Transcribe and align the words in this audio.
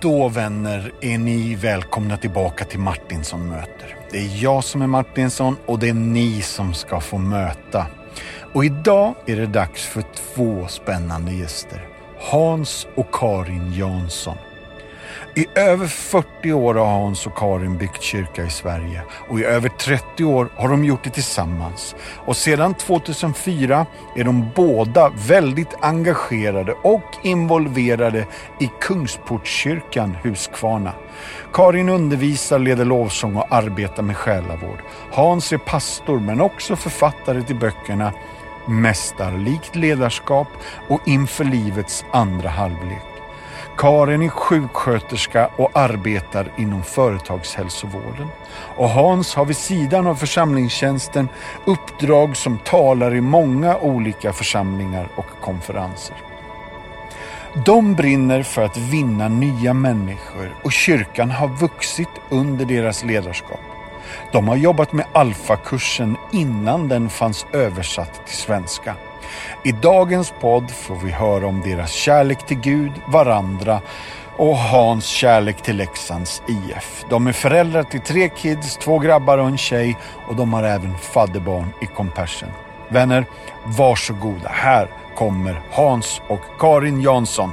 Då 0.00 0.28
vänner 0.28 0.92
är 1.00 1.18
ni 1.18 1.54
välkomna 1.54 2.16
tillbaka 2.16 2.64
till 2.64 2.78
Martinsson 2.78 3.48
möter. 3.48 3.96
Det 4.10 4.18
är 4.18 4.42
jag 4.42 4.64
som 4.64 4.82
är 4.82 4.86
Martinsson 4.86 5.56
och 5.66 5.78
det 5.78 5.88
är 5.88 5.94
ni 5.94 6.42
som 6.42 6.74
ska 6.74 7.00
få 7.00 7.18
möta. 7.18 7.86
Och 8.54 8.64
idag 8.64 9.14
är 9.26 9.36
det 9.36 9.46
dags 9.46 9.86
för 9.86 10.04
två 10.34 10.66
spännande 10.68 11.32
gäster. 11.32 11.88
Hans 12.18 12.86
och 12.96 13.10
Karin 13.12 13.72
Jansson. 13.72 14.36
I 15.34 15.46
över 15.54 15.86
40 15.86 16.52
år 16.52 16.74
har 16.74 16.86
Hans 16.86 17.26
och 17.26 17.36
Karin 17.36 17.78
byggt 17.78 18.02
kyrka 18.02 18.44
i 18.44 18.50
Sverige 18.50 19.02
och 19.28 19.40
i 19.40 19.44
över 19.44 19.68
30 19.68 20.24
år 20.24 20.48
har 20.56 20.68
de 20.68 20.84
gjort 20.84 21.04
det 21.04 21.10
tillsammans. 21.10 21.94
Och 22.26 22.36
sedan 22.36 22.74
2004 22.74 23.86
är 24.16 24.24
de 24.24 24.50
båda 24.54 25.12
väldigt 25.28 25.74
engagerade 25.80 26.72
och 26.72 27.16
involverade 27.22 28.26
i 28.60 28.70
Kungsportskyrkan 28.80 30.16
Huskvarna. 30.22 30.92
Karin 31.52 31.88
undervisar, 31.88 32.58
leder 32.58 32.84
lovsång 32.84 33.36
och 33.36 33.46
arbetar 33.50 34.02
med 34.02 34.16
själavård. 34.16 34.78
Hans 35.12 35.52
är 35.52 35.58
pastor 35.58 36.20
men 36.20 36.40
också 36.40 36.76
författare 36.76 37.42
till 37.42 37.56
böckerna 37.56 38.12
Mästarlikt 38.68 39.76
ledarskap 39.76 40.48
och 40.88 41.00
Inför 41.06 41.44
livets 41.44 42.04
andra 42.12 42.48
halvlek. 42.48 43.07
Karin 43.78 44.22
är 44.22 44.28
sjuksköterska 44.28 45.50
och 45.56 45.70
arbetar 45.74 46.52
inom 46.56 46.82
företagshälsovården. 46.82 48.28
Och 48.76 48.88
Hans 48.88 49.34
har 49.34 49.44
vid 49.44 49.56
sidan 49.56 50.06
av 50.06 50.14
församlingstjänsten 50.14 51.28
uppdrag 51.64 52.36
som 52.36 52.58
talar 52.58 53.14
i 53.14 53.20
många 53.20 53.76
olika 53.76 54.32
församlingar 54.32 55.08
och 55.16 55.26
konferenser. 55.40 56.16
De 57.66 57.94
brinner 57.94 58.42
för 58.42 58.62
att 58.62 58.76
vinna 58.76 59.28
nya 59.28 59.74
människor 59.74 60.54
och 60.62 60.72
kyrkan 60.72 61.30
har 61.30 61.48
vuxit 61.48 62.08
under 62.28 62.64
deras 62.64 63.04
ledarskap. 63.04 63.60
De 64.32 64.48
har 64.48 64.56
jobbat 64.56 64.92
med 64.92 65.06
Alfa-kursen 65.12 66.16
innan 66.32 66.88
den 66.88 67.08
fanns 67.08 67.46
översatt 67.52 68.26
till 68.26 68.36
svenska. 68.36 68.94
I 69.64 69.72
dagens 69.72 70.32
podd 70.40 70.70
får 70.70 70.96
vi 70.96 71.10
höra 71.10 71.46
om 71.46 71.60
deras 71.60 71.92
kärlek 71.92 72.46
till 72.46 72.60
Gud, 72.60 72.92
varandra 73.06 73.80
och 74.36 74.56
Hans 74.56 75.04
kärlek 75.06 75.62
till 75.62 75.76
Leksands 75.76 76.42
IF. 76.48 77.04
De 77.10 77.26
är 77.26 77.32
föräldrar 77.32 77.82
till 77.82 78.00
tre 78.00 78.28
kids, 78.28 78.76
två 78.76 78.98
grabbar 78.98 79.38
och 79.38 79.48
en 79.48 79.58
tjej 79.58 79.96
och 80.28 80.36
de 80.36 80.52
har 80.52 80.62
även 80.62 80.98
fadderbarn 80.98 81.68
i 81.80 81.86
Compassion. 81.86 82.48
Vänner, 82.88 83.26
varsågoda. 83.64 84.48
Här 84.48 84.88
kommer 85.14 85.62
Hans 85.72 86.20
och 86.28 86.40
Karin 86.58 87.00
Jansson. 87.00 87.52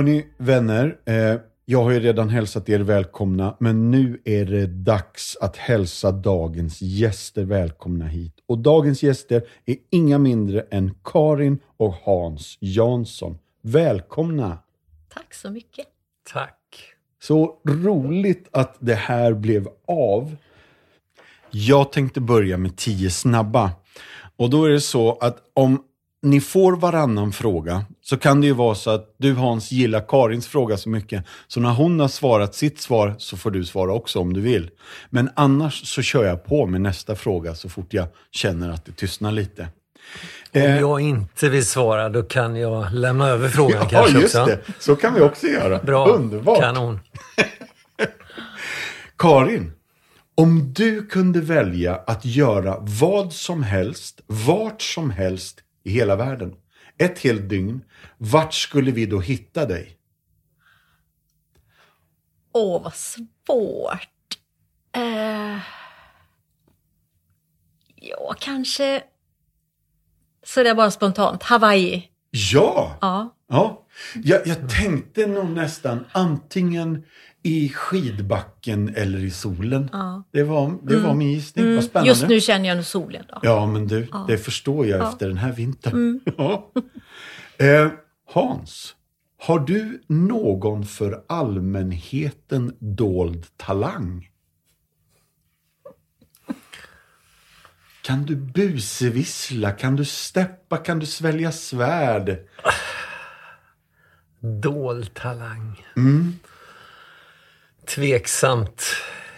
Hörni, 0.00 0.26
vänner. 0.36 0.98
Eh, 1.04 1.40
jag 1.64 1.82
har 1.82 1.90
ju 1.90 2.00
redan 2.00 2.28
hälsat 2.28 2.68
er 2.68 2.78
välkomna, 2.78 3.56
men 3.60 3.90
nu 3.90 4.20
är 4.24 4.44
det 4.44 4.66
dags 4.66 5.36
att 5.40 5.56
hälsa 5.56 6.12
dagens 6.12 6.82
gäster 6.82 7.44
välkomna 7.44 8.06
hit. 8.06 8.34
Och 8.46 8.58
dagens 8.58 9.02
gäster 9.02 9.42
är 9.66 9.76
inga 9.90 10.18
mindre 10.18 10.60
än 10.70 10.94
Karin 11.04 11.58
och 11.76 11.94
Hans 11.94 12.58
Jansson. 12.60 13.38
Välkomna! 13.62 14.58
Tack 15.14 15.34
så 15.34 15.50
mycket. 15.50 15.86
Tack. 16.32 16.58
Så 17.22 17.58
roligt 17.68 18.48
att 18.50 18.76
det 18.78 18.94
här 18.94 19.32
blev 19.32 19.68
av. 19.86 20.36
Jag 21.50 21.92
tänkte 21.92 22.20
börja 22.20 22.56
med 22.56 22.76
tio 22.76 23.10
snabba. 23.10 23.70
Och 24.36 24.50
då 24.50 24.64
är 24.64 24.70
det 24.70 24.80
så 24.80 25.18
att 25.18 25.38
om 25.54 25.84
ni 26.22 26.40
får 26.40 26.76
varannan 26.76 27.32
fråga 27.32 27.84
så 28.10 28.16
kan 28.16 28.40
det 28.40 28.46
ju 28.46 28.52
vara 28.52 28.74
så 28.74 28.90
att 28.90 29.14
du 29.16 29.34
Hans 29.34 29.72
gillar 29.72 30.04
Karins 30.08 30.46
fråga 30.46 30.76
så 30.76 30.88
mycket 30.88 31.24
så 31.48 31.60
när 31.60 31.70
hon 31.70 32.00
har 32.00 32.08
svarat 32.08 32.54
sitt 32.54 32.80
svar 32.80 33.14
så 33.18 33.36
får 33.36 33.50
du 33.50 33.64
svara 33.64 33.92
också 33.92 34.18
om 34.18 34.32
du 34.32 34.40
vill. 34.40 34.70
Men 35.10 35.30
annars 35.34 35.86
så 35.86 36.02
kör 36.02 36.24
jag 36.24 36.44
på 36.44 36.66
med 36.66 36.80
nästa 36.80 37.16
fråga 37.16 37.54
så 37.54 37.68
fort 37.68 37.94
jag 37.94 38.06
känner 38.30 38.70
att 38.70 38.84
det 38.84 38.92
tystnar 38.92 39.32
lite. 39.32 39.68
Om 40.54 40.60
jag 40.60 41.00
inte 41.00 41.48
vill 41.48 41.66
svara 41.66 42.08
då 42.08 42.22
kan 42.22 42.56
jag 42.56 42.92
lämna 42.92 43.28
över 43.28 43.48
frågan 43.48 43.78
ja, 43.80 43.88
kanske 43.88 44.20
just 44.20 44.34
också. 44.34 44.46
det. 44.46 44.60
Så 44.78 44.96
kan 44.96 45.14
vi 45.14 45.20
också 45.20 45.46
göra. 45.46 45.78
Bra. 45.78 46.06
Underbart. 46.06 46.60
Kanon. 46.60 47.00
Karin, 49.18 49.72
om 50.34 50.72
du 50.72 51.06
kunde 51.06 51.40
välja 51.40 51.94
att 52.06 52.24
göra 52.24 52.76
vad 52.80 53.32
som 53.32 53.62
helst, 53.62 54.20
vart 54.26 54.82
som 54.82 55.10
helst 55.10 55.58
i 55.84 55.90
hela 55.90 56.16
världen, 56.16 56.52
ett 57.00 57.18
helt 57.18 57.48
dygn, 57.48 57.84
vart 58.18 58.54
skulle 58.54 58.90
vi 58.90 59.06
då 59.06 59.20
hitta 59.20 59.66
dig? 59.66 59.96
Åh, 62.52 62.82
vad 62.82 62.94
svårt. 62.94 64.38
Eh... 64.92 65.58
Ja, 67.94 68.34
kanske... 68.40 69.02
Så 70.42 70.62
det 70.62 70.70
är 70.70 70.74
bara 70.74 70.90
spontant. 70.90 71.42
Hawaii. 71.42 72.08
Ja! 72.30 72.98
Ja. 73.00 73.36
ja. 73.48 73.86
Jag, 74.14 74.46
jag 74.46 74.70
tänkte 74.70 75.26
nog 75.26 75.50
nästan 75.50 76.04
antingen 76.12 77.04
i 77.42 77.68
skidbacken 77.68 78.94
eller 78.96 79.18
i 79.18 79.30
solen. 79.30 79.90
Ja. 79.92 80.22
Det 80.30 80.42
var, 80.42 80.78
det 80.82 80.96
var 80.96 81.14
min 81.14 81.32
gissning. 81.32 81.74
Vad 81.74 81.84
spännande. 81.84 82.08
Just 82.08 82.28
nu 82.28 82.40
känner 82.40 82.68
jag 82.68 82.76
nog 82.76 82.84
solen. 82.84 83.24
Då. 83.28 83.38
Ja, 83.42 83.66
men 83.66 83.86
du, 83.86 84.08
det 84.28 84.38
förstår 84.38 84.86
jag 84.86 85.08
efter 85.08 85.28
den 85.28 85.36
här 85.38 85.52
vintern. 85.52 85.92
Mm. 85.94 86.20
Ja. 86.38 86.72
Eh, 87.58 87.88
Hans, 88.32 88.94
har 89.38 89.58
du 89.58 90.02
någon 90.06 90.86
för 90.86 91.24
allmänheten 91.28 92.76
dold 92.78 93.46
talang? 93.56 94.30
Kan 98.02 98.24
du 98.24 98.36
busevissla? 98.36 99.72
Kan 99.72 99.96
du 99.96 100.04
steppa? 100.04 100.76
Kan 100.76 100.98
du 100.98 101.06
svälja 101.06 101.52
svärd? 101.52 102.38
Dold 104.40 105.14
talang. 105.14 105.86
Mm. 105.96 106.34
Tveksamt. 107.94 108.82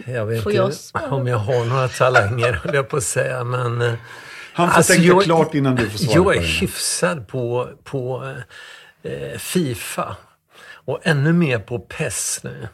Jag 0.07 0.27
vet 0.27 0.43
Får 0.43 0.53
inte 0.53 0.75
jag 0.95 1.13
om 1.13 1.27
jag 1.27 1.39
har 1.39 1.65
några 1.65 1.89
talanger, 1.89 2.53
höll 2.53 2.75
jag 2.75 2.89
på 2.89 2.97
att 2.97 3.03
säga. 3.05 3.45
Men, 3.45 3.81
eh, 3.81 3.95
Han 4.53 4.69
får 4.71 4.77
Alltså, 4.77 4.93
tänka 4.93 5.07
jag- 5.09 5.23
klart 5.23 5.55
innan 5.55 5.77
du 5.77 5.91
får 5.91 5.99
svara 5.99 6.15
jag 6.15 6.25
på 6.25 6.33
är 6.33 6.37
den. 6.37 6.45
hyfsad 6.45 7.29
på, 7.29 7.69
på 7.85 8.33
eh, 9.03 9.39
Fifa. 9.39 10.17
Och 10.85 10.99
ännu 11.03 11.33
mer 11.33 11.59
på 11.59 11.79
PES 11.79 12.41
nu. 12.45 12.69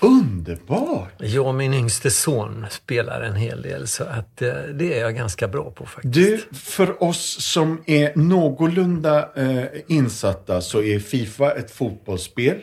Underbart! 0.00 1.12
Jag 1.18 1.46
och 1.46 1.54
min 1.54 1.74
yngste 1.74 2.10
son 2.10 2.66
spelar 2.70 3.20
en 3.20 3.34
hel 3.36 3.62
del 3.62 3.88
så 3.88 4.04
att 4.04 4.42
eh, 4.42 4.52
det 4.74 4.94
är 4.98 5.00
jag 5.00 5.14
ganska 5.16 5.48
bra 5.48 5.70
på 5.70 5.86
faktiskt. 5.86 6.14
Du, 6.14 6.44
för 6.58 7.02
oss 7.02 7.42
som 7.44 7.82
är 7.86 8.12
någorlunda 8.16 9.28
eh, 9.36 9.64
insatta 9.86 10.60
så 10.60 10.82
är 10.82 10.98
Fifa 10.98 11.50
ett 11.52 11.70
fotbollsspel. 11.70 12.56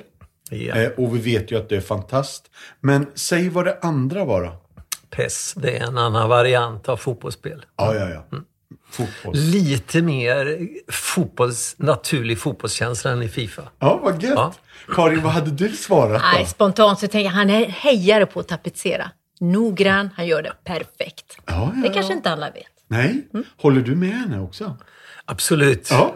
Ja. 0.49 0.75
Eh, 0.75 0.89
och 0.89 1.15
vi 1.15 1.19
vet 1.19 1.51
ju 1.51 1.57
att 1.57 1.69
det 1.69 1.75
är 1.75 1.81
fantast. 1.81 2.51
Men 2.81 3.07
säg 3.15 3.49
vad 3.49 3.65
det 3.65 3.77
andra 3.81 4.25
var 4.25 4.43
då. 4.43 4.61
PES, 5.09 5.53
det 5.57 5.77
är 5.77 5.83
en 5.87 5.97
annan 5.97 6.29
variant 6.29 6.89
av 6.89 6.97
fotbollsspel. 6.97 7.65
Ja, 7.77 7.95
ja, 7.95 8.09
ja. 8.09 8.25
Mm. 8.31 8.45
Fotboll. 8.89 9.35
Lite 9.35 10.01
mer 10.01 10.59
fotbolls, 10.91 11.75
naturlig 11.77 12.39
fotbollskänsla 12.39 13.11
än 13.11 13.23
i 13.23 13.29
Fifa. 13.29 13.61
Ja, 13.79 13.99
vad 14.03 14.23
gött. 14.23 14.33
Ja. 14.35 14.53
Karin, 14.89 15.21
vad 15.21 15.31
hade 15.31 15.51
du 15.51 15.69
svarat 15.69 16.21
Nej, 16.33 16.43
då? 16.43 16.49
spontant 16.49 16.99
så 16.99 17.07
tänker 17.07 17.25
jag 17.25 17.31
han 17.31 17.49
är 17.49 17.65
hejare 17.65 18.25
på 18.25 18.39
att 18.39 18.47
tapetsera. 18.47 19.11
Noggrann, 19.39 20.09
han 20.15 20.27
gör 20.27 20.41
det 20.41 20.53
perfekt. 20.63 21.37
Ja, 21.45 21.71
ja, 21.75 21.81
Det 21.81 21.93
kanske 21.93 22.13
inte 22.13 22.31
alla 22.31 22.51
vet. 22.51 22.63
Nej, 22.87 23.27
håller 23.57 23.81
du 23.81 23.95
med 23.95 24.09
henne 24.09 24.39
också? 24.39 24.77
Absolut. 25.25 25.87
Ja, 25.91 26.15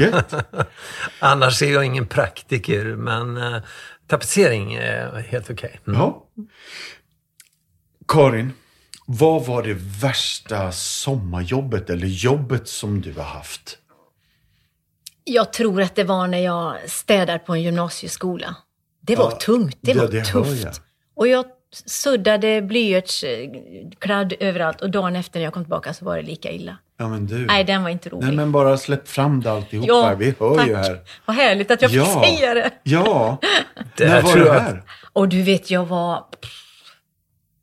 gött. 0.00 0.34
Annars 1.18 1.62
är 1.62 1.72
jag 1.72 1.84
ingen 1.84 2.06
praktiker, 2.06 2.84
men 2.84 3.36
eh, 3.36 3.62
tapetsering 4.06 4.74
är 4.74 5.20
helt 5.28 5.50
okej. 5.50 5.80
Mm. 5.86 6.00
Ja. 6.00 6.24
Karin, 8.08 8.52
vad 9.06 9.46
var 9.46 9.62
det 9.62 9.74
värsta 10.02 10.72
sommarjobbet 10.72 11.90
eller 11.90 12.06
jobbet 12.06 12.68
som 12.68 13.00
du 13.00 13.12
har 13.12 13.24
haft? 13.24 13.78
Jag 15.24 15.52
tror 15.52 15.82
att 15.82 15.94
det 15.94 16.04
var 16.04 16.26
när 16.26 16.38
jag 16.38 16.90
städade 16.90 17.38
på 17.38 17.54
en 17.54 17.62
gymnasieskola. 17.62 18.56
Det 19.00 19.16
var 19.16 19.30
Ja, 19.30 19.36
tungt, 19.36 19.78
det 19.80 19.92
det- 19.92 19.98
var 20.00 20.08
det 20.08 20.24
tufft. 20.24 20.62
jag. 20.64 20.74
Och 21.16 21.28
jag 21.28 21.44
suddade 21.72 22.62
blyertskladd 22.62 24.32
överallt 24.40 24.80
och 24.80 24.90
dagen 24.90 25.16
efter 25.16 25.38
när 25.40 25.44
jag 25.44 25.52
kom 25.54 25.64
tillbaka 25.64 25.94
så 25.94 26.04
var 26.04 26.16
det 26.16 26.22
lika 26.22 26.50
illa. 26.50 26.76
Ja, 26.98 27.08
men 27.08 27.26
du. 27.26 27.46
Nej, 27.46 27.64
den 27.64 27.82
var 27.82 27.90
inte 27.90 28.08
rolig. 28.08 28.26
Nej, 28.26 28.36
men 28.36 28.52
bara 28.52 28.76
släpp 28.78 29.08
fram 29.08 29.40
det 29.40 29.52
alltihopa. 29.52 29.88
Ja, 29.88 30.14
Vi 30.14 30.34
hör 30.40 30.56
tack. 30.56 30.66
ju 30.68 30.74
här. 30.76 31.00
Vad 31.24 31.36
härligt 31.36 31.70
att 31.70 31.82
jag 31.82 31.90
fick 31.90 32.00
Ja. 32.00 32.24
säga 32.24 32.54
det. 32.54 32.70
Ja. 32.82 33.38
Det 33.96 34.08
När 34.08 34.22
var 34.22 34.36
jag- 34.36 34.60
här? 34.60 34.82
Och 35.12 35.28
du 35.28 35.42
vet, 35.42 35.70
jag 35.70 35.86
var 35.86 36.24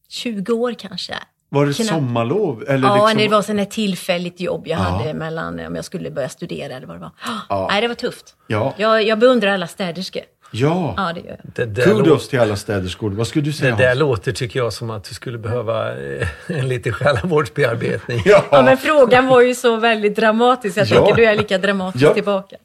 20 0.10 0.54
år 0.54 0.74
kanske. 0.78 1.14
Var 1.50 1.66
det 1.66 1.74
Knappt. 1.74 1.90
sommarlov? 1.90 2.64
Eller 2.68 2.88
Ja, 2.88 2.96
liksom... 3.08 3.18
det 3.18 3.28
var 3.28 3.42
sån 3.42 3.60
ett 3.60 3.72
tillfälligt 3.72 4.40
jobb 4.40 4.68
jag 4.68 4.80
Ja. 4.80 4.84
hade 4.84 5.14
mellan 5.14 5.60
om 5.60 5.76
jag 5.76 5.86
skulle 5.86 6.12
börja 6.12 6.30
studera 6.30 6.74
eller 6.76 6.88
vad 6.88 6.96
det 6.96 7.00
var. 7.02 7.12
Ja. 7.50 7.68
Nej, 7.72 7.82
det 7.82 7.88
var 7.88 7.96
tufft. 7.96 8.36
Ja. 8.48 8.74
Jag, 8.78 9.04
jag 9.04 9.20
beundrar 9.20 9.52
alla 9.54 9.68
städerskor. 9.68 10.22
Ja. 10.60 10.94
Ja, 10.98 11.14
det 11.14 11.20
gör 11.20 11.28
jag. 11.44 11.52
Det 11.56 11.66
där, 11.66 11.84
Kudos 11.84 12.08
låter, 12.08 12.28
till 12.30 12.40
alla 12.40 12.56
städerskor. 12.56 13.12
Vad 13.12 13.28
skulle 13.28 13.44
du 13.46 13.52
det 13.52 13.58
säga 13.58 13.76
där 13.76 13.88
Hans? 13.88 14.00
låter, 14.00 14.32
tycker 14.32 14.60
jag, 14.60 14.74
som 14.74 14.90
att 14.90 15.04
du 15.04 15.14
skulle 15.16 15.38
behöva 15.38 15.92
eh, 16.06 16.28
en 16.48 16.68
liten 16.68 16.94
själavårdsbearbetning. 16.94 18.22
Ja. 18.26 18.46
Ja, 18.52 18.62
men 18.62 18.78
frågan 18.78 19.28
var 19.28 19.42
ju 19.42 19.56
så 19.56 19.78
väldigt 19.78 20.16
dramatisk. 20.16 20.78
Jag 20.78 20.88
Ja. 20.88 20.96
tänker 20.96 21.16
du 21.16 21.26
är 21.26 21.36
lika 21.38 21.58
dramatisk 21.58 22.06
Ja. 22.06 22.14
tillbaka. 22.14 22.56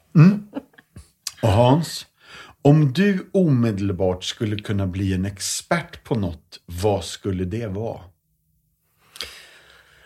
Och 1.41 1.49
Hans, 1.49 2.05
om 2.61 2.93
du 2.93 3.29
omedelbart 3.33 4.23
skulle 4.23 4.55
kunna 4.55 4.87
bli 4.87 5.13
en 5.13 5.25
expert 5.25 6.03
på 6.03 6.15
något, 6.15 6.59
vad 6.65 7.03
skulle 7.03 7.43
det 7.45 7.67
vara? 7.67 7.99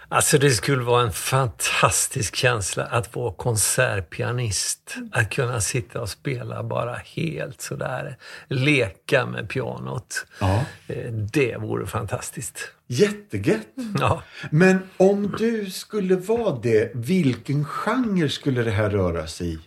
Alltså 0.10 0.38
det 0.38 0.50
skulle 0.52 0.84
vara 0.84 1.04
en 1.04 1.12
fantastisk 1.13 2.36
känsla 2.36 2.84
att 2.86 3.16
vara 3.16 3.34
konsertpianist. 3.34 4.96
Att 5.12 5.30
kunna 5.30 5.62
sitta 5.62 6.02
och 6.02 6.10
spela 6.10 6.63
bara 6.63 6.96
helt 6.96 7.62
sådär. 7.62 8.18
Leka 8.48 9.25
med 9.25 9.50
pianot. 9.50 10.25
Ja. 10.40 10.66
Eh, 10.88 11.12
Det 11.12 11.57
vore 11.57 11.88
fantastiskt. 11.88 12.72
Jättegött. 12.88 13.68
Ja. 14.00 14.24
Men 14.52 14.80
om 14.98 15.36
du 15.38 15.69
skulle 15.72 16.16
vara 16.16 16.60
det, 16.60 16.92
vilken 16.96 17.66
genre 17.66 18.30
skulle 18.30 18.63
det 18.63 18.72
här 18.72 18.90
röra 18.90 19.28
sig 19.28 19.54
i? 19.54 19.60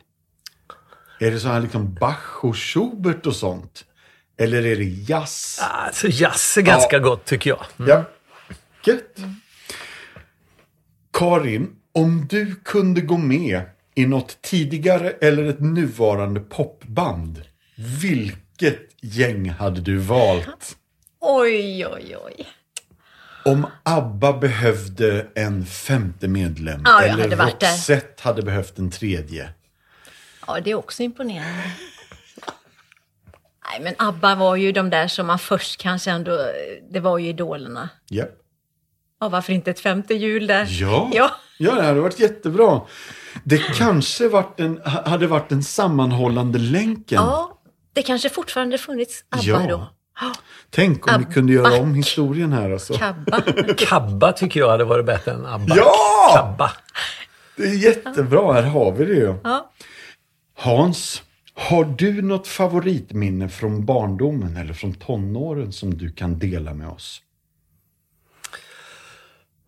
Är 1.20 1.31
det 1.31 1.40
så 1.40 1.49
här 1.49 1.61
liksom 1.61 1.94
Bach 1.94 2.44
och 2.44 2.56
Schubert 2.56 3.26
och 3.26 3.37
sånt? 3.37 3.85
Eller 4.40 4.67
är 4.67 4.76
det 4.76 4.85
jazz? 4.85 5.61
Alltså 5.62 6.06
jazz 6.11 6.56
är 6.58 6.62
ganska 6.62 6.96
Ja. 6.96 7.02
gott 7.02 7.25
tycker 7.25 7.50
jag. 7.50 7.64
Ja. 7.88 8.05
Gött. 8.85 9.17
Karin, 11.18 11.76
om 11.94 12.26
du 12.30 12.54
kunde 12.54 13.00
gå 13.00 13.16
med 13.16 13.62
i 13.94 14.06
något 14.06 14.42
tidigare 14.42 15.10
eller 15.10 15.44
ett 15.44 15.60
nuvarande 15.60 16.40
popband, 16.40 17.42
vilket 18.00 18.78
gäng 19.00 19.48
hade 19.50 19.80
du 19.80 19.96
valt? 19.96 20.76
Oj, 21.20 21.86
oj, 21.86 22.16
oj. 22.24 22.46
Om 23.44 23.66
ABBA 23.82 24.32
behövde 24.32 25.26
en 25.34 25.66
femte 25.66 26.28
medlem 26.28 26.82
Ja, 26.84 27.02
eller 27.02 27.36
hade. 27.36 27.52
Roxette 27.52 28.22
hade 28.22 28.42
behövt 28.42 28.78
en 28.78 28.90
tredje. 28.90 29.50
Ja, 30.46 30.60
det 30.60 30.70
är 30.70 30.74
också 30.74 31.02
imponerande. 31.02 31.72
Nej, 33.70 33.80
men 33.80 33.94
ABBA 33.98 34.34
var 34.34 34.56
ju 34.56 34.72
de 34.72 34.90
där 34.90 35.08
som 35.08 35.26
man 35.26 35.38
först 35.38 35.80
kanske 35.80 36.10
ändå... 36.10 36.50
Det 36.90 37.00
var 37.00 37.18
ju 37.18 37.28
idolerna. 37.28 37.88
Ja. 38.08 38.24
Ja, 39.20 39.28
varför 39.28 39.52
inte 39.52 39.70
ett 39.70 39.80
femte 39.80 40.14
hjul 40.14 40.46
där? 40.46 40.66
Ja. 40.68 41.10
Ja. 41.12 41.30
ja, 41.58 41.74
det 41.74 41.82
hade 41.82 42.00
varit 42.00 42.20
jättebra. 42.20 42.80
Det 43.44 43.58
kanske 43.58 44.28
varit 44.28 44.60
en, 44.60 44.80
ha- 44.84 45.08
hade 45.08 45.26
varit 45.26 45.48
den 45.48 45.62
sammanhållande 45.62 46.58
länken. 46.58 47.16
Ja, 47.22 47.58
det 47.92 48.02
kanske 48.02 48.28
fortfarande 48.28 48.78
funnits 48.78 49.24
ABBA 49.30 49.42
Ja. 49.44 49.66
då. 49.68 49.86
Tänk 50.70 51.06
om 51.06 51.18
vi 51.18 51.24
Abba. 51.24 51.32
kunde 51.32 51.52
göra 51.52 51.80
om 51.80 51.94
historien 51.94 52.52
här 52.52 52.70
alltså. 52.70 52.94
Kabba. 52.94 53.40
Kabba 53.76 54.32
tycker 54.36 54.60
jag 54.60 54.70
hade 54.70 54.84
varit 54.84 55.06
bättre 55.06 55.32
än 55.32 55.46
ABBA. 55.46 55.76
Ja! 55.76 55.92
Kabba. 56.34 56.72
Det 57.56 57.62
är 57.62 57.74
jättebra, 57.74 58.52
här 58.52 58.62
har 58.62 58.92
vi 58.92 59.04
det 59.04 59.14
ju. 59.14 59.34
Ja. 59.44 59.70
Hans, 60.58 61.22
har 61.54 61.84
du 61.84 62.22
något 62.22 62.46
favoritminne 62.46 63.48
från 63.48 63.84
barndomen 63.84 64.56
eller 64.56 64.72
från 64.74 64.94
tonåren 64.94 65.72
som 65.72 65.98
du 65.98 66.12
kan 66.12 66.38
dela 66.38 66.74
med 66.74 66.88
oss? 66.88 67.22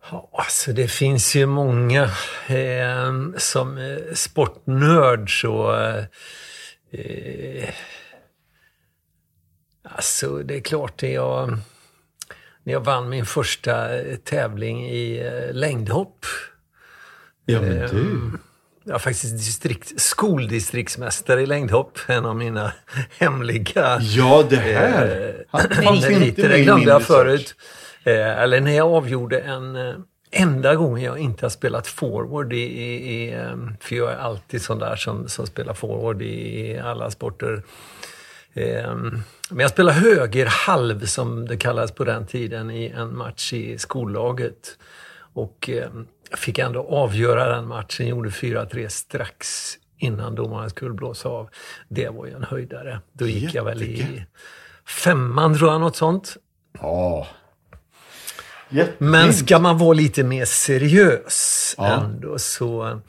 Ja, 0.09 0.29
alltså 0.33 0.73
det 0.73 0.87
finns 0.87 1.35
ju 1.35 1.45
många. 1.45 2.03
Eh, 2.47 3.13
som 3.37 3.77
eh, 3.77 4.13
sportnörd 4.13 5.41
så... 5.41 5.75
Eh, 5.79 6.03
eh, 7.01 7.69
alltså 9.83 10.37
det 10.37 10.55
är 10.55 10.61
klart, 10.61 10.97
det 10.99 11.11
jag, 11.11 11.57
när 12.63 12.73
jag 12.73 12.79
vann 12.85 13.09
min 13.09 13.25
första 13.25 13.87
tävling 14.23 14.89
i 14.89 15.31
längdhopp. 15.53 16.25
Ja, 17.45 17.61
men 17.61 17.81
Eh, 17.81 17.89
du. 17.89 18.31
Jag 18.83 18.95
är 18.95 18.99
faktiskt 18.99 19.37
distrikt, 19.37 20.01
skoldistriktsmästare 20.01 21.41
i 21.41 21.45
längdhopp. 21.45 21.99
En 22.07 22.25
av 22.25 22.35
mina 22.35 22.73
hemliga 23.19 23.99
Ja, 24.01 24.45
det 24.49 24.55
här 24.55 25.35
Eh, 25.53 25.83
fanns 25.83 26.09
inte 26.09 26.41
med 26.47 26.59
i 26.59 26.65
min 26.65 26.79
research. 26.79 27.03
förut. 27.07 27.55
Eh, 28.03 28.39
eller 28.41 28.61
när 28.61 28.71
jag 28.71 28.93
avgjorde 28.93 29.39
en 29.39 29.75
eh, 29.75 29.95
enda 30.31 30.75
gången 30.75 31.03
jag 31.03 31.19
inte 31.19 31.45
har 31.45 31.49
spelat 31.49 31.87
forward 31.87 32.53
i, 32.53 32.57
i, 32.57 33.13
i 33.13 33.33
eh, 33.33 33.55
för 33.79 33.95
jag 33.95 34.11
är 34.11 34.17
alltid 34.17 34.61
sån 34.61 34.79
där 34.79 34.95
som, 34.95 35.27
som 35.27 35.47
spelar 35.47 35.73
forward 35.73 36.21
i, 36.21 36.79
alla 36.79 37.11
sporter. 37.11 37.63
Eh, 38.53 38.95
men 39.49 39.59
jag 39.59 39.69
spelade 39.69 39.99
höger 39.99 40.45
halv 40.45 41.05
som 41.05 41.47
det 41.47 41.57
kallades 41.57 41.91
på 41.91 42.03
den 42.03 42.27
tiden 42.27 42.71
i 42.71 42.87
en 42.87 43.17
match 43.17 43.53
i 43.53 43.77
skollaget. 43.77 44.77
Och 45.33 45.69
eh, 45.69 45.89
fick 46.37 46.59
ändå 46.59 46.87
avgöra 46.89 47.55
den 47.55 47.67
matchen, 47.67 48.07
gjorde 48.07 48.29
4-3 48.29 48.87
strax 48.87 49.77
innan 49.97 50.35
domaren 50.35 50.69
skulle 50.69 50.93
blåsa 50.93 51.29
av. 51.29 51.49
Det 51.87 52.09
var 52.09 52.25
ju 52.25 52.33
en 52.33 52.43
höjdare. 52.43 53.01
Då 53.13 53.27
gick 53.27 53.55
jag 53.55 53.63
väl 53.63 53.83
i 53.83 54.25
femman 54.85 55.57
tror 55.57 55.71
jag, 55.71 55.81
något 55.81 55.95
sånt. 55.95 56.37
Ja. 56.79 57.27
Jättefint. 58.71 58.99
Men 58.99 59.33
ska 59.33 59.59
man 59.59 59.77
vara 59.77 59.93
lite 59.93 60.23
mer 60.23 60.45
seriös 60.45 61.75
Ja. 61.77 62.03
ändå 62.03 62.39
så... 62.39 62.99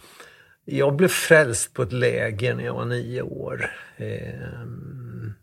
Jag 0.64 0.96
blev 0.96 1.08
frälst 1.08 1.74
på 1.74 1.82
ett 1.82 1.92
läger 1.92 2.54
när 2.54 2.64
jag 2.64 2.74
var 2.74 2.84
nio 2.84 3.22
år. 3.22 3.70
Ehm, 3.96 5.34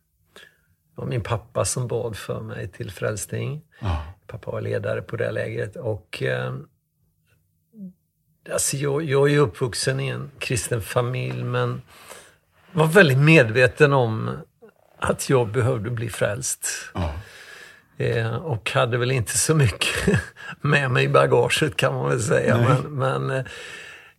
Det 0.95 1.01
var 1.01 1.05
min 1.05 1.21
pappa 1.21 1.65
som 1.65 1.87
bad 1.87 2.17
för 2.17 2.41
mig 2.41 2.67
till 2.67 2.91
frälsning. 2.91 3.61
Ja. 3.79 4.03
Pappa 4.27 4.51
var 4.51 4.61
ledare 4.61 5.01
på 5.01 5.15
det 5.15 5.31
lägret 5.31 5.75
och 5.75 6.23
ehm, 6.23 6.67
alltså 8.53 8.77
jag, 8.77 9.03
jag 9.03 9.31
är 9.31 9.37
uppvuxen 9.39 9.99
i 9.99 10.07
en 10.07 10.31
kristen 10.39 10.81
familj 10.81 11.43
men 11.43 11.81
var 12.71 12.87
väldigt 12.87 13.17
medveten 13.17 13.93
om 13.93 14.29
att 14.99 15.29
jag 15.29 15.47
behövde 15.51 15.89
bli 15.89 16.09
frälst. 16.09 16.67
Ja. 16.93 17.13
Eh, 17.99 18.35
och 18.35 18.71
hade 18.71 18.97
väl 18.97 19.11
inte 19.11 19.37
så 19.37 19.55
mycket 19.55 20.21
med 20.61 20.91
mig 20.91 21.05
i 21.05 21.09
bagaget 21.09 21.75
kan 21.75 21.93
man 21.93 22.09
väl 22.09 22.21
säga. 22.21 22.57
Nej. 22.57 22.67
Men, 22.83 23.27
men 23.27 23.45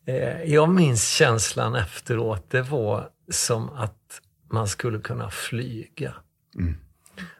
eh, 0.06 0.42
jag 0.42 0.68
minns 0.68 1.08
känslan 1.08 1.74
efteråt. 1.74 2.50
Det 2.50 2.62
var 2.62 3.08
som 3.30 3.70
att 3.70 4.20
man 4.50 4.68
skulle 4.68 4.98
kunna 4.98 5.30
flyga. 5.30 6.14
Mm. 6.56 6.76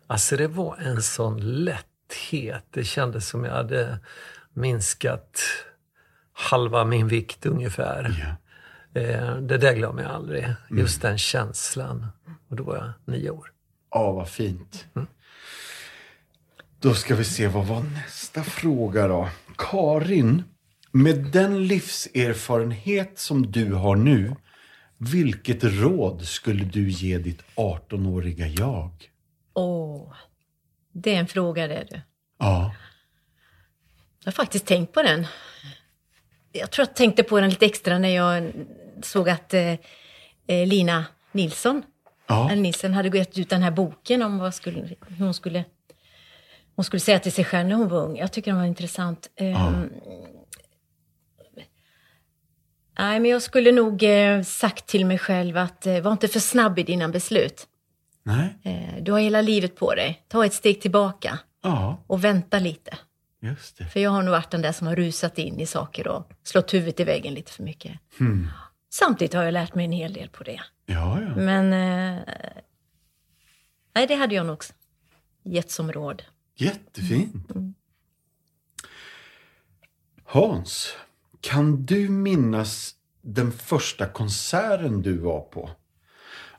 Alltså 0.07 0.37
det 0.37 0.47
var 0.47 0.77
en 0.77 1.03
sån 1.03 1.65
lätthet. 1.65 2.65
Det 2.71 2.85
kändes 2.85 3.29
som 3.29 3.45
jag 3.45 3.53
hade 3.53 3.99
minskat 4.55 5.41
halva 6.33 6.85
min 6.85 7.09
vikt 7.09 7.47
ungefär. 7.47 8.37
Ja. 8.95 9.01
Eh, 9.01 9.37
det 9.37 9.59
där 9.59 9.75
glömmer 9.75 10.03
jag 10.03 10.13
aldrig. 10.13 10.45
Mm. 10.45 10.57
Just 10.71 11.03
den 11.03 11.19
känslan. 11.19 12.07
Och 12.49 12.57
då 12.57 12.63
var 12.63 12.77
jag 12.77 13.15
nio 13.15 13.31
år. 13.31 13.53
Ja, 13.91 14.13
vad 14.13 14.29
fint. 14.29 14.87
Då 16.83 16.95
ska 16.95 17.15
vi 17.15 17.25
se, 17.25 17.49
vad 17.49 17.67
var 17.67 17.83
nästa 17.83 18.43
fråga 18.43 19.09
då? 19.09 19.29
Karin, 19.59 20.43
med 20.93 21.17
den 21.19 21.67
livserfarenhet 21.67 23.19
som 23.19 23.53
du 23.53 23.73
har 23.73 23.97
nu, 23.97 24.37
vilket 24.99 25.65
råd 25.65 26.23
skulle 26.27 26.65
du 26.65 26.91
ge 26.91 27.19
ditt 27.19 27.43
18-åriga 27.57 28.47
jag? 28.47 28.91
Åh, 29.55 30.13
det 30.93 31.15
är 31.15 31.19
en 31.19 31.27
fråga 31.27 31.67
det 31.67 31.87
du. 31.91 32.01
Ja. 32.39 32.75
Jag 34.25 34.27
har 34.27 34.33
faktiskt 34.33 34.67
tänkt 34.67 34.93
på 34.93 35.03
den. 35.03 35.27
Jag 36.53 36.71
tror 36.71 36.87
jag 36.89 36.97
tänkte 36.97 37.23
på 37.23 37.41
den 37.41 37.51
lite 37.51 37.67
extra 37.67 37.99
när 37.99 38.09
jag 38.09 38.53
såg 39.03 39.29
att 39.29 39.55
eh, 39.55 39.73
eh, 40.47 40.67
Lina 40.67 41.05
Nilsson, 41.33 41.83
Ja. 42.27 42.55
Nilsson 42.55 42.95
hade 42.95 43.19
gett 43.19 43.39
ut 43.39 43.51
den 43.51 43.63
här 43.63 43.71
boken 43.71 44.23
om 44.23 44.39
vad 44.39 44.55
skulle, 44.55 44.97
hur 45.09 45.25
hon 45.25 45.35
skulle 45.35 45.65
hon 46.81 46.85
skulle 46.85 47.01
säga 47.01 47.19
till 47.19 47.33
sig 47.33 47.45
själv 47.45 47.69
när 47.69 47.77
hon 47.77 47.89
var 47.89 47.99
ung. 47.99 48.17
Jag 48.17 48.33
tycker 48.33 48.51
den 48.51 48.61
var 48.61 48.67
intressant. 48.67 49.31
Ehm, 49.37 49.91
Nej, 52.99 53.21
men 53.21 53.31
jag 53.31 53.43
skulle 53.43 53.73
nog 53.73 54.03
eh, 54.03 54.43
sagt 54.43 54.87
till 54.87 55.07
mig 55.07 55.19
själv 55.19 55.57
att 55.57 55.87
eh, 55.87 56.01
var 56.01 56.13
inte 56.13 56.29
för 56.29 56.41
snabb 56.41 56.79
i 56.79 56.83
dina 56.83 57.09
beslut. 57.09 57.67
Nej? 58.23 58.59
Eh, 58.63 59.03
du 59.03 59.13
har 59.13 59.19
hela 59.21 59.41
livet 59.41 59.77
på 59.77 59.95
dig. 59.95 60.25
Ta 60.29 60.47
ett 60.47 60.55
steg 60.55 60.81
tillbaka. 60.81 61.39
Ja, 61.63 62.05
och 62.07 62.25
vänta 62.25 62.59
lite. 62.59 62.99
just 63.41 63.79
det. 63.79 63.85
För 63.85 64.01
jag 64.01 64.11
har 64.11 64.23
nog 64.23 64.33
varit 64.33 64.51
den 64.51 64.63
där 64.63 64.73
som 64.73 64.87
har 64.87 64.97
rusat 64.97 65.39
in 65.39 65.61
i 65.61 65.67
saker 65.67 66.09
och 66.09 66.31
slått 66.43 66.75
huvudet 66.75 67.01
i 67.01 67.05
väggen 67.05 67.35
lite 67.35 67.53
för 67.53 67.63
mycket. 67.63 67.93
Samtidigt 68.93 69.35
har 69.35 69.43
jag 69.43 69.53
lärt 69.53 69.75
mig 69.75 69.85
en 69.85 69.93
hel 69.93 70.13
del 70.13 70.29
på 70.29 70.45
det. 70.45 70.61
Ja, 70.87 71.21
ja. 71.23 71.35
Men... 71.37 71.73
Eh, 71.73 72.23
nej, 73.95 74.07
det 74.07 74.15
hade 74.15 74.35
jag 74.35 74.47
nog 74.47 74.63
gett 75.45 75.71
som 75.71 75.93
råd. 75.93 76.23
Jättefint. 76.61 77.47
Hans, 80.25 80.95
kan 81.41 81.87
du 81.87 82.09
minnas 82.09 82.95
den 83.23 83.53
första 83.53 84.07
konserten 84.07 85.03
du 85.03 85.19
var 85.19 85.41
på? 85.41 85.71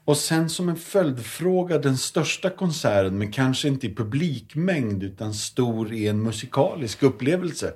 Och 0.05 0.17
sen 0.17 0.50
som 0.50 0.70
en 0.70 0.75
följdfråga, 0.75 1.77
den 1.77 1.98
största 1.98 2.50
konserten, 2.50 3.17
men 3.17 3.31
kanske 3.31 3.67
inte 3.67 3.88
i 3.88 3.96
publikmängd 3.96 5.03
utan 5.03 5.34
stor 5.34 5.93
i 5.93 6.08
en 6.08 6.24
musikalisk 6.24 7.03
upplevelse? 7.03 7.74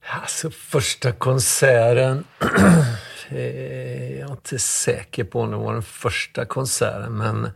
Alltså 0.00 0.50
första 0.50 1.12
konserten. 1.12 2.24
Eh, 3.28 4.18
jag 4.18 4.28
är 4.28 4.32
inte 4.32 4.58
säker 4.58 5.24
på 5.24 5.40
om 5.40 5.50
det 5.50 5.56
var 5.56 5.72
den 5.72 5.82
första 5.82 6.44
konserten 6.44 7.16
men 7.16 7.50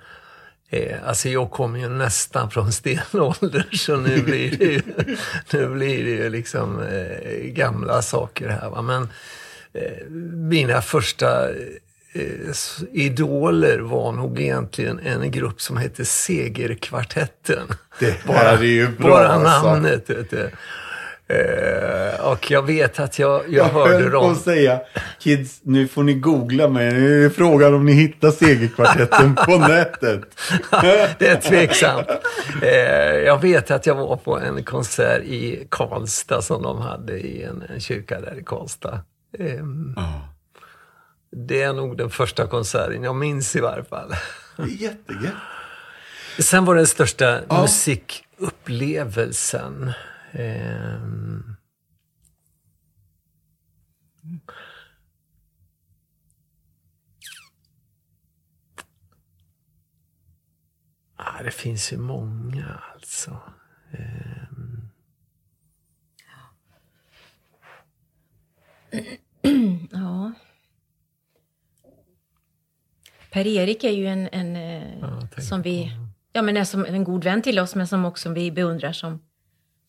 eh, 0.71 0.97
alltså 1.05 1.29
jag 1.29 1.51
kommer 1.51 1.79
ju 1.79 1.89
nästan 1.89 2.51
från 2.51 2.73
stenålder 2.81 3.69
så 3.73 3.97
nu 3.97 4.23
blir 4.23 4.57
det 4.57 4.65
ju, 4.65 4.83
nu 5.53 5.69
blir 5.69 6.05
det 6.05 6.11
ju 6.11 6.31
liksom 6.31 6.81
eh, 6.81 7.37
gamla 7.43 8.03
saker 8.03 8.49
här. 8.49 8.71
Va? 8.71 8.83
Men 8.83 9.09
eh, 9.73 10.07
mina 10.51 10.83
första 10.83 11.49
eh, 11.49 12.55
idoler 12.93 13.79
var 13.79 14.13
nog 14.13 14.41
egentligen 14.41 14.99
en 14.99 15.31
grupp 15.31 15.61
som 15.61 15.77
hette 15.77 16.05
Segerkvartetten. 16.05 17.67
Det 17.99 18.21
här 18.27 18.59
är 18.59 18.63
ju 18.63 18.89
bra, 18.89 19.09
Bara 19.09 19.29
alltså. 19.29 19.69
namnet. 19.69 20.11
Vet 20.11 20.31
du. 20.31 20.51
Eh, 21.31 22.21
och 22.31 22.51
jag 22.51 22.67
vet 22.67 23.01
att 23.01 23.19
jag, 23.19 23.43
jag, 23.49 23.53
Jag 23.53 23.65
hörde 23.73 24.11
dem. 24.11 24.33
att 24.33 24.41
säga, 24.41 24.81
kids, 25.19 25.61
nu 25.63 25.89
får 25.89 26.03
ni 26.03 26.15
googla 26.15 26.69
mig. 26.69 26.93
Nu 26.93 27.25
är 27.27 27.31
frågan 27.31 27.75
om 27.75 27.87
ni 27.87 27.93
hittar 27.93 28.31
Segerkvartetten 28.31 29.35
på 29.35 29.57
nätet. 29.69 30.21
det 31.19 31.29
är 31.29 31.41
tveksamt. 31.41 32.07
Eh, 32.63 32.69
jag 33.27 33.41
vet 33.43 33.71
att 33.71 33.87
jag 33.87 33.95
var 33.95 34.17
på 34.17 34.39
en 34.39 34.65
konsert 34.65 35.23
i 35.23 35.67
Karlstad 35.71 36.43
som 36.43 36.63
de 36.63 36.81
hade 36.81 37.13
i 37.21 37.43
en, 37.43 37.63
en 37.75 37.81
kyrka 37.81 38.21
där 38.21 38.39
i 38.41 38.45
Karlstad. 38.45 39.01
Eh, 39.39 39.65
det 41.47 41.63
är 41.63 41.73
nog 41.73 41.97
den 41.97 42.11
första 42.11 42.47
konserten 42.47 43.03
jag 43.03 43.17
minns 43.17 43.57
i 43.57 43.61
varje 43.61 43.85
fall. 43.85 44.15
Det 44.57 44.63
är 44.63 44.67
jättegött. 44.67 45.33
Sen 46.39 46.65
var 46.65 46.75
den 46.75 46.87
största 46.87 47.39
Ja. 47.49 47.61
musikupplevelsen. 47.63 49.93
Ehm, 50.33 51.57
Ah, 61.17 61.43
det 61.43 61.51
finns 61.51 61.93
ju 61.93 61.97
många 61.99 62.81
alltså. 62.95 63.41
Ehm, 63.93 64.89
Ja. 69.93 70.33
Per-Erik 73.31 73.85
är 73.85 73.91
ju 73.91 74.07
en, 74.07 74.29
en 74.33 74.57
eh, 74.57 75.19
tänk 75.35 75.43
som 75.49 75.63
vi, 75.63 75.93
ja 76.33 76.43
men 76.43 76.57
är 76.57 76.65
som 76.65 76.85
en 76.85 77.05
god 77.05 77.25
vän 77.25 77.43
till 77.43 77.59
oss, 77.59 77.75
men 77.75 77.89
som 77.89 78.05
också 78.05 78.33
vi 78.33 78.53
beundrar 78.53 78.93
som, 78.93 79.23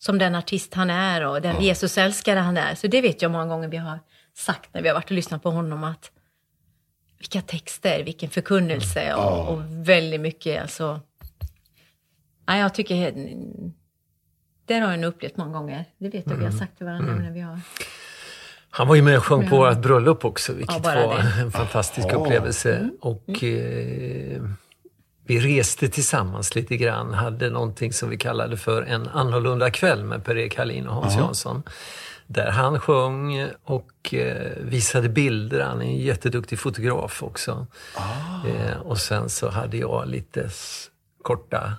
som 0.02 0.18
den 0.18 0.34
artist 0.34 0.74
han 0.74 0.90
är 0.90 1.26
och 1.26 1.42
den 1.42 1.62
Jesusälskare 1.62 2.38
han 2.38 2.56
är. 2.56 2.74
Så 2.74 2.86
det 2.86 3.00
vet 3.00 3.22
jag 3.22 3.30
många 3.30 3.46
gånger 3.46 3.68
vi 3.68 3.76
har 3.76 3.98
sagt 4.34 4.74
när 4.74 4.82
vi 4.82 4.88
har 4.88 4.94
varit 4.94 5.04
och 5.04 5.16
lyssnat 5.16 5.42
på 5.42 5.50
honom 5.50 5.84
att 5.84 6.10
vilka 7.18 7.40
texter, 7.40 8.04
vilken 8.04 8.30
förkunnelse 8.30 9.14
och, 9.14 9.48
och 9.48 9.62
väldigt 9.68 10.20
mycket 10.20 10.62
alltså. 10.62 11.00
Ja, 12.46 12.56
jag 12.56 12.74
tycker 12.74 13.12
det 14.66 14.74
har 14.74 14.92
jag 14.92 15.04
upplevt 15.04 15.36
många 15.36 15.52
gånger. 15.52 15.84
Det 15.98 16.08
vet 16.08 16.26
jag 16.26 16.36
vi 16.36 16.44
har 16.44 16.52
sagt 16.52 16.76
till 16.76 16.86
varandra 16.86 17.14
när 17.14 17.30
vi 17.30 17.40
har 17.40 17.60
Han 18.70 18.88
var 18.88 18.94
ju 18.94 19.02
med 19.02 19.16
och 19.16 19.24
sjöng 19.24 19.48
på 19.48 19.56
vårt 19.56 19.78
bröllop 19.78 20.24
också, 20.24 20.52
vilket 20.52 20.76
Ja, 20.76 20.82
var 20.82 20.94
det. 20.94 21.20
Mm. 21.20 21.44
en 21.44 21.52
fantastisk 21.52 22.12
upplevelse. 22.12 22.90
Och 23.00 23.44
eh, 23.44 24.42
vi 25.24 25.58
reste 25.58 25.88
tillsammans 25.88 26.54
lite 26.54 26.76
grann, 26.76 27.14
hade 27.14 27.50
någonting 27.50 27.92
som 27.92 28.08
vi 28.08 28.16
kallade 28.16 28.56
för 28.56 28.82
en 28.82 29.08
annorlunda 29.08 29.70
kväll 29.70 30.04
med 30.04 30.24
Per-Erik 30.24 30.58
Hallin 30.58 30.88
och 30.88 30.94
Hans 30.94 31.16
Jansson. 31.16 31.62
Där 32.26 32.50
han 32.50 32.80
sjöng 32.80 33.48
och 33.64 34.14
eh, 34.14 34.52
visade 34.60 35.08
bilder. 35.08 35.60
Han 35.60 35.82
är 35.82 35.86
en 35.86 35.96
jätteduktig 35.96 36.58
fotograf 36.58 37.22
också. 37.22 37.66
Eh, 38.46 38.80
och 38.80 38.98
sen 38.98 39.28
så 39.28 39.50
hade 39.50 39.76
jag 39.76 40.08
lite 40.08 40.50
korta 41.22 41.72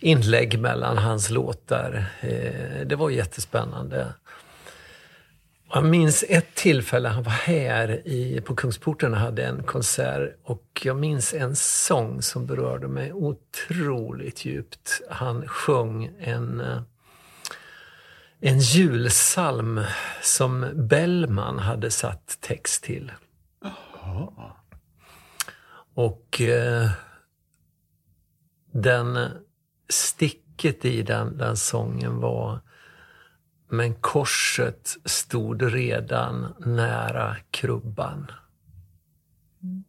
inlägg 0.00 0.58
mellan 0.58 0.98
hans 0.98 1.30
låtar. 1.30 2.06
Eh, 2.20 2.86
det 2.86 2.96
var 2.96 3.10
jättespännande. 3.10 4.06
Jag 5.72 5.84
minns 5.84 6.24
ett 6.28 6.54
tillfälle, 6.54 7.08
han 7.08 7.22
var 7.22 7.32
här 7.32 8.08
i, 8.08 8.40
på 8.40 8.54
Kungsporten 8.54 9.12
och 9.12 9.20
hade 9.20 9.46
en 9.46 9.62
konsert 9.62 10.36
och 10.44 10.82
jag 10.84 10.96
minns 10.96 11.34
en 11.34 11.56
sång 11.56 12.22
som 12.22 12.46
berörde 12.46 12.88
mig 12.88 13.12
otroligt 13.12 14.44
djupt. 14.44 15.00
Han 15.10 15.48
sjöng 15.48 16.10
en, 16.18 16.60
eh, 16.60 16.82
en 18.40 18.58
julsalm 18.58 19.80
som 20.22 20.66
Bellman 20.74 21.58
hade 21.58 21.90
satt 21.90 22.38
text 22.40 22.84
till. 22.84 23.12
Och 25.94 26.40
eh, 26.40 26.90
den 28.72 29.28
sticket 29.88 30.84
i 30.84 31.02
den, 31.02 31.38
den 31.38 31.56
sången 31.56 32.20
var 32.20 32.60
men 33.68 33.94
korset 33.94 34.96
stod 35.04 35.62
redan 35.72 36.54
nära 36.58 37.36
krubban. 37.50 38.30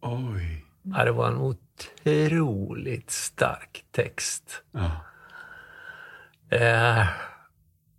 Oj. 0.00 0.64
Ja, 0.82 1.04
det 1.04 1.12
var 1.12 1.28
en 1.28 1.36
otroligt 1.36 3.10
stark 3.10 3.84
text. 3.90 4.62
Ja. 4.72 4.90
Eh, 6.56 7.06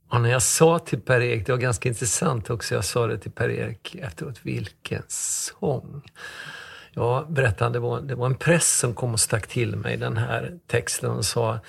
och 0.09 0.21
när 0.21 0.29
jag 0.29 0.41
sa 0.41 0.79
till 0.79 1.01
Per-Erik, 1.01 1.45
det 1.45 1.51
var 1.51 1.59
ganska 1.59 1.89
intressant 1.89 2.50
också, 2.50 2.75
jag 2.75 2.85
sa 2.85 3.07
det 3.07 3.17
till 3.17 3.31
Per-Erik 3.31 3.95
efteråt, 3.95 4.39
vilken 4.43 5.03
sång. 5.07 6.01
Ja, 6.93 7.25
berättade 7.29 7.63
han, 7.63 7.71
det 7.71 7.79
var, 7.79 8.01
det 8.01 8.15
var 8.15 8.25
en 8.25 8.35
präst 8.35 8.79
som 8.79 8.93
kom 8.93 9.13
och 9.13 9.19
stack 9.19 9.47
till 9.47 9.75
mig 9.75 9.97
den 9.97 10.17
här 10.17 10.59
texten 10.67 11.09
och 11.09 11.25
sa 11.25 11.59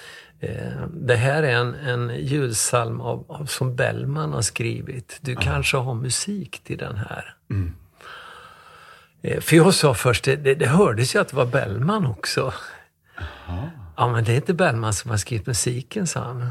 det 0.93 1.17
här 1.17 1.43
är 1.43 1.57
en, 1.57 1.75
en 1.75 2.17
julsalm 2.19 3.01
av, 3.01 3.25
av, 3.29 3.47
som 3.47 3.77
Bellman 3.77 4.33
har 4.33 4.43
skrivit. 4.43 5.19
Du 5.21 5.37
kanske 5.37 5.77
har 5.77 5.95
musik 5.95 6.61
till 6.65 6.79
den 6.79 6.97
här. 6.97 7.35
Eh, 9.23 9.41
för 9.41 9.57
jag 9.57 9.75
sa 9.75 9.95
först, 9.95 10.25
det, 10.25 10.37
det, 10.37 10.67
hördes 10.67 11.15
ju 11.15 11.21
att 11.21 11.29
det 11.29 11.37
var 11.37 11.47
Bellman 11.47 12.07
också. 12.07 12.55
Ja, 13.97 14.09
men 14.09 14.25
det 14.25 14.33
är 14.33 14.37
inte 14.37 14.55
Bellman 14.55 14.95
som 14.95 15.11
har 15.11 15.19
skrivit 15.19 15.47
musiken, 15.47 16.07
sa 16.07 16.21
han. 16.21 16.51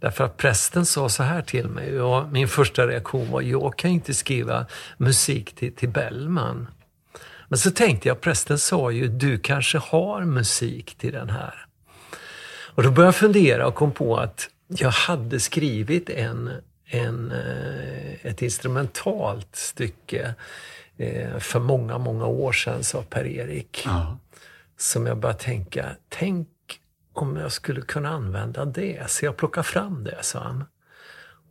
Därför 0.00 0.24
att 0.24 0.36
prästen 0.36 0.86
sa 0.86 1.08
så 1.08 1.22
här 1.22 1.42
till 1.42 1.68
mig. 1.68 2.00
Och 2.00 2.28
min 2.28 2.48
första 2.48 2.86
reaktion 2.86 3.30
var, 3.30 3.40
jag 3.40 3.78
kan 3.78 3.90
inte 3.90 4.14
skriva 4.14 4.66
musik 4.96 5.54
till, 5.54 5.74
till 5.74 5.88
Bellman. 5.88 6.68
Men 7.48 7.58
så 7.58 7.70
tänkte 7.70 8.08
jag, 8.08 8.20
prästen 8.20 8.58
sa 8.58 8.90
ju, 8.90 9.08
du 9.08 9.38
kanske 9.38 9.78
har 9.78 10.24
musik 10.24 10.94
till 10.98 11.12
den 11.12 11.30
här. 11.30 11.65
Och 12.76 12.82
då 12.82 12.90
började 12.90 13.08
jag 13.08 13.16
fundera 13.16 13.66
och 13.66 13.74
kom 13.74 13.92
på 13.92 14.16
att 14.16 14.48
jag 14.68 14.90
hade 14.90 15.40
skrivit 15.40 16.10
en, 16.10 16.50
en, 16.86 17.30
eh, 17.30 18.26
ett 18.26 18.42
instrumentalt 18.42 19.56
stycke 19.56 20.34
eh, 20.96 21.38
för 21.38 21.60
många, 21.60 21.98
många 21.98 22.26
år 22.26 22.52
sedan, 22.52 22.84
sa 22.84 23.02
Per-Erik. 23.02 23.82
Ja. 23.84 24.18
Som 24.78 25.06
jag 25.06 25.18
började 25.18 25.38
tänka, 25.38 25.86
tänk 26.08 26.48
om 27.12 27.36
jag 27.36 27.52
skulle 27.52 27.80
kunna 27.80 28.08
använda 28.08 28.64
det. 28.64 29.10
Så 29.10 29.24
jag 29.24 29.36
plockade 29.36 29.64
fram 29.64 30.04
det, 30.04 30.18
sa 30.22 30.38
han. 30.38 30.64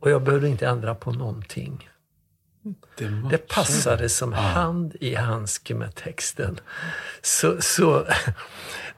Och 0.00 0.10
jag 0.10 0.22
behövde 0.22 0.48
inte 0.48 0.66
ändra 0.66 0.94
på 0.94 1.12
någonting. 1.12 1.88
Det, 2.96 3.28
Det 3.30 3.48
passade 3.48 4.08
som 4.08 4.32
hand 4.32 4.96
i 5.00 5.14
handske 5.14 5.74
med 5.74 5.94
texten. 5.94 6.60
Så, 7.22 7.56
så 7.60 8.06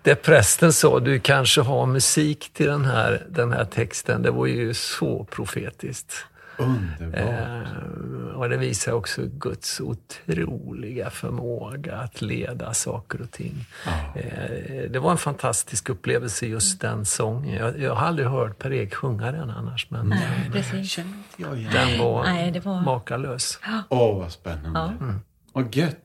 det 0.08 0.14
prästen 0.22 0.72
sa, 0.72 1.00
du 1.00 1.20
kanske 1.20 1.60
har 1.60 1.86
musik 1.86 2.50
till 2.52 2.66
den 2.66 2.84
här, 2.84 3.26
den 3.30 3.52
här 3.52 3.64
texten, 3.64 4.22
det 4.22 4.30
var 4.30 4.46
ju 4.46 4.74
så 4.74 5.24
profetiskt. 5.24 6.24
Underbart. 6.56 7.20
Eh, 7.20 8.34
och 8.36 8.48
det 8.48 8.56
visar 8.56 8.92
också 8.92 9.22
Guds 9.26 9.80
otroliga 9.80 11.10
förmåga 11.10 11.96
att 11.96 12.20
leda 12.22 12.74
saker 12.74 13.22
och 13.22 13.30
ting. 13.30 13.54
Ja. 13.86 14.20
Eh, 14.20 14.90
det 14.90 14.98
var 14.98 15.10
en 15.10 15.18
fantastisk 15.18 15.88
upplevelse 15.88 16.46
just 16.46 16.80
den 16.80 17.04
sången. 17.04 17.54
Jag, 17.54 17.78
jag 17.80 17.94
har 17.94 18.06
aldrig 18.06 18.28
hört 18.28 18.58
Per-Erik 18.58 18.94
sjunga 18.94 19.32
den 19.32 19.50
annars, 19.50 19.90
men 19.90 20.08
Nej, 20.08 20.50
precis. 20.52 20.98
Jag 21.36 21.58
igen. 21.58 21.72
den 21.72 21.98
var, 21.98 22.24
Nej, 22.24 22.50
det 22.50 22.60
var- 22.60 22.80
makalös. 22.82 23.58
Åh, 23.88 24.18
vad 24.18 24.32
spännande. 24.32 24.92
Ja. 25.00 25.06
Vad 25.52 25.74
gött. 25.74 26.04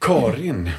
Karin, 0.00 0.70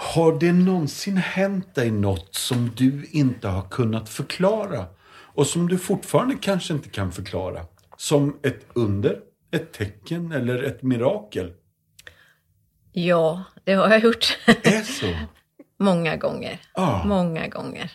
har 0.00 0.38
det 0.38 0.52
någonsin 0.52 1.16
hänt 1.16 1.74
dig 1.74 1.90
något 1.90 2.34
som 2.34 2.70
du 2.76 3.08
inte 3.10 3.48
har 3.48 3.68
kunnat 3.68 4.08
förklara? 4.08 4.86
Och 5.10 5.46
som 5.46 5.68
du 5.68 5.78
fortfarande 5.78 6.34
kanske 6.34 6.72
inte 6.72 6.88
kan 6.88 7.12
förklara? 7.12 7.66
Som 7.96 8.38
ett 8.42 8.66
under, 8.72 9.20
ett 9.50 9.72
tecken 9.72 10.32
eller 10.32 10.62
ett 10.62 10.82
mirakel? 10.82 11.52
Ja, 12.92 13.44
det 13.64 13.72
har 13.72 13.90
jag 13.90 14.00
gjort. 14.00 14.38
Är 14.46 14.82
så? 14.82 15.14
Många 15.78 16.16
gånger. 16.16 16.60
Ja. 16.74 17.04
Många 17.04 17.48
gånger. 17.48 17.92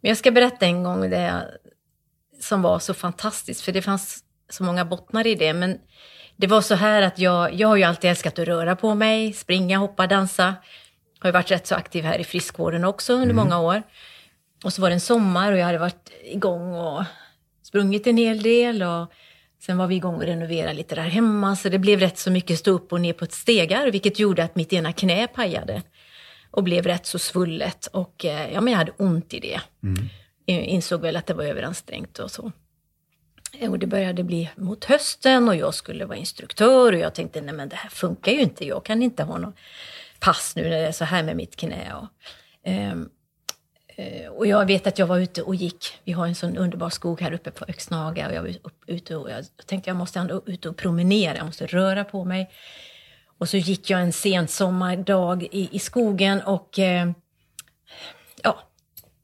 Men 0.00 0.08
jag 0.08 0.18
ska 0.18 0.30
berätta 0.30 0.66
en 0.66 0.82
gång 0.82 1.10
det 1.10 1.48
som 2.40 2.62
var 2.62 2.78
så 2.78 2.94
fantastiskt, 2.94 3.60
för 3.60 3.72
det 3.72 3.82
fanns 3.82 4.24
så 4.48 4.64
många 4.64 4.84
bottnar 4.84 5.26
i 5.26 5.34
det. 5.34 5.54
Men 5.54 5.78
det 6.36 6.46
var 6.46 6.60
så 6.60 6.74
här 6.74 7.02
att 7.02 7.18
jag, 7.18 7.54
jag 7.54 7.68
har 7.68 7.76
ju 7.76 7.82
alltid 7.82 8.10
älskat 8.10 8.38
att 8.38 8.48
röra 8.48 8.76
på 8.76 8.94
mig, 8.94 9.32
springa, 9.32 9.78
hoppa, 9.78 10.06
dansa. 10.06 10.54
Har 11.18 11.28
ju 11.28 11.32
varit 11.32 11.50
rätt 11.50 11.66
så 11.66 11.74
aktiv 11.74 12.04
här 12.04 12.18
i 12.18 12.24
friskvården 12.24 12.84
också 12.84 13.12
under 13.12 13.34
många 13.34 13.60
år. 13.60 13.82
Och 14.64 14.72
så 14.72 14.82
var 14.82 14.90
det 14.90 14.94
en 14.94 15.00
sommar 15.00 15.52
och 15.52 15.58
jag 15.58 15.66
hade 15.66 15.78
varit 15.78 16.10
igång 16.24 16.74
och 16.74 17.04
sprungit 17.62 18.06
en 18.06 18.16
hel 18.16 18.42
del. 18.42 18.82
Och 18.82 19.12
sen 19.62 19.78
var 19.78 19.86
vi 19.86 19.94
igång 19.94 20.14
och 20.14 20.22
renoverade 20.22 20.74
lite 20.74 20.94
där 20.94 21.02
hemma, 21.02 21.56
så 21.56 21.68
det 21.68 21.78
blev 21.78 22.00
rätt 22.00 22.18
så 22.18 22.30
mycket 22.30 22.58
stå 22.58 22.70
upp 22.70 22.92
och 22.92 23.00
ner 23.00 23.12
på 23.12 23.24
ett 23.24 23.32
stegar, 23.32 23.90
vilket 23.90 24.18
gjorde 24.18 24.44
att 24.44 24.56
mitt 24.56 24.72
ena 24.72 24.92
knä 24.92 25.26
pajade 25.26 25.82
och 26.50 26.62
blev 26.62 26.86
rätt 26.86 27.06
så 27.06 27.18
svullet. 27.18 27.86
Och 27.86 28.24
eh, 28.24 28.52
ja, 28.52 28.60
men 28.60 28.72
jag 28.72 28.78
hade 28.78 28.92
ont 28.96 29.34
i 29.34 29.40
det. 29.40 29.60
Jag 30.44 30.62
insåg 30.64 31.00
väl 31.00 31.16
att 31.16 31.26
det 31.26 31.34
var 31.34 31.44
överansträngt 31.44 32.18
och 32.18 32.30
så. 32.30 32.52
Och 33.60 33.78
det 33.78 33.86
började 33.86 34.24
bli 34.24 34.50
mot 34.56 34.84
hösten 34.84 35.48
och 35.48 35.56
jag 35.56 35.74
skulle 35.74 36.04
vara 36.04 36.18
instruktör 36.18 36.92
och 36.92 36.98
jag 36.98 37.14
tänkte, 37.14 37.40
nej 37.40 37.54
men 37.54 37.68
det 37.68 37.76
här 37.76 37.90
funkar 37.90 38.32
ju 38.32 38.40
inte, 38.40 38.66
jag 38.66 38.84
kan 38.84 39.02
inte 39.02 39.22
ha 39.22 39.38
något 39.38 39.54
pass 40.20 40.52
nu 40.56 40.62
när 40.62 40.70
det 40.70 40.86
är 40.86 40.92
så 40.92 41.04
här 41.04 41.22
med 41.22 41.36
mitt 41.36 41.56
knä. 41.56 41.94
Och, 41.94 42.08
um, 42.92 43.10
och 44.30 44.46
jag 44.46 44.66
vet 44.66 44.86
att 44.86 44.98
jag 44.98 45.06
var 45.06 45.18
ute 45.18 45.42
och 45.42 45.54
gick, 45.54 45.98
vi 46.04 46.12
har 46.12 46.26
en 46.26 46.34
sån 46.34 46.56
underbar 46.56 46.90
skog 46.90 47.20
här 47.20 47.32
uppe 47.32 47.50
på 47.50 47.64
Öxnaga 47.68 48.28
och 48.28 48.34
jag 48.34 48.42
var 48.42 48.54
ute 48.86 49.16
och 49.16 49.30
jag 49.30 49.44
tänkte 49.66 49.90
jag 49.90 49.96
måste 49.96 50.18
ändå 50.18 50.42
ut 50.46 50.66
och 50.66 50.76
promenera, 50.76 51.36
jag 51.36 51.46
måste 51.46 51.66
röra 51.66 52.04
på 52.04 52.24
mig. 52.24 52.50
Och 53.38 53.48
så 53.48 53.56
gick 53.56 53.90
jag 53.90 54.00
en 54.00 54.12
sen 54.12 54.48
sommardag 54.48 55.42
i, 55.42 55.68
i 55.72 55.78
skogen 55.78 56.40
och 56.40 56.78
eh, 56.78 57.10
ja, 58.42 58.58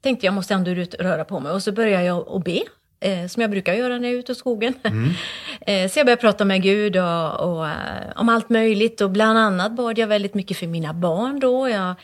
tänkte 0.00 0.26
jag 0.26 0.35
måste 0.35 0.54
ändå 0.54 0.70
ut 0.70 0.94
och 0.94 1.00
röra 1.00 1.25
på 1.25 1.40
mig. 1.40 1.52
Och 1.52 1.62
så 1.62 1.73
började 1.73 2.04
jag 2.04 2.28
att 2.28 2.44
be, 2.44 2.61
eh, 3.00 3.26
som 3.26 3.40
jag 3.40 3.50
brukar 3.50 3.75
göra 3.75 3.99
när 3.99 4.09
jag 4.09 4.14
är 4.14 4.19
ute 4.19 4.33
i 4.33 4.35
skogen. 4.35 4.75
eh, 5.61 5.90
så 5.90 5.99
jag 5.99 6.07
började 6.07 6.21
prata 6.21 6.45
med 6.45 6.62
Gud 6.62 6.97
och, 6.97 7.40
och, 7.40 7.69
eh, 7.69 8.12
om 8.17 8.28
allt 8.28 8.50
möjligt. 8.50 9.00
Och 9.00 9.11
bland 9.11 9.38
annat 9.38 9.73
bad 9.73 9.99
jag 9.99 10.07
väldigt 10.07 10.35
mycket 10.35 10.57
för 10.57 10.67
mina 10.67 10.93
barn 10.93 11.40
då. 11.40 11.69
Jag, 11.69 11.95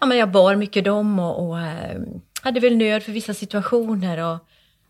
ja, 0.00 0.06
men 0.06 0.18
jag 0.18 0.30
bar 0.30 0.56
mycket 0.56 0.84
dem 0.84 1.18
och, 1.18 1.48
och 1.48 1.60
eh, 1.60 2.00
hade 2.42 2.60
väl 2.60 2.76
nöd 2.76 3.02
för 3.02 3.12
vissa 3.12 3.34
situationer. 3.34 4.18
Och, 4.18 4.38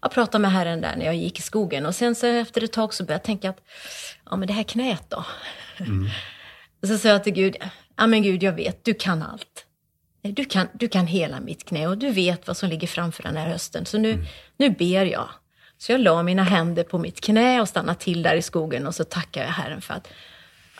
jag 0.00 0.10
pratade 0.10 0.42
med 0.42 0.52
Herren 0.52 0.80
där 0.80 0.96
när 0.96 1.04
jag 1.06 1.16
gick 1.16 1.38
i 1.38 1.42
skogen. 1.42 1.86
Och 1.86 1.94
sen 1.94 2.14
så 2.14 2.26
efter 2.26 2.64
ett 2.64 2.72
tag 2.72 2.94
så 2.94 3.04
började 3.04 3.20
jag 3.20 3.24
tänka 3.24 3.50
att, 3.50 3.60
ja 4.30 4.36
men 4.36 4.48
det 4.48 4.54
här 4.54 4.62
knät 4.62 5.04
då? 5.08 5.24
Och 6.82 6.88
så 6.88 6.98
sa 6.98 7.08
jag 7.08 7.24
till 7.24 7.32
Gud, 7.32 7.56
ja 7.96 8.06
men 8.06 8.22
Gud 8.22 8.42
jag 8.42 8.52
vet, 8.52 8.84
du 8.84 8.94
kan 8.94 9.22
allt. 9.22 9.66
Du 10.22 10.44
kan, 10.44 10.68
du 10.72 10.88
kan 10.88 11.06
hela 11.06 11.40
mitt 11.40 11.64
knä 11.64 11.86
och 11.86 11.98
du 11.98 12.10
vet 12.10 12.46
vad 12.46 12.56
som 12.56 12.68
ligger 12.68 12.86
framför 12.86 13.22
den 13.22 13.36
här 13.36 13.48
hösten. 13.48 13.86
Så 13.86 13.98
nu, 13.98 14.24
nu 14.56 14.70
ber 14.70 15.04
jag. 15.04 15.28
Så 15.86 15.92
jag 15.92 16.00
la 16.00 16.22
mina 16.22 16.42
händer 16.42 16.84
på 16.84 16.98
mitt 16.98 17.20
knä 17.20 17.60
och 17.60 17.68
stannade 17.68 17.98
till 17.98 18.22
där 18.22 18.34
i 18.34 18.42
skogen 18.42 18.86
och 18.86 18.94
så 18.94 19.04
tackar 19.04 19.42
jag 19.42 19.50
Herren 19.50 19.80
för 19.80 19.94
att 19.94 20.08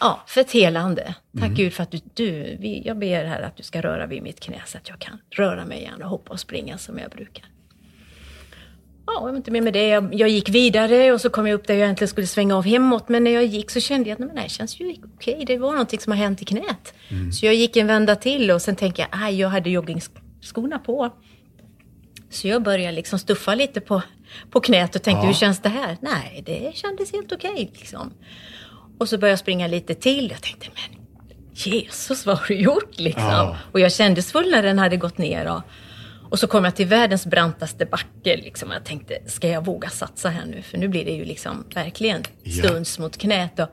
Ja, 0.01 0.23
för 0.27 0.40
ett 0.40 0.53
helande. 0.53 1.14
Tack 1.40 1.51
Gud 1.51 1.73
för 1.73 1.83
att 1.83 1.90
du, 1.90 2.01
du 2.14 2.57
vi, 2.61 2.83
jag 2.87 2.99
ber 2.99 3.25
här 3.25 3.42
att 3.42 3.57
du 3.57 3.62
ska 3.62 3.81
röra 3.81 4.07
vid 4.07 4.23
mitt 4.23 4.40
knä 4.40 4.62
så 4.66 4.79
att 4.79 4.88
jag 4.88 4.99
kan 4.99 5.19
röra 5.31 5.64
mig 5.64 5.79
igen 5.79 6.03
och 6.03 6.09
hoppa 6.09 6.33
och 6.33 6.40
springa 6.40 6.79
som 6.79 6.99
jag 6.99 7.11
brukar. 7.11 7.45
Ja, 9.07 9.12
jag 9.14 9.21
var 9.21 9.37
inte 9.37 9.51
med 9.51 9.62
med 9.62 9.73
det. 9.73 9.88
Jag, 9.88 10.14
jag 10.14 10.29
gick 10.29 10.49
vidare 10.49 11.12
och 11.12 11.21
så 11.21 11.31
kom 11.31 11.47
jag 11.47 11.55
upp 11.55 11.66
där 11.66 11.75
jag 11.75 11.85
egentligen 11.85 12.09
skulle 12.09 12.27
svänga 12.27 12.57
av 12.57 12.64
hemåt. 12.64 13.09
Men 13.09 13.25
när 13.25 13.31
jag 13.31 13.45
gick 13.45 13.71
så 13.71 13.81
kände 13.81 14.09
jag 14.09 14.14
att 14.14 14.19
nej, 14.19 14.27
men 14.27 14.37
det 14.37 14.42
här 14.42 14.49
känns 14.49 14.81
ju 14.81 14.97
okej. 15.14 15.45
Det 15.47 15.59
var 15.59 15.71
någonting 15.71 16.01
som 16.01 16.12
har 16.12 16.19
hänt 16.19 16.42
i 16.42 16.45
knät. 16.45 16.95
Så 17.33 17.47
jag 17.47 17.55
gick 17.55 17.77
en 17.77 17.87
vända 17.87 18.16
till 18.16 18.51
och 18.51 18.62
sen 18.62 18.77
tänkte 18.77 19.01
jag, 19.01 19.09
aj, 19.12 19.40
jag 19.40 19.49
hade 19.49 19.71
joggingskorna 19.71 20.79
på. 20.79 21.12
Så 22.31 22.49
jag 22.49 22.62
började 22.62 22.97
liksom 22.97 23.19
stuffa 23.19 23.55
lite 23.55 23.81
på, 23.81 24.03
på 24.51 24.61
knät 24.61 24.96
och 24.96 25.03
tänkte, 25.03 25.20
Ja. 25.22 25.27
hur 25.27 25.35
känns 25.35 25.62
det 25.62 25.68
här? 25.68 25.96
Nej, 26.01 26.42
det 26.46 26.77
kändes 26.77 27.12
helt 27.12 27.33
okej. 27.33 27.70
liksom. 27.79 28.12
Och 28.99 29.09
så 29.09 29.18
började 29.18 29.33
jag 29.33 29.38
springa 29.38 29.66
lite 29.66 29.94
till. 29.94 30.31
Jag 30.31 30.42
tänkte, 30.42 30.66
men 30.75 31.01
Jesus, 31.55 32.27
vad 32.27 32.38
har 32.38 32.46
du 32.46 32.55
gjort? 32.55 32.99
Liksom. 32.99 33.22
Ja. 33.25 33.57
Och 33.72 33.81
jag 33.81 33.92
kände 33.92 34.22
full 34.22 34.51
när 34.51 34.62
den 34.62 34.79
hade 34.79 34.96
gått 34.96 35.18
ner. 35.18 35.46
Och, 35.53 35.61
och 36.31 36.38
så 36.38 36.46
kom 36.46 36.64
jag 36.64 36.77
till 36.77 36.87
världens 36.87 37.27
brantaste 37.27 37.87
backe. 37.87 38.37
Liksom. 38.37 38.70
Jag 38.70 38.85
tänkte, 38.85 39.18
ska 39.27 39.49
jag 39.49 39.64
våga 39.64 39.88
satsa 39.90 40.29
här 40.29 40.44
nu? 40.46 40.62
För 40.62 40.79
nu 40.79 40.88
blir 40.88 41.05
det 41.05 41.11
ju 41.12 41.25
liksom 41.25 41.64
verkligen 41.75 42.22
Ja. 42.42 42.53
stuns 42.68 42.99
mot 42.99 43.16
knät. 43.18 43.59
Och, 43.59 43.68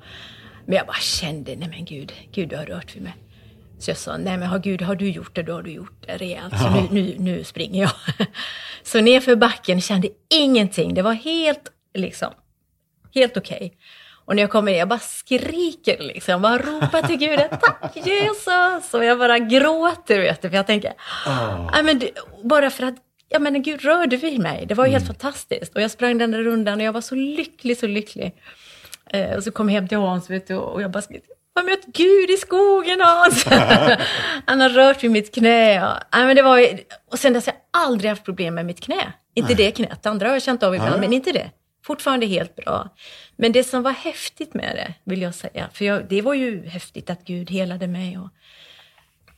men 0.66 0.76
jag 0.76 0.88
bara 0.88 0.98
kände, 1.00 1.56
nej 1.56 1.68
men 1.70 1.86
Gud, 1.86 2.14
Gud 2.32 2.50
du 2.50 2.56
har 2.58 2.66
rört 2.66 2.96
vid 2.96 3.04
mig. 3.04 3.14
Så 3.84 3.92
jag 3.92 3.98
sa, 3.98 4.18
nej 4.18 4.38
men 4.38 4.48
har 4.48 4.60
Gud, 4.60 4.82
har 4.82 4.96
du 4.96 5.10
gjort 5.10 5.36
det, 5.36 5.44
då 5.44 5.54
har 5.54 5.64
du 5.64 5.72
gjort 5.72 6.06
det 6.08 6.18
rejält. 6.18 6.60
Så 6.60 6.70
nu, 6.70 6.88
nu, 6.92 7.16
nu 7.20 7.44
springer 7.44 7.82
jag. 7.82 7.92
Så 8.84 9.02
nerför 9.02 9.36
backen 9.36 9.82
kände 9.82 10.08
ingenting. 10.30 10.94
Det 10.94 11.02
var 11.02 11.14
helt, 11.14 11.72
liksom, 11.94 12.34
helt 13.14 13.38
okej. 13.38 13.78
Och 14.26 14.36
när 14.36 14.44
jag 14.44 14.50
kommer 14.50 14.72
ner, 14.72 14.80
jag 14.80 14.88
bara 14.88 15.00
skriker 15.00 15.98
liksom. 16.00 16.32
Jag 16.32 16.42
bara 16.42 16.58
ropar 16.58 17.08
till 17.08 17.18
Gud, 17.18 17.40
tack 17.50 17.96
Jesus! 17.96 18.94
Och 18.94 19.06
jag 19.06 19.20
bara 19.20 19.40
gråter, 19.40 20.20
vet 20.20 20.42
du. 20.42 20.50
För 20.50 20.56
jag 20.56 20.68
tänker, 20.68 20.94
nej 21.72 21.84
men 21.84 22.02
bara 22.44 22.70
för 22.70 22.84
att, 22.84 22.96
ja 23.30 23.40
men 23.40 23.62
Gud 23.62 23.82
rörde 23.82 24.18
vid 24.18 24.40
mig. 24.40 24.66
Det 24.66 24.74
var 24.74 24.86
helt 24.86 25.08
fantastiskt. 25.08 25.76
Och 25.76 25.82
jag 25.82 25.92
sprang 25.92 26.18
den 26.18 26.32
där 26.32 26.44
rundan 26.44 26.80
och 26.80 26.86
jag 26.86 26.94
var 26.94 27.02
så 27.02 27.16
lycklig, 27.16 27.78
så 27.78 27.88
lycklig. 27.88 28.36
Eh, 29.10 29.36
och 29.36 29.44
så 29.44 29.52
kom 29.52 29.70
jag 29.70 29.74
hem 29.74 29.88
till 29.88 29.98
Hans, 29.98 30.30
vet 30.30 30.48
du, 30.48 30.56
och 30.56 30.82
jag 30.82 30.92
bara 30.92 31.02
skrek, 31.02 31.24
jag 31.28 31.33
har 31.56 31.64
mött 31.64 31.86
Gud 31.86 32.30
i 32.30 32.38
skogen 32.38 33.02
Hans! 33.02 33.46
Han 34.46 34.62
har 34.62 34.70
rört 34.70 35.04
vid 35.04 35.12
mitt 35.12 35.34
knä. 35.36 35.88
Och, 35.88 35.98
nej, 36.14 36.26
men 36.26 36.36
det 36.36 36.42
var, 36.42 36.58
ju- 36.58 36.78
och 37.12 37.20
sen 37.20 37.34
dess 37.34 37.46
har 37.46 37.54
jag 37.54 37.82
aldrig 37.84 38.10
haft 38.10 38.24
problem 38.24 38.56
med 38.56 38.66
mitt 38.66 38.80
knä. 38.82 39.14
Inte 39.36 39.54
det 39.54 39.72
knät, 39.72 40.06
andra 40.06 40.28
har 40.28 40.34
jag 40.34 40.44
känt 40.44 40.64
av 40.64 40.76
ibland, 40.76 40.96
Ja. 40.96 41.00
men 41.00 41.14
inte 41.14 41.32
det. 41.32 41.52
Fortfarande 41.86 42.26
helt 42.26 42.56
bra. 42.56 42.90
Men 43.36 43.52
det 43.52 43.64
som 43.64 43.84
var 43.84 43.92
häftigt 43.92 44.54
med 44.54 44.76
det, 44.76 44.94
vill 45.12 45.22
jag 45.22 45.36
säga, 45.36 45.70
för 45.74 45.86
jag, 45.86 46.10
det 46.10 46.22
var 46.22 46.34
ju 46.34 46.68
häftigt 46.68 47.10
att 47.10 47.24
Gud 47.26 47.52
helade 47.52 47.88
mig. 47.88 48.18
Och, 48.18 48.30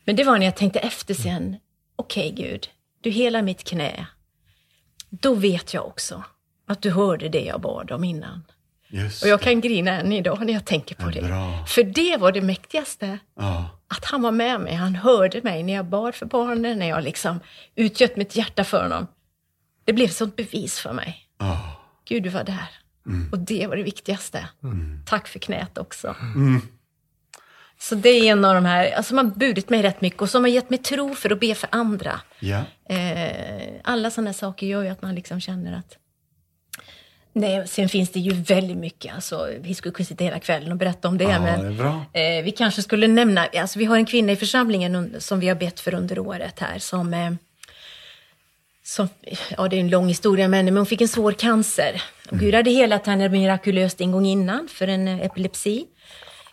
men 0.05 0.15
det 0.15 0.23
var 0.23 0.37
när 0.37 0.45
jag 0.45 0.55
tänkte 0.55 0.79
efter 0.79 1.13
sen, 1.13 1.55
okej 1.95 2.31
Gud, 2.31 2.67
du 3.01 3.09
helar 3.09 3.41
mitt 3.41 3.63
knä. 3.63 4.05
Då 5.09 5.33
vet 5.33 5.73
jag 5.73 5.85
också 5.87 6.23
att 6.67 6.81
du 6.81 6.91
hörde 6.91 7.29
det 7.29 7.41
jag 7.45 7.61
bad 7.61 7.91
om 7.91 8.03
innan. 8.03 8.43
Just 8.95 9.23
Och 9.23 9.29
jag 9.29 9.41
kan 9.41 9.61
grina 9.61 9.91
än 9.91 10.11
idag 10.11 10.45
när 10.45 10.53
jag 10.53 10.65
tänker 10.65 10.95
på 10.95 11.09
det. 11.09 11.21
bra. 11.21 11.65
För 11.67 11.83
det 11.83 12.17
var 12.17 12.31
det 12.31 12.41
mäktigaste. 12.41 13.19
Ja. 13.39 13.69
Att 13.87 14.05
han 14.05 14.21
var 14.21 14.31
med 14.31 14.61
mig, 14.61 14.73
han 14.73 14.95
hörde 14.95 15.41
mig 15.41 15.63
när 15.63 15.73
jag 15.73 15.85
bad 15.85 16.15
för 16.15 16.25
barnen, 16.25 16.79
när 16.79 16.89
jag 16.89 17.03
liksom 17.03 17.39
utgöt 17.75 18.17
mitt 18.17 18.35
hjärta 18.35 18.63
för 18.63 18.83
honom. 18.83 19.07
Det 19.85 19.93
blev 19.93 20.05
ett 20.05 20.15
sånt 20.15 20.35
bevis 20.35 20.79
för 20.79 20.93
mig. 20.93 21.27
Ja. 21.39 21.81
Gud, 22.07 22.23
du 22.23 22.29
var 22.29 22.43
där. 22.43 22.69
Och 23.31 23.39
det 23.39 23.67
var 23.67 23.75
det 23.75 23.83
viktigaste. 23.83 24.47
Tack 25.05 25.27
för 25.27 25.39
knät 25.39 25.77
också. 25.77 26.15
Så 27.79 27.95
det 27.95 28.09
är 28.09 28.31
en 28.31 28.45
av 28.45 28.55
de 28.55 28.65
här, 28.65 28.91
alltså 28.91 29.15
har 29.15 29.23
burit 29.23 29.69
mig 29.69 29.81
rätt 29.81 30.01
mycket 30.01 30.21
och 30.21 30.29
som 30.29 30.43
har 30.43 30.49
gett 30.49 30.69
mig 30.69 30.79
tro 30.79 31.15
för 31.15 31.31
att 31.31 31.39
be 31.39 31.55
för 31.55 31.69
andra. 31.71 32.21
Ja. 32.39 32.61
Eh, 32.89 33.73
alla 33.83 34.11
sådana 34.11 34.33
saker 34.33 34.67
gör 34.67 34.83
ju 34.83 34.89
att 34.89 35.01
man 35.01 35.15
liksom 35.15 35.39
känner 35.41 35.77
att... 35.77 35.97
Nej, 37.37 37.67
sen 37.67 37.89
finns 37.89 38.09
det 38.09 38.19
ju 38.19 38.31
väldigt 38.31 38.77
mycket. 38.77 39.15
Alltså, 39.15 39.49
vi 39.59 39.73
skulle 39.73 39.91
kunna 39.91 40.05
sitta 40.05 40.23
hela 40.23 40.39
kvällen 40.39 40.71
och 40.71 40.77
berätta 40.77 41.07
om 41.07 41.17
det. 41.17 41.23
Ja, 41.23 41.39
men 41.39 41.77
det. 41.77 42.37
Eh, 42.37 42.43
vi 42.43 42.51
kanske 42.51 42.81
skulle 42.81 43.07
nämna... 43.07 43.45
Alltså, 43.45 43.79
vi 43.79 43.85
har 43.85 43.95
en 43.95 44.05
kvinna 44.05 44.31
i 44.31 44.35
församlingen 44.35 45.15
som 45.19 45.39
vi 45.39 45.47
har 45.47 45.55
bett 45.55 45.79
för 45.79 45.93
under 45.93 46.19
året 46.19 46.59
här. 46.59 46.79
Som, 46.79 47.13
eh, 47.13 47.31
som, 48.83 49.09
ja, 49.57 49.67
det 49.67 49.75
är 49.75 49.79
en 49.79 49.89
lång 49.89 50.07
historia, 50.07 50.47
men, 50.47 50.65
men 50.65 50.77
hon 50.77 50.85
fick 50.85 51.01
en 51.01 51.07
svår 51.07 51.31
cancer. 51.31 52.03
Och 52.31 52.39
Gud 52.39 52.55
hade 52.55 52.71
helat 52.71 53.07
henne 53.07 53.29
mirakulöst 53.29 54.01
en 54.01 54.11
gång 54.11 54.25
innan 54.25 54.67
för 54.67 54.87
en 54.87 55.07
eh, 55.07 55.21
epilepsi. 55.25 55.85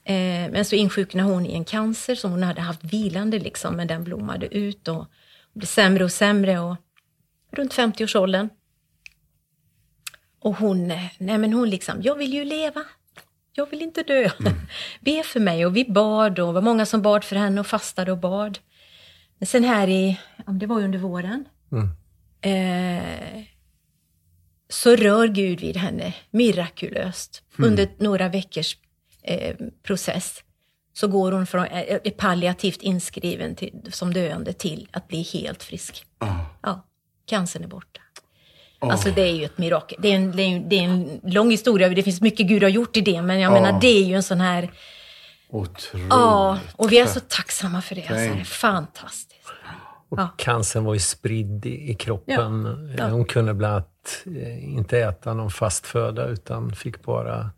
Eh, 0.05 0.15
men 0.51 0.65
så 0.65 0.75
insjuknade 0.75 1.29
hon 1.29 1.47
i 1.47 1.55
en 1.55 1.65
cancer 1.65 2.15
som 2.15 2.31
hon 2.31 2.43
hade 2.43 2.61
haft 2.61 2.85
vilande, 2.85 3.39
liksom, 3.39 3.77
men 3.77 3.87
den 3.87 4.05
blommade 4.05 4.55
ut 4.55 4.89
och 4.89 5.07
blev 5.55 5.67
sämre 5.67 6.05
och 6.05 6.13
sämre. 6.13 6.59
Och 6.59 6.77
runt 7.53 7.75
50-årsåldern. 7.75 8.49
Och 10.43 10.55
hon, 10.57 10.91
eh, 10.91 11.05
nej 11.19 11.39
men 11.39 11.53
hon 11.53 11.71
liksom, 11.71 12.03
jag 12.03 12.15
vill 12.15 12.35
ju 12.35 12.45
leva. 12.45 12.85
Jag 13.53 13.71
vill 13.71 13.83
inte 13.83 14.03
dö. 14.03 14.31
Mm. 14.41 14.53
Be 15.01 15.23
för 15.23 15.41
mig. 15.41 15.67
Och 15.67 15.77
vi 15.77 15.85
bad 15.85 16.39
och 16.39 16.47
det 16.47 16.53
var 16.53 16.63
många 16.63 16.87
som 16.87 17.03
bad 17.03 17.25
för 17.25 17.37
henne 17.37 17.61
och 17.61 17.67
fastade 17.67 18.13
och 18.13 18.19
bad. 18.19 18.59
Men 19.39 19.47
sen 19.47 19.65
här 19.65 19.89
i, 19.89 20.21
det 20.47 20.67
var 20.67 20.79
ju 20.79 20.85
under 20.85 20.99
våren, 20.99 21.45
Mm. 21.73 21.89
eh, 22.41 23.43
så 24.69 24.97
rör 24.97 25.27
Gud 25.29 25.61
vid 25.61 25.77
henne 25.77 26.15
mirakulöst. 26.31 27.43
Mm. 27.59 27.71
Under 27.71 27.89
några 27.99 28.29
veckors 28.29 28.77
eh, 29.23 29.57
process 29.83 30.43
så 30.93 31.09
går 31.09 31.33
hon 31.33 31.47
från, 31.47 31.65
eh, 31.65 31.99
är 32.05 32.11
palliativt 32.11 32.83
inskriven 32.83 33.55
till, 33.57 33.83
som 33.93 34.13
döende 34.15 34.53
till 34.53 34.89
att 34.93 35.09
bli 35.09 35.23
helt 35.23 35.63
frisk. 35.63 36.05
Ah. 36.19 36.35
Ja, 36.63 36.87
cancern 37.27 37.65
är 37.65 37.69
borta. 37.69 38.01
Alltså 38.91 39.11
det 39.11 39.23
är 39.23 39.33
ju 39.35 39.45
ett 39.45 39.59
mirakel. 39.59 39.99
Det 40.03 40.09
är, 40.13 40.17
en, 40.17 40.37
det, 40.37 40.43
är 40.43 40.47
en, 40.49 40.69
det 40.69 40.77
är 40.79 40.83
en 40.85 41.21
lång 41.25 41.51
historia, 41.51 41.89
det 41.89 42.03
finns 42.03 42.21
mycket 42.21 42.47
Gud 42.47 42.63
har 42.63 42.71
gjort 42.71 42.97
i 42.97 43.01
det, 43.01 43.23
men 43.23 43.41
jag 43.41 43.53
Ja. 43.57 43.61
menar 43.63 43.81
det 43.81 43.87
är 43.87 44.05
ju 44.05 44.15
en 44.15 44.23
sån 44.23 44.41
här, 44.41 44.71
Otroligt. 45.51 46.07
ja, 46.11 46.59
och 46.77 46.93
vi 46.93 46.99
är 46.99 47.07
så 47.07 47.21
tacksamma 47.21 47.83
för 47.83 47.95
det. 47.95 48.01
Alltså, 48.01 48.15
det 48.35 48.41
är 48.41 48.45
fantastiskt. 48.45 49.29
Och 50.09 50.19
Ja. 50.19 50.29
cancern 50.37 50.85
var 50.85 50.95
ju 50.95 51.01
spridd 51.01 51.67
i, 51.67 51.91
i 51.91 51.95
kroppen. 51.95 52.69
Ja. 52.99 53.09
Hon 53.09 53.25
kunde 53.25 53.55
bland 53.55 53.75
annat 53.75 54.23
eh, 54.27 54.65
inte 54.65 54.99
äta 54.99 55.35
någon 55.35 55.51
fast 55.51 55.87
föda 55.87 56.27
utan 56.27 56.73
fick 56.75 57.03
bara 57.03 57.51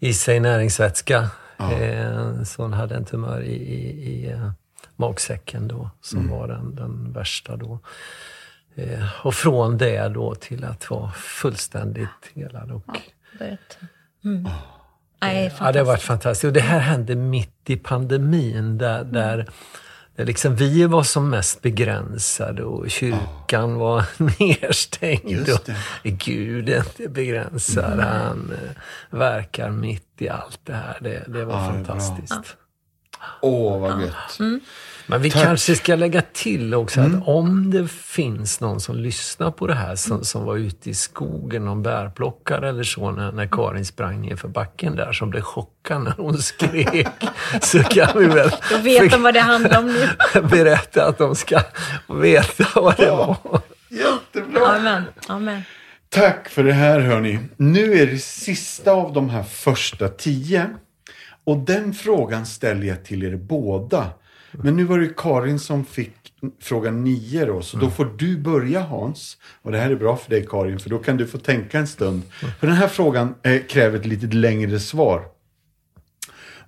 i 0.00 0.14
sig 0.14 0.40
näringsvätska. 0.40 1.30
Eh, 1.58 2.42
så 2.42 2.62
hon 2.62 2.72
hade 2.72 2.94
en 2.94 3.04
tumör 3.04 3.40
i, 3.42 3.52
i, 3.54 4.12
i 4.12 4.30
eh, 4.30 4.50
magsäcken 4.96 5.68
då, 5.68 5.90
som 6.00 6.28
var 6.28 6.48
den, 6.48 6.74
den 6.74 7.12
värsta 7.12 7.56
då. 7.56 7.78
Eh, 8.76 9.26
och 9.26 9.34
från 9.34 9.78
det 9.78 10.08
då 10.08 10.34
till 10.34 10.64
att 10.64 10.90
vara 10.90 11.10
fullständigt 11.12 12.08
helad. 12.34 12.70
Och, 12.72 13.00
Det 13.38 13.44
är 13.44 13.52
ett, 13.52 13.78
mm. 14.24 14.48
Nej, 15.22 15.52
Ja, 15.60 15.72
det 15.72 15.78
har 15.78 15.86
fantastiskt. 15.86 15.86
varit 15.86 16.02
fantastiskt. 16.02 16.44
Och 16.44 16.52
det 16.52 16.60
här 16.60 16.78
hände 16.78 17.14
mitt 17.16 17.70
i 17.70 17.76
pandemin 17.76 18.78
där, 18.78 19.04
där, 19.04 19.48
där 20.16 20.24
liksom 20.24 20.56
vi 20.56 20.84
var 20.86 21.02
som 21.02 21.30
mest 21.30 21.62
begränsade 21.62 22.64
och 22.64 22.90
kyrkan 22.90 23.74
var 23.74 24.04
nedstängd. 24.40 25.46
Det. 25.46 25.68
Och 26.04 26.18
Gud 26.18 26.68
är 26.68 26.78
inte 26.78 27.08
begränsad. 27.08 28.00
Han 28.00 28.52
eh, 28.62 28.70
verkar 29.18 29.70
mitt 29.70 30.08
i 30.18 30.28
allt 30.28 30.60
det 30.64 30.74
här. 30.74 30.96
Det, 31.00 31.24
det 31.26 31.44
var 31.44 31.54
Ja, 31.54 31.66
det 31.66 31.72
bra. 31.72 31.86
fantastiskt. 31.86 32.56
Åh, 33.40 33.80
vad 33.80 34.00
gött. 34.02 34.38
Mm. 34.40 34.60
Men 35.06 35.22
vi 35.22 35.30
Tack. 35.30 35.42
kanske 35.42 35.76
ska 35.76 35.96
lägga 35.96 36.22
till 36.22 36.74
också 36.74 37.00
att 37.00 37.28
om 37.28 37.70
det 37.70 37.88
finns 37.88 38.60
någon 38.60 38.80
som 38.80 38.96
lyssnar 38.96 39.50
på 39.50 39.66
det 39.66 39.74
här 39.74 39.96
som, 39.96 40.24
som 40.24 40.44
var 40.44 40.56
ute 40.56 40.90
i 40.90 40.94
skogen, 40.94 41.64
någon 41.64 41.82
bärplockare 41.82 42.68
eller 42.68 42.82
så, 42.82 43.10
när, 43.10 43.32
när 43.32 43.46
Karin 43.46 43.84
sprang 43.84 44.20
ner 44.20 44.36
för 44.36 44.48
backen 44.48 44.96
där, 44.96 45.12
som 45.12 45.30
blev 45.30 45.40
chockad 45.40 46.02
när 46.02 46.14
hon 46.16 46.38
skrek, 46.38 47.08
så 47.60 47.82
kan 47.82 48.18
vi 48.18 48.26
väl 48.26 48.50
Då 48.70 48.78
vet 48.78 49.10
de 49.10 49.22
vad 49.22 49.34
det 49.34 49.40
handlar 49.40 49.78
om 49.78 49.86
nu. 49.86 50.08
berätta 50.50 51.06
att 51.06 51.18
de 51.18 51.34
ska 51.34 51.60
veta 52.08 52.64
vad 52.74 52.96
det 52.96 53.10
var. 53.10 53.36
Jättebra. 53.88 54.66
Amen. 54.66 55.02
Amen. 55.26 55.62
Tack 56.08 56.48
för 56.48 56.64
det 56.64 56.72
här 56.72 57.00
hörni. 57.00 57.38
Nu 57.56 57.98
är 57.98 58.06
det 58.06 58.18
sista 58.18 58.92
av 58.92 59.12
de 59.12 59.30
här 59.30 59.42
första 59.42 60.08
tio. 60.08 60.70
Och 61.44 61.58
den 61.58 61.94
frågan 61.94 62.46
ställer 62.46 62.86
jag 62.86 63.04
till 63.04 63.22
er 63.22 63.36
båda. 63.36 64.10
Men 64.52 64.76
nu 64.76 64.84
var 64.84 64.98
det 64.98 65.16
Karin 65.16 65.58
som 65.58 65.84
fick 65.84 66.12
fråga 66.60 66.90
nio 66.90 67.44
då, 67.44 67.62
så 67.62 67.76
då 67.76 67.90
får 67.90 68.14
du 68.16 68.38
börja 68.38 68.80
Hans. 68.80 69.38
Och 69.62 69.72
det 69.72 69.78
här 69.78 69.90
är 69.90 69.96
bra 69.96 70.16
för 70.16 70.30
dig 70.30 70.46
Karin, 70.48 70.78
för 70.78 70.90
då 70.90 70.98
kan 70.98 71.16
du 71.16 71.26
få 71.26 71.38
tänka 71.38 71.78
en 71.78 71.86
stund. 71.86 72.22
För 72.60 72.66
den 72.66 72.76
här 72.76 72.88
frågan 72.88 73.34
eh, 73.42 73.62
kräver 73.62 73.98
ett 73.98 74.06
lite 74.06 74.26
längre 74.26 74.80
svar. 74.80 75.24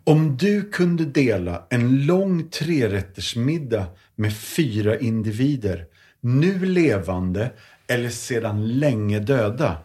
Om 0.05 0.37
du 0.37 0.71
kunde 0.71 1.05
dela 1.05 1.67
en 1.71 2.07
lång 2.07 2.49
trerättersmiddag 2.49 3.87
med 4.15 4.37
fyra 4.37 4.99
individer, 4.99 5.87
nu 6.21 6.67
levande 6.67 7.51
eller 7.87 8.11
sedan 8.11 8.79
länge 8.79 9.21
döda, 9.21 9.77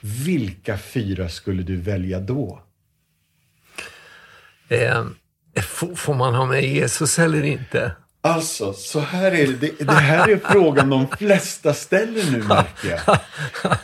vilka 0.00 0.78
fyra 0.78 1.28
skulle 1.28 1.62
du 1.62 1.76
välja 1.76 2.20
då? 2.20 2.62
Eh, 4.68 5.04
får, 5.60 6.14
man 6.14 6.34
ha 6.34 6.46
med 6.46 6.64
Jesus 6.64 7.18
eller 7.18 7.42
inte? 7.42 7.92
Alltså, 8.24 8.72
så 8.72 9.00
här 9.00 9.32
är 9.32 9.46
det. 9.46 9.52
det. 9.52 9.84
Det 9.84 9.92
här 9.92 10.28
är 10.28 10.36
frågan 10.36 10.90
de 10.90 11.08
flesta 11.08 11.74
ställer 11.74 12.30
nu 12.32 12.42
märker 12.42 12.88
jag. 13.06 13.18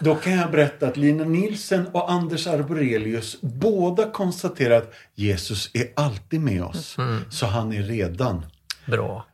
Då 0.00 0.14
kan 0.14 0.33
jag 0.33 0.50
berätta 0.50 0.87
att 0.87 0.96
Lina 0.96 1.24
Nilsen 1.24 1.87
och 1.87 2.11
Anders 2.11 2.46
Arborelius 2.46 3.40
båda 3.40 4.11
konstaterar 4.11 4.76
att 4.76 4.92
Jesus 5.14 5.70
är 5.74 5.87
alltid 5.96 6.40
med 6.40 6.62
oss. 6.62 6.96
Så 7.31 7.46
han 7.46 7.72
är 7.72 7.83
redan. 7.83 8.46
Bra. 8.87 9.26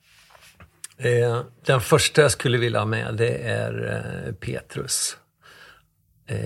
Eh, 0.97 1.43
den 1.67 1.81
första 1.81 2.23
jag 2.23 2.31
skulle 2.31 2.59
vilja 2.59 2.79
ha 2.79 2.87
med 2.87 3.15
det 3.15 3.37
är 3.37 4.03
eh, 4.27 4.35
Petrus. 4.35 5.17
Eh, 6.27 6.37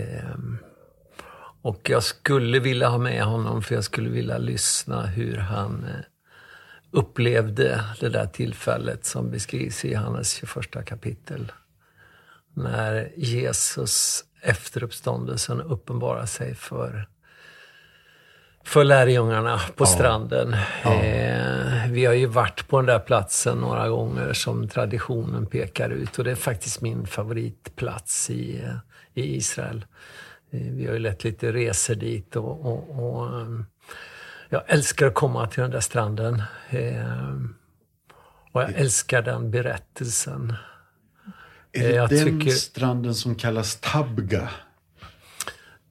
och 1.62 1.90
jag 1.90 2.02
skulle 2.02 2.58
vilja 2.58 2.88
ha 2.88 2.98
med 2.98 3.22
honom 3.22 3.62
för 3.62 3.74
jag 3.74 3.84
skulle 3.84 4.08
vilja 4.08 4.38
lyssna 4.38 5.06
hur 5.06 5.36
han 5.36 5.84
eh, 5.84 6.04
upplevde 6.90 7.84
det 8.00 8.08
där 8.08 8.26
tillfället 8.26 9.04
som 9.04 9.30
beskrivs 9.30 9.84
i 9.84 9.92
Johannes 9.92 10.32
21 10.32 10.84
kapitel. 10.86 11.52
När 12.54 13.12
Jesus 13.16 14.24
efter 14.42 14.82
uppståndelsen 14.82 15.60
uppenbarar 15.60 16.26
sig 16.26 16.54
för 16.54 17.08
för 18.64 18.84
lärjungarna 18.84 19.60
på 19.76 19.86
stranden. 19.86 20.54
Eh, 20.84 21.90
vi 21.90 22.04
har 22.04 22.14
ju 22.14 22.26
varit 22.26 22.68
på 22.68 22.76
den 22.76 22.86
där 22.86 22.98
platsen 22.98 23.58
några 23.58 23.88
gånger 23.88 24.32
som 24.32 24.68
traditionen 24.68 25.46
pekar 25.46 25.90
ut 25.90 26.18
och 26.18 26.24
det 26.24 26.30
är 26.30 26.34
faktiskt 26.34 26.80
min 26.80 27.06
favoritplats 27.06 28.30
i, 28.30 28.62
eh, 28.64 28.74
i 29.14 29.36
Israel. 29.36 29.84
Eh, 30.50 30.60
vi 30.60 30.86
har 30.86 30.92
ju 30.92 30.98
lett 30.98 31.24
lite 31.24 31.52
resor 31.52 31.94
dit 31.94 32.36
och, 32.36 32.66
och, 32.66 32.90
och 32.90 33.40
eh, 33.40 33.60
jag 34.48 34.62
älskar 34.66 35.06
att 35.06 35.14
komma 35.14 35.46
till 35.46 35.60
den 35.62 35.70
där 35.70 35.80
stranden. 35.80 36.42
Eh, 36.70 37.34
och 38.52 38.62
jag 38.62 38.72
älskar 38.72 39.22
den 39.22 39.50
berättelsen. 39.50 40.54
Är 41.72 41.88
det 41.88 41.94
Jag 41.94 42.08
den 42.08 42.40
tycker- 42.40 42.50
stranden 42.56 43.14
som 43.14 43.34
kallas 43.34 43.76
Tabga? 43.80 44.48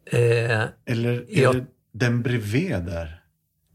Eh, 0.06 0.64
Eller 0.86 1.12
är 1.12 1.44
Ja. 1.44 1.54
det 1.54 1.66
den 1.92 2.22
bredvid 2.22 2.84
där? 2.84 3.17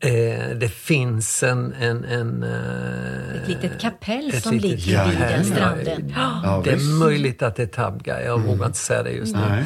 Eh, 0.02 0.48
det 0.56 0.68
finns 0.68 1.42
en... 1.42 1.72
en, 1.72 2.04
en 2.04 2.42
eh, 2.42 3.42
Ett 3.42 3.48
litet 3.48 3.80
kapell 3.80 4.28
ett 4.34 4.42
som 4.42 4.52
litet 4.52 4.70
ligger 4.70 5.08
vid 5.08 5.18
den 5.18 5.44
stranden. 5.44 6.12
Ja, 6.16 6.62
det 6.64 6.70
är. 6.70 6.74
Mm. 6.74 6.98
möjligt 6.98 7.42
att 7.42 7.56
det 7.56 7.62
är 7.62 7.66
Tabga, 7.66 8.24
jag 8.24 8.40
vågar 8.40 8.66
inte 8.66 8.78
säga 8.78 9.02
det 9.02 9.10
just 9.10 9.36
nu. 9.36 9.64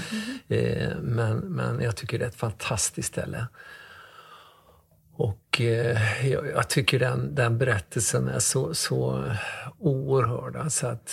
Eh, 0.48 0.96
men, 1.02 1.38
men 1.38 1.80
jag 1.80 1.96
tycker 1.96 2.18
det 2.18 2.24
är 2.24 2.28
ett 2.28 2.34
fantastiskt 2.34 3.08
ställe. 3.08 3.46
Och 5.16 5.60
eh, 5.60 6.26
jag, 6.28 6.46
jag 6.46 6.68
tycker 6.68 6.98
den, 6.98 7.34
den 7.34 7.58
berättelsen 7.58 8.28
är 8.28 8.38
så, 8.38 8.74
så 8.74 9.24
oerhörd. 9.78 10.56
Alltså 10.56 10.86
att 10.86 11.10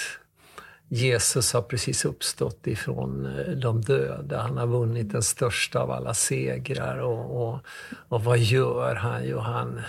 Jesus 0.96 1.54
har 1.54 1.62
precis 1.62 2.06
uppstått 2.06 2.68
ifrån 2.68 3.26
eh, 3.40 3.52
de 3.52 3.82
döda. 3.82 4.42
Han 4.42 4.58
har 4.58 4.68
vunnit 4.68 5.12
den 5.12 5.24
största 5.24 5.80
av 5.80 5.92
alla 5.92 6.14
segrar. 6.14 6.98
Och, 6.98 7.48
och, 7.54 7.60
och 8.10 8.24
vad 8.24 8.38
gör 8.38 8.96
han? 8.96 9.28
Jo, 9.28 9.40
han, 9.40 9.82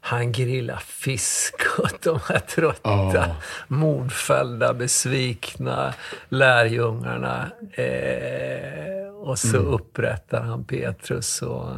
han 0.00 0.32
grillar 0.32 0.76
fisk 0.86 1.54
åt 1.78 2.02
de 2.02 2.20
här 2.28 2.38
trötta, 2.38 2.90
Ja. 3.14 3.36
mordfällda, 3.68 4.74
besvikna 4.74 5.94
lärjungarna. 6.28 7.50
Eh, 7.72 9.08
och 9.14 9.38
så 9.38 9.56
upprättar 9.56 10.40
han 10.42 10.64
Petrus 10.64 11.42
och 11.42 11.70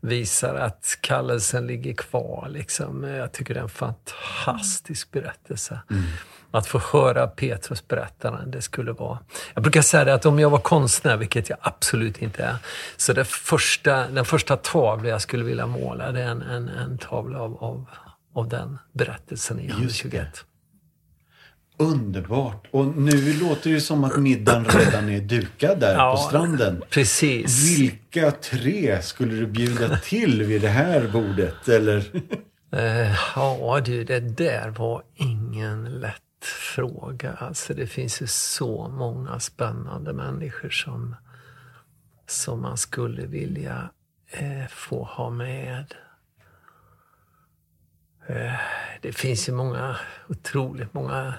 visar 0.00 0.54
att 0.54 0.98
kallelsen 1.00 1.66
ligger 1.66 1.94
kvar. 1.94 2.48
Liksom. 2.50 3.02
Jag 3.04 3.32
tycker 3.32 3.54
det 3.54 3.60
är 3.60 3.64
en 3.64 3.68
fantastisk 3.68 5.10
berättelse. 5.10 5.80
Att 6.54 6.66
få 6.66 6.78
höra 6.92 7.26
Petrus 7.26 7.88
berätta 7.88 8.30
den, 8.30 8.50
det 8.50 8.62
skulle 8.62 8.92
vara... 8.92 9.18
Jag 9.54 9.62
brukar 9.62 9.82
säga 9.82 10.04
det 10.04 10.14
att 10.14 10.26
om 10.26 10.38
jag 10.38 10.50
var 10.50 10.58
konstnär, 10.58 11.16
vilket 11.16 11.48
jag 11.50 11.58
absolut 11.62 12.22
inte 12.22 12.42
är, 12.44 12.56
så 12.96 13.12
det 13.12 13.24
första, 13.24 14.08
den 14.08 14.24
första 14.24 14.56
tavlan 14.56 15.10
jag 15.10 15.20
skulle 15.22 15.44
vilja 15.44 15.66
måla, 15.66 16.12
det 16.12 16.22
är 16.22 16.26
en, 16.28 16.42
en, 16.42 16.68
en 16.68 16.98
tavla 16.98 17.40
av, 17.40 17.64
av, 17.64 17.84
av 18.34 18.48
den 18.48 18.78
berättelsen 18.92 19.60
i 19.60 19.66
Johannes 19.68 19.84
Just 19.84 20.02
det. 20.02 20.10
21. 20.10 20.44
Underbart. 21.76 22.66
Och 22.70 22.86
nu 22.86 23.32
låter 23.40 23.70
det 23.70 23.80
som 23.80 24.04
att 24.04 24.16
middagen 24.18 24.64
redan 24.64 25.08
är 25.08 25.20
dukad 25.20 25.80
där 25.80 25.94
Ja. 25.94 26.10
på 26.16 26.22
stranden. 26.22 26.82
Precis. 26.90 27.78
Vilka 27.78 28.30
tre 28.30 29.02
skulle 29.02 29.34
du 29.34 29.46
bjuda 29.46 29.96
till 29.96 30.42
vid 30.42 30.62
det 30.62 30.68
här 30.68 31.08
bordet? 31.12 31.68
Eller? 31.68 32.04
Eh, 32.76 33.16
ja 33.36 33.80
du, 33.84 34.04
det 34.04 34.20
där 34.20 34.68
var 34.68 35.02
ingen 35.14 35.84
lätt 35.84 36.21
fråga. 36.44 37.32
Alltså 37.32 37.74
det 37.74 37.86
finns 37.86 38.22
ju 38.22 38.26
så 38.26 38.88
många 38.88 39.40
spännande 39.40 40.12
människor 40.12 40.70
som, 40.70 41.16
som 42.26 42.62
man 42.62 42.76
skulle 42.76 43.26
vilja 43.26 43.90
eh, 44.30 44.66
få 44.68 45.04
ha 45.04 45.30
med. 45.30 45.94
Eh, 48.26 48.54
det 49.00 49.12
finns 49.12 49.48
ju 49.48 49.52
många, 49.52 49.96
otroligt 50.28 50.94
många 50.94 51.34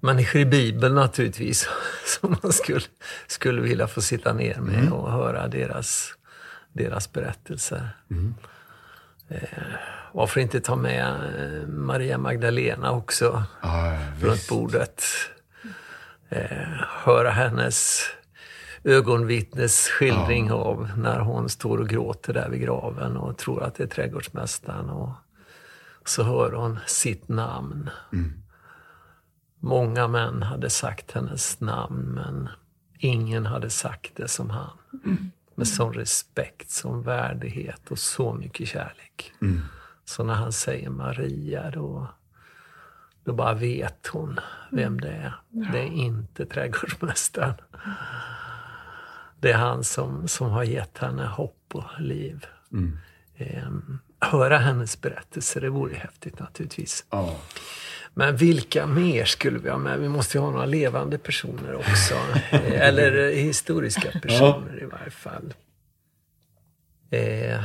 människor 0.00 0.40
i 0.40 0.46
Bibeln 0.46 0.94
naturligtvis 0.94 1.68
som 2.06 2.36
man 2.42 2.52
skulle, 2.52 2.86
skulle 3.26 3.60
vilja 3.60 3.88
få 3.88 4.02
sitta 4.02 4.32
ner 4.32 4.60
med 4.60 4.80
mm. 4.80 4.92
och 4.92 5.12
höra 5.12 5.48
deras, 5.48 6.14
deras 6.72 7.12
berättelser. 7.12 7.88
Mm. 8.10 8.34
Eh, 9.32 9.58
varför 10.12 10.40
inte 10.40 10.60
ta 10.60 10.76
med 10.76 11.06
eh, 11.08 11.68
Maria 11.68 12.18
Magdalena 12.18 12.92
också 12.92 13.42
ah, 13.60 13.94
runt 14.20 14.48
bordet? 14.48 15.04
Eh, 16.28 16.68
höra 17.04 17.30
hennes 17.30 18.06
ögonvittnes 18.84 19.88
skildring 19.88 20.50
ah. 20.50 20.54
av 20.54 20.90
när 20.96 21.20
hon 21.20 21.48
står 21.48 21.78
och 21.78 21.88
gråter 21.88 22.32
där 22.32 22.48
vid 22.48 22.60
graven 22.60 23.16
och 23.16 23.38
tror 23.38 23.62
att 23.62 23.74
det 23.74 23.82
är 23.82 23.88
trädgårdsmästaren. 23.88 24.90
Och 24.90 25.12
så 26.04 26.22
hör 26.22 26.52
hon 26.52 26.78
sitt 26.86 27.28
namn. 27.28 27.90
Mm. 28.12 28.32
Många 29.60 30.08
män 30.08 30.42
hade 30.42 30.70
sagt 30.70 31.12
hennes 31.12 31.60
namn, 31.60 32.12
men 32.14 32.48
ingen 32.98 33.46
hade 33.46 33.70
sagt 33.70 34.12
det 34.16 34.28
som 34.28 34.50
han. 34.50 34.70
Mm. 35.04 35.30
Med 35.54 35.68
sån 35.68 35.92
respekt, 35.92 36.70
sån 36.70 37.02
värdighet 37.02 37.90
och 37.90 37.98
så 37.98 38.34
mycket 38.34 38.68
kärlek. 38.68 39.32
Mm. 39.42 39.60
Så 40.04 40.24
när 40.24 40.34
han 40.34 40.52
säger 40.52 40.90
Maria, 40.90 41.70
då, 41.70 42.08
då 43.24 43.32
bara 43.32 43.54
vet 43.54 44.06
hon 44.06 44.40
vem 44.70 45.00
det 45.00 45.10
är. 45.10 45.34
Det 45.72 45.78
är 45.78 45.92
inte 45.92 46.46
trädgårdsmästaren. 46.46 47.54
Det 49.40 49.52
är 49.52 49.58
han 49.58 49.84
som, 49.84 50.28
som 50.28 50.50
har 50.50 50.64
gett 50.64 50.98
henne 50.98 51.26
hopp 51.26 51.64
och 51.72 52.00
liv. 52.00 52.46
Mm. 52.72 52.98
Ehm, 53.36 53.98
höra 54.20 54.58
hennes 54.58 55.00
berättelse, 55.00 55.60
det 55.60 55.68
vore 55.68 55.94
häftigt 55.94 56.38
naturligtvis. 56.38 57.04
Oh. 57.10 57.36
Men 58.14 58.36
vilka 58.36 58.86
mer 58.86 59.24
skulle 59.24 59.58
vi 59.58 59.70
ha 59.70 59.78
med? 59.78 60.00
Vi 60.00 60.08
måste 60.08 60.38
ju 60.38 60.42
ha 60.42 60.50
några 60.50 60.66
levande 60.66 61.18
personer 61.18 61.74
också. 61.74 62.14
Eller 62.72 63.34
historiska 63.34 64.10
personer 64.22 64.76
ja. 64.78 64.82
i 64.82 64.84
varje 64.84 65.10
fall. 65.10 65.54
Eh, 67.10 67.60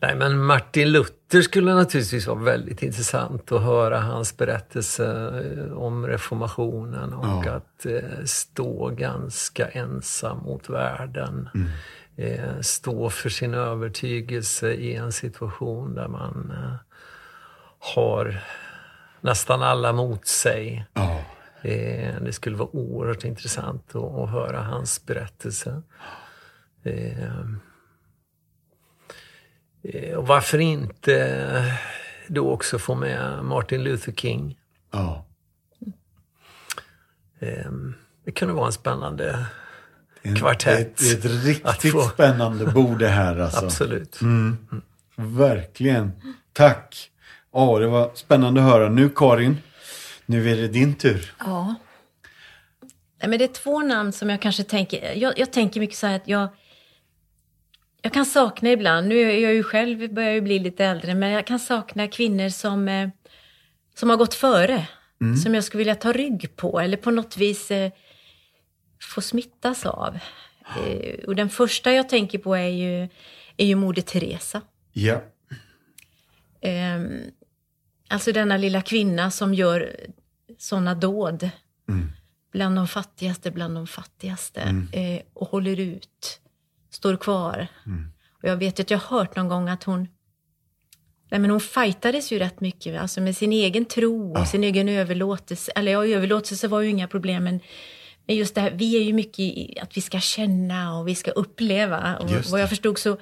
nej, 0.00 0.16
men 0.16 0.44
Martin 0.44 0.92
Luther 0.92 1.42
skulle 1.42 1.74
naturligtvis 1.74 2.26
vara 2.26 2.38
väldigt 2.38 2.82
intressant 2.82 3.52
att 3.52 3.62
höra 3.62 4.00
hans 4.00 4.36
berättelse 4.36 5.06
eh, 5.44 5.72
om 5.72 6.06
reformationen 6.06 7.14
och 7.14 7.46
ja. 7.46 7.52
att 7.52 7.86
eh, 7.86 8.24
stå 8.24 8.88
ganska 8.88 9.68
ensam 9.68 10.38
mot 10.38 10.70
världen. 10.70 11.48
Mm. 11.54 11.68
Eh, 12.16 12.60
stå 12.60 13.10
för 13.10 13.28
sin 13.28 13.54
övertygelse 13.54 14.72
i 14.72 14.94
en 14.94 15.12
situation 15.12 15.94
där 15.94 16.08
man 16.08 16.52
eh, 16.56 16.74
har 17.94 18.40
nästan 19.20 19.62
alla 19.62 19.92
mot 19.92 20.26
sig. 20.26 20.86
Ja. 20.92 21.20
Eh, 21.62 22.14
det 22.20 22.32
skulle 22.32 22.56
vara 22.56 22.76
oerhört 22.76 23.24
intressant 23.24 23.94
att, 23.94 24.04
att 24.04 24.30
höra 24.30 24.62
hans 24.62 25.06
berättelse. 25.06 25.82
Eh, 26.82 27.40
eh, 29.82 30.16
och 30.16 30.26
varför 30.26 30.58
inte 30.58 31.78
då 32.28 32.50
också 32.50 32.78
få 32.78 32.94
med 32.94 33.44
Martin 33.44 33.84
Luther 33.84 34.12
King? 34.12 34.58
Ja. 34.90 35.24
Det 38.24 38.32
kunde 38.32 38.54
vara 38.54 38.66
en 38.66 38.72
spännande 38.72 39.46
en, 40.22 40.36
kvartett. 40.36 40.96
Det 40.96 41.10
är 41.10 41.18
ett 41.18 41.44
riktigt 41.44 41.92
få... 41.92 42.02
spännande 42.02 42.66
bord 42.66 42.98
det 42.98 43.08
här 43.08 43.38
alltså. 43.38 43.64
Absolut. 43.64 44.20
Mm. 44.20 44.56
Verkligen. 45.16 46.12
Tack. 46.52 47.10
Ja, 47.52 47.78
det 47.78 47.86
var 47.86 48.10
spännande 48.14 48.60
att 48.60 48.70
höra. 48.70 48.88
Nu 48.88 49.08
Karin, 49.08 49.56
nu 50.26 50.50
är 50.50 50.56
det 50.56 50.68
din 50.68 50.94
tur. 50.94 51.34
Ja. 51.38 51.74
Nej, 53.20 53.30
men 53.30 53.38
det 53.38 53.44
är 53.44 53.48
två 53.48 53.82
namn 53.82 54.12
som 54.12 54.30
jag 54.30 54.42
kanske 54.42 54.64
tänker, 54.64 55.14
jag, 55.14 55.38
jag 55.38 55.52
tänker 55.52 55.80
mycket 55.80 55.96
så 55.96 56.06
här 56.06 56.16
att 56.16 56.28
jag, 56.28 56.48
jag 58.02 58.12
kan 58.12 58.26
sakna 58.26 58.70
ibland, 58.70 59.08
nu 59.08 59.20
är 59.20 59.38
jag 59.38 59.54
ju 59.54 59.62
själv, 59.62 60.14
börjar 60.14 60.32
ju 60.32 60.40
bli 60.40 60.58
lite 60.58 60.84
äldre, 60.84 61.14
men 61.14 61.30
jag 61.30 61.46
kan 61.46 61.58
sakna 61.58 62.08
kvinnor 62.08 62.48
som, 62.48 62.88
eh, 62.88 63.08
som 63.94 64.10
har 64.10 64.16
gått 64.16 64.34
före. 64.34 64.86
Mm. 65.20 65.36
Som 65.36 65.54
jag 65.54 65.64
skulle 65.64 65.78
vilja 65.78 65.94
ta 65.94 66.12
rygg 66.12 66.56
på 66.56 66.80
eller 66.80 66.96
på 66.96 67.10
något 67.10 67.36
vis 67.36 67.70
eh, 67.70 67.92
få 69.14 69.20
smittas 69.20 69.86
av. 69.86 70.18
Eh, 70.76 71.24
och 71.26 71.36
den 71.36 71.50
första 71.50 71.92
jag 71.92 72.08
tänker 72.08 72.38
på 72.38 72.54
är 72.56 72.68
ju, 72.68 73.08
är 73.56 73.66
ju 73.66 73.74
Moder 73.74 74.02
Teresa. 74.02 74.62
Ja. 74.92 75.20
Um, 76.62 77.22
Alltså 78.08 78.32
denna 78.32 78.56
lilla 78.56 78.82
kvinna 78.82 79.30
som 79.30 79.54
gör 79.54 79.96
sådana 80.58 80.94
dåd. 80.94 81.50
Mm. 81.88 82.12
Bland 82.52 82.76
de 82.76 82.88
fattigaste, 82.88 83.50
bland 83.50 83.74
de 83.74 83.86
fattigaste. 83.86 84.60
Mm. 84.60 84.88
Eh, 84.92 85.22
och 85.34 85.48
håller 85.48 85.80
ut. 85.80 86.40
Står 86.90 87.16
kvar. 87.16 87.66
Mm. 87.86 88.10
Och 88.42 88.48
jag 88.48 88.56
vet 88.56 88.80
att 88.80 88.90
jag 88.90 88.98
har 88.98 89.18
hört 89.18 89.36
någon 89.36 89.48
gång 89.48 89.68
att 89.68 89.84
hon 89.84 90.08
Nej, 91.30 91.40
men 91.40 91.50
hon 91.50 91.60
fightades 91.60 92.32
ju 92.32 92.38
rätt 92.38 92.60
mycket 92.60 93.00
alltså 93.00 93.20
med 93.20 93.36
sin 93.36 93.52
egen 93.52 93.84
tro 93.84 94.32
och 94.32 94.38
ja. 94.38 94.46
sin 94.46 94.64
egen 94.64 94.88
överlåtelse. 94.88 95.72
Eller 95.74 95.92
ja, 95.92 96.06
överlåtelse 96.06 96.68
var 96.68 96.80
ju 96.80 96.90
inga 96.90 97.08
problem, 97.08 97.44
men, 97.44 97.60
men 98.26 98.36
just 98.36 98.54
det 98.54 98.60
här, 98.60 98.70
vi 98.70 98.96
är 98.96 99.02
ju 99.02 99.12
mycket 99.12 99.38
i 99.38 99.78
att 99.82 99.96
vi 99.96 100.00
ska 100.00 100.20
känna 100.20 100.98
och 100.98 101.08
vi 101.08 101.14
ska 101.14 101.30
uppleva. 101.30 102.16
Och 102.16 102.30
vad 102.30 102.60
jag 102.60 102.68
förstod 102.68 102.98
så, 102.98 103.16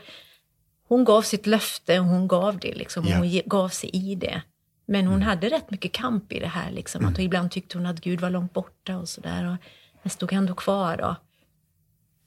hon 0.89 1.05
gav 1.05 1.23
sitt 1.23 1.47
löfte 1.47 2.01
och 2.01 2.07
hon 2.07 2.29
gav 2.29 2.59
det 2.59 2.75
liksom. 2.75 3.05
Ja. 3.09 3.17
Hon 3.17 3.41
gav 3.47 3.69
sig 3.69 3.91
i 3.91 4.15
det. 4.15 4.43
Men 4.87 5.07
hon 5.07 5.15
mm. 5.15 5.29
hade 5.29 5.49
rätt 5.49 5.71
mycket 5.71 5.93
kamp 5.93 6.33
i 6.33 6.41
det 6.41 6.47
här. 6.47 6.71
Liksom, 6.71 7.01
mm. 7.01 7.13
att 7.13 7.19
ibland 7.19 7.51
tyckte 7.51 7.79
hon 7.79 7.87
att 7.87 8.01
Gud 8.01 8.21
var 8.21 8.31
långt 8.31 8.53
borta 8.53 8.97
och 8.97 9.09
sådär. 9.09 9.59
Men 10.03 10.11
stod 10.11 10.33
ändå 10.33 10.55
kvar. 10.55 11.01
Och, 11.01 11.17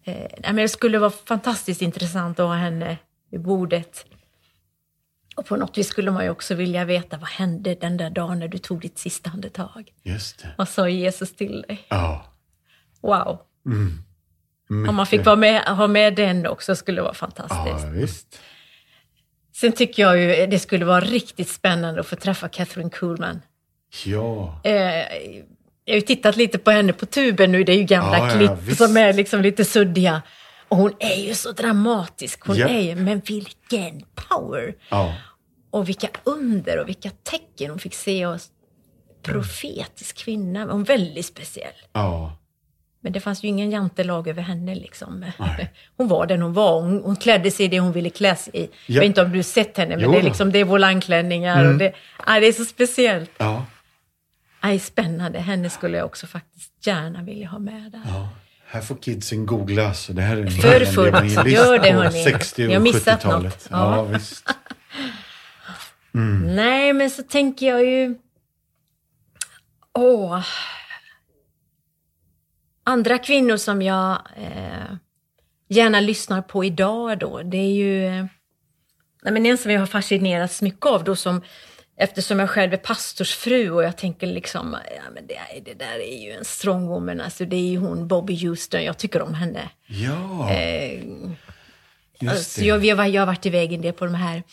eh, 0.10 0.32
men 0.42 0.56
det 0.56 0.70
skulle 0.70 1.00
vara 1.00 1.10
fantastiskt 1.10 1.82
intressant 1.82 2.40
att 2.40 2.46
ha 2.46 2.56
henne 2.56 2.98
vid 3.32 3.42
bordet. 3.42 4.06
Och 5.36 5.46
på 5.46 5.56
något 5.56 5.78
vis 5.78 5.88
skulle 5.88 6.12
man 6.12 6.24
ju 6.24 6.30
också 6.30 6.56
vilja 6.56 6.86
veta 6.86 7.18
vad 7.18 7.30
hände 7.30 7.76
den 7.76 7.98
där 7.98 8.10
dagen 8.10 8.40
när 8.40 8.48
du 8.48 8.58
tog 8.58 8.82
ditt 8.82 8.98
sista 8.98 9.30
andetag. 9.30 9.94
Just 10.04 10.40
det. 10.42 10.50
Vad 10.58 10.70
sa 10.70 10.90
Jesus 10.90 11.36
till 11.36 11.62
dig? 11.62 11.86
Ja. 11.90 12.26
Wow. 13.02 13.40
Mm. 13.66 14.90
Om 14.90 14.96
man 14.96 15.06
fick 15.06 15.26
vara 15.26 15.36
med, 15.36 15.64
ha 15.64 15.88
med 15.88 16.16
den 16.16 16.48
också 16.48 16.76
skulle 16.76 16.98
det 16.98 17.04
vara 17.04 17.14
fantastiskt. 17.14 17.86
Ja, 17.86 17.90
visst. 17.90 18.40
Sen 19.60 19.72
tycker 19.72 20.04
jag 20.04 20.20
ju 20.20 20.48
det 20.48 20.60
skulle 20.60 20.86
vara 20.86 21.02
riktigt 21.02 21.50
spännande 21.50 22.02
att 22.02 22.08
få 22.08 22.16
träffa 22.16 22.50
Catherine 22.50 22.90
Kuhlman. 22.90 23.42
Ja. 24.06 24.62
Eh, 24.64 24.74
jag 25.86 25.94
har 25.94 25.96
ju 25.96 26.02
tittat 26.02 26.38
lite 26.38 26.58
på 26.58 26.72
henne 26.72 26.94
på 26.94 27.06
tuben 27.06 27.52
nu, 27.52 27.64
det 27.64 27.72
är 27.72 27.78
ju 27.78 27.84
gamla 27.84 28.18
ja, 28.18 28.30
klipp 28.30 28.52
ja, 28.68 28.76
som 28.76 28.98
är 28.98 29.14
liksom 29.14 29.42
lite 29.42 29.66
suddiga. 29.66 30.22
Och 30.68 30.78
hon 30.78 30.92
är 31.00 31.16
ju 31.16 31.34
så 31.34 31.52
dramatisk, 31.52 32.48
hon 32.48 32.58
ja. 32.58 32.68
är 32.68 32.80
ju, 32.80 32.96
men 32.96 33.20
vilken 33.20 34.02
power! 34.30 34.76
Ja. 34.90 35.14
Och 35.72 35.90
vilka 35.90 36.08
under 36.24 36.80
och 36.80 36.88
vilka 36.88 37.10
tecken 37.10 37.70
hon 37.70 37.80
fick 37.80 37.96
se. 37.96 38.26
Och 38.26 38.40
profetisk 39.24 40.18
kvinna, 40.18 40.66
hon 40.66 40.82
är 40.82 40.86
väldigt 40.86 41.26
speciell. 41.26 41.76
Ja. 41.94 42.39
Men 43.02 43.12
det 43.12 43.20
fanns 43.20 43.44
ju 43.44 43.48
ingen 43.48 43.72
jantelag 43.72 44.28
över 44.28 44.42
henne. 44.42 44.76
Liksom. 44.76 45.26
Hon 45.98 46.08
var 46.08 46.26
den 46.26 46.42
hon 46.42 46.54
var. 46.54 46.82
Hon, 46.82 47.02
hon 47.04 47.16
klädde 47.16 47.52
sig 47.52 47.66
i 47.66 47.70
det 47.70 47.80
hon 47.80 47.92
ville 47.92 48.10
klä 48.10 48.36
sig 48.36 48.54
i. 48.56 48.62
Ja. 48.62 48.70
Jag 48.86 49.00
vet 49.00 49.08
inte 49.08 49.22
om 49.22 49.32
du 49.32 49.44
sett 49.44 49.78
henne, 49.78 49.96
men 49.96 50.06
jo. 50.06 50.12
det 50.12 50.18
är, 50.18 50.24
liksom, 50.24 50.52
det 50.52 50.60
är 50.60 50.66
volangklänningar. 50.66 51.60
Mm. 51.60 51.72
Och 51.72 51.78
det, 51.80 51.94
aj, 52.18 52.42
det 52.42 52.48
är 52.48 52.52
så 52.52 52.66
speciellt. 52.66 53.32
Ja. 53.38 53.66
Aj, 54.60 54.80
spännande. 54.80 55.40
Henne 55.40 55.70
skulle 55.70 55.98
jag 55.98 56.06
också 56.06 56.28
faktiskt 56.28 56.88
gärna 56.88 57.24
vilja 57.24 57.48
ha 57.48 57.60
med 57.60 57.92
där. 57.92 58.02
Ja. 58.08 58.30
Här 58.68 58.82
får 58.82 58.96
kidsen 58.96 59.46
googla. 59.46 59.94
Så 59.94 60.14
det 60.14 60.22
här 60.22 60.38
är 60.38 60.48
För 60.48 60.86
fullt. 60.86 61.48
Gör 61.48 61.80
det 61.80 61.92
hörni. 61.92 62.24
60 62.24 62.68
och 62.68 62.72
70-talet. 62.72 63.68
Ja. 63.72 63.96
ja, 63.96 64.04
visst. 64.04 64.50
Mm. 66.14 66.56
Nej, 66.56 66.94
men 66.94 67.10
så 67.10 67.24
tänker 67.24 67.68
jag 67.68 67.86
ju... 67.86 68.16
Åh 69.94 70.44
andra 72.90 73.18
kvinnor 73.18 73.58
som 73.58 73.82
jag 73.82 74.12
eh, 74.38 74.96
gärna 75.70 76.00
lyssnar 76.00 76.42
på 76.42 76.64
idag 76.64 77.20
då, 77.20 77.42
det 77.44 77.58
är 77.58 77.74
ju 77.74 78.10
nej 79.24 79.34
men 79.34 79.46
en 79.46 79.58
som 79.58 79.72
jag 79.72 79.80
har 79.80 79.88
fascinerats 79.88 80.62
mycket 80.62 80.86
av 80.86 81.04
då 81.04 81.16
som 81.16 81.42
Eftersom 82.02 82.40
jag 82.40 82.50
själv 82.50 82.74
är 82.74 82.78
pastorsfru 82.78 83.70
och 83.72 83.84
jag 83.84 83.98
tänker 83.98 84.28
liksom, 84.28 84.78
ja 84.96 85.12
men 85.14 85.28
det, 85.28 85.40
det 85.66 85.74
där 85.74 86.00
är 86.00 86.24
ju 86.24 86.32
en 86.32 86.46
strong 86.46 86.88
woman, 86.88 87.22
alltså 87.22 87.46
det 87.46 87.56
är 87.56 87.70
ju 87.70 87.78
hon 87.78 88.08
Bobby 88.08 88.46
Houston, 88.48 88.84
jag 88.84 88.98
tycker 88.98 89.22
om 89.22 89.34
henne. 89.34 89.70
Ja, 89.88 90.52
eh, 90.52 91.02
alltså. 92.30 92.62
Jag, 92.62 92.86
jag, 92.86 93.10
jag 93.10 93.22
har 93.22 93.26
varit 93.28 93.46
iväg 93.46 93.74
en 93.74 93.82
del 93.82 93.94
på 93.94 94.06
de 94.06 94.16
här 94.16 94.44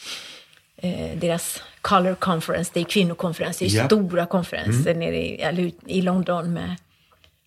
eh, 0.77 1.19
deras 1.19 1.63
Color 1.81 2.15
Conference, 2.15 2.71
det 2.75 2.81
är 2.81 2.85
kvinnokonferens, 2.85 3.59
det 3.59 3.65
är 3.67 3.77
Ja. 3.77 3.87
stora 3.87 4.27
konferenser 4.27 4.95
nere 4.95 5.17
i, 5.17 5.75
i 5.87 6.03
London 6.03 6.53
med 6.53 6.77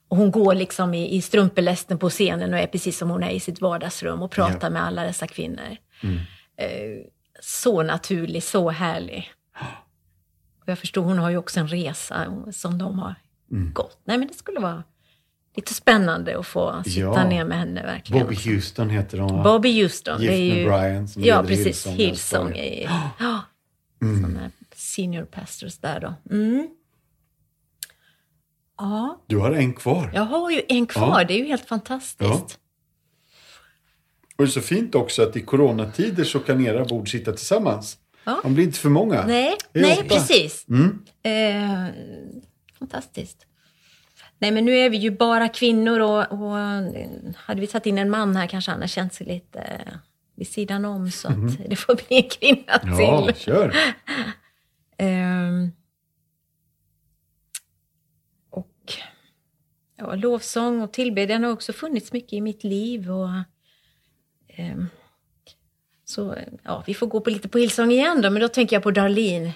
och 0.09 0.17
hon 0.17 0.31
går 0.31 0.55
liksom 0.55 0.93
i, 0.93 1.15
i 1.15 1.21
strumpelästen 1.21 1.97
på 1.97 2.09
scenen 2.09 2.53
och 2.53 2.59
är 2.59 2.67
precis 2.67 2.97
som 2.97 3.09
hon 3.09 3.23
är 3.23 3.29
i 3.31 3.39
sitt 3.39 3.61
vardagsrum 3.61 4.21
och 4.21 4.31
pratar 4.31 4.67
Ja. 4.67 4.69
med 4.69 4.83
alla 4.83 5.03
dessa 5.03 5.27
kvinnor. 5.27 5.77
Eh, 6.57 6.67
så 7.41 7.83
naturlig, 7.83 8.43
så 8.43 8.69
härlig. 8.69 9.31
Och 10.61 10.67
jag 10.69 10.79
förstår, 10.79 11.03
hon 11.03 11.17
har 11.19 11.29
ju 11.29 11.37
också 11.37 11.59
en 11.59 11.67
resa 11.67 12.43
som 12.51 12.77
de 12.77 12.99
har 12.99 13.15
Mm. 13.51 13.73
gått. 13.73 14.01
Nej 14.03 14.17
men 14.17 14.27
det 14.27 14.33
skulle 14.33 14.59
vara 14.59 14.83
lite 15.55 15.73
spännande 15.73 16.39
att 16.39 16.47
få 16.47 16.83
sitta 16.83 16.99
Ja. 16.99 17.27
ner 17.29 17.45
med 17.45 17.57
henne 17.59 17.83
verkligen. 17.83 18.23
Bobby 18.23 18.35
Houston 18.45 18.89
heter 18.89 19.17
hon 19.17 19.37
va? 19.37 19.43
Bobby 19.43 19.81
Houston. 19.81 20.21
Gift 20.21 20.31
det 20.33 20.37
är 20.37 20.49
med 20.53 20.57
ju, 20.63 20.65
Brian 20.69 21.07
som 21.07 21.23
Ja, 21.23 21.43
precis. 21.47 21.65
Hillsong 21.87 21.95
Hillsong. 21.95 22.51
Är 22.57 22.81
ju- 22.81 22.87
Ja, 23.19 23.39
Mm. 24.01 24.21
sådana 24.21 24.51
senior 24.75 25.25
pastors 25.25 25.77
där 25.77 25.99
då. 25.99 26.13
Mm. 26.35 26.67
Ja, 28.79 29.23
Du 29.27 29.37
har 29.37 29.51
en 29.51 29.73
kvar. 29.73 30.11
jag 30.13 30.21
har 30.21 30.51
ju 30.51 30.61
en 30.67 30.85
kvar. 30.85 31.19
Ja. 31.21 31.27
Det 31.27 31.33
är 31.33 31.37
ju 31.37 31.45
helt 31.45 31.65
fantastiskt. 31.65 32.59
Och 34.37 34.37
det 34.37 34.43
är 34.43 34.47
så 34.47 34.61
fint 34.61 34.95
också 34.95 35.23
att 35.23 35.35
i 35.35 35.41
coronatider 35.41 36.23
så 36.23 36.39
kan 36.39 36.65
era 36.65 36.85
bord 36.85 37.11
sitta 37.11 37.31
tillsammans. 37.31 37.97
Ja. 38.23 38.39
De 38.43 38.53
blir 38.53 38.65
inte 38.65 38.79
för 38.79 38.89
många. 38.89 39.25
Nej, 39.27 39.55
nej 39.73 40.07
precis. 40.09 40.65
Mm. 40.69 40.99
Eh, 41.23 41.93
fantastiskt. 42.79 43.45
Nej, 44.41 44.51
men 44.51 44.65
nu 44.65 44.77
är 44.77 44.89
vi 44.89 44.97
ju 44.97 45.11
bara 45.11 45.47
kvinnor 45.49 45.99
och, 45.99 46.31
och 46.31 46.59
eh, 46.59 46.83
hade 47.35 47.61
vi 47.61 47.67
tagit 47.67 47.85
in 47.85 47.97
en 47.97 48.09
man 48.09 48.35
här 48.35 48.47
kanske 48.47 48.71
han 48.71 48.79
har 48.81 48.87
känt 48.87 49.13
sig 49.13 49.27
lite 49.27 49.59
eh, 49.59 49.93
vid 50.35 50.47
sidan 50.47 50.85
om 50.85 51.11
så 51.11 51.27
att 51.27 51.69
det 51.69 51.75
får 51.75 51.95
bli 51.95 52.05
en 52.23 52.29
kvinna 52.29 52.79
Mhm. 52.83 52.99
Ja, 52.99 53.25
till. 53.25 53.35
kör. 53.35 53.75
Ehm, 54.97 55.71
och 58.49 58.93
ja, 59.99 60.15
lovsång 60.15 60.81
och 60.81 60.93
tillbedjan 60.93 61.43
har 61.43 61.51
också 61.51 61.73
funnits 61.73 62.13
mycket 62.13 62.33
i 62.33 62.41
mitt 62.41 62.63
liv. 62.63 63.11
Och, 63.11 63.29
ehm, 64.47 64.87
så 66.05 66.35
ja, 66.63 66.83
vi 66.87 66.93
får 66.93 67.07
gå 67.07 67.21
på 67.21 67.29
lite 67.29 67.49
på 67.49 67.57
Hillsong 67.57 67.91
igen 67.91 68.21
då, 68.21 68.29
men 68.29 68.41
då 68.41 68.47
tänker 68.47 68.75
jag 68.75 68.83
på 68.83 68.91
Darlene. 68.91 69.53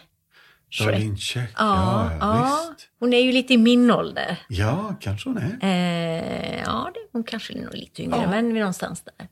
Charlene 0.70 1.18
Check. 1.18 1.50
Ja, 1.58 2.12
Ja, 2.12 2.18
ja, 2.20 2.68
visst. 2.72 2.90
hon 3.00 3.14
är 3.14 3.22
ju 3.22 3.32
lite 3.32 3.54
i 3.54 3.58
min 3.58 3.92
ålder. 3.92 4.38
Ja, 4.50 4.96
kanske 5.00 5.30
hon 5.30 5.38
är. 5.38 5.58
Eh, 5.62 6.60
ja, 6.66 6.92
det, 6.94 7.00
hon 7.12 7.24
kanske 7.24 7.54
är 7.54 7.62
nog 7.62 7.74
lite 7.76 8.04
yngre, 8.04 8.18
Ja. 8.22 8.30
men 8.30 8.48
vi 8.54 8.60
är 8.60 8.60
någonstans 8.60 9.02
där. 9.04 9.28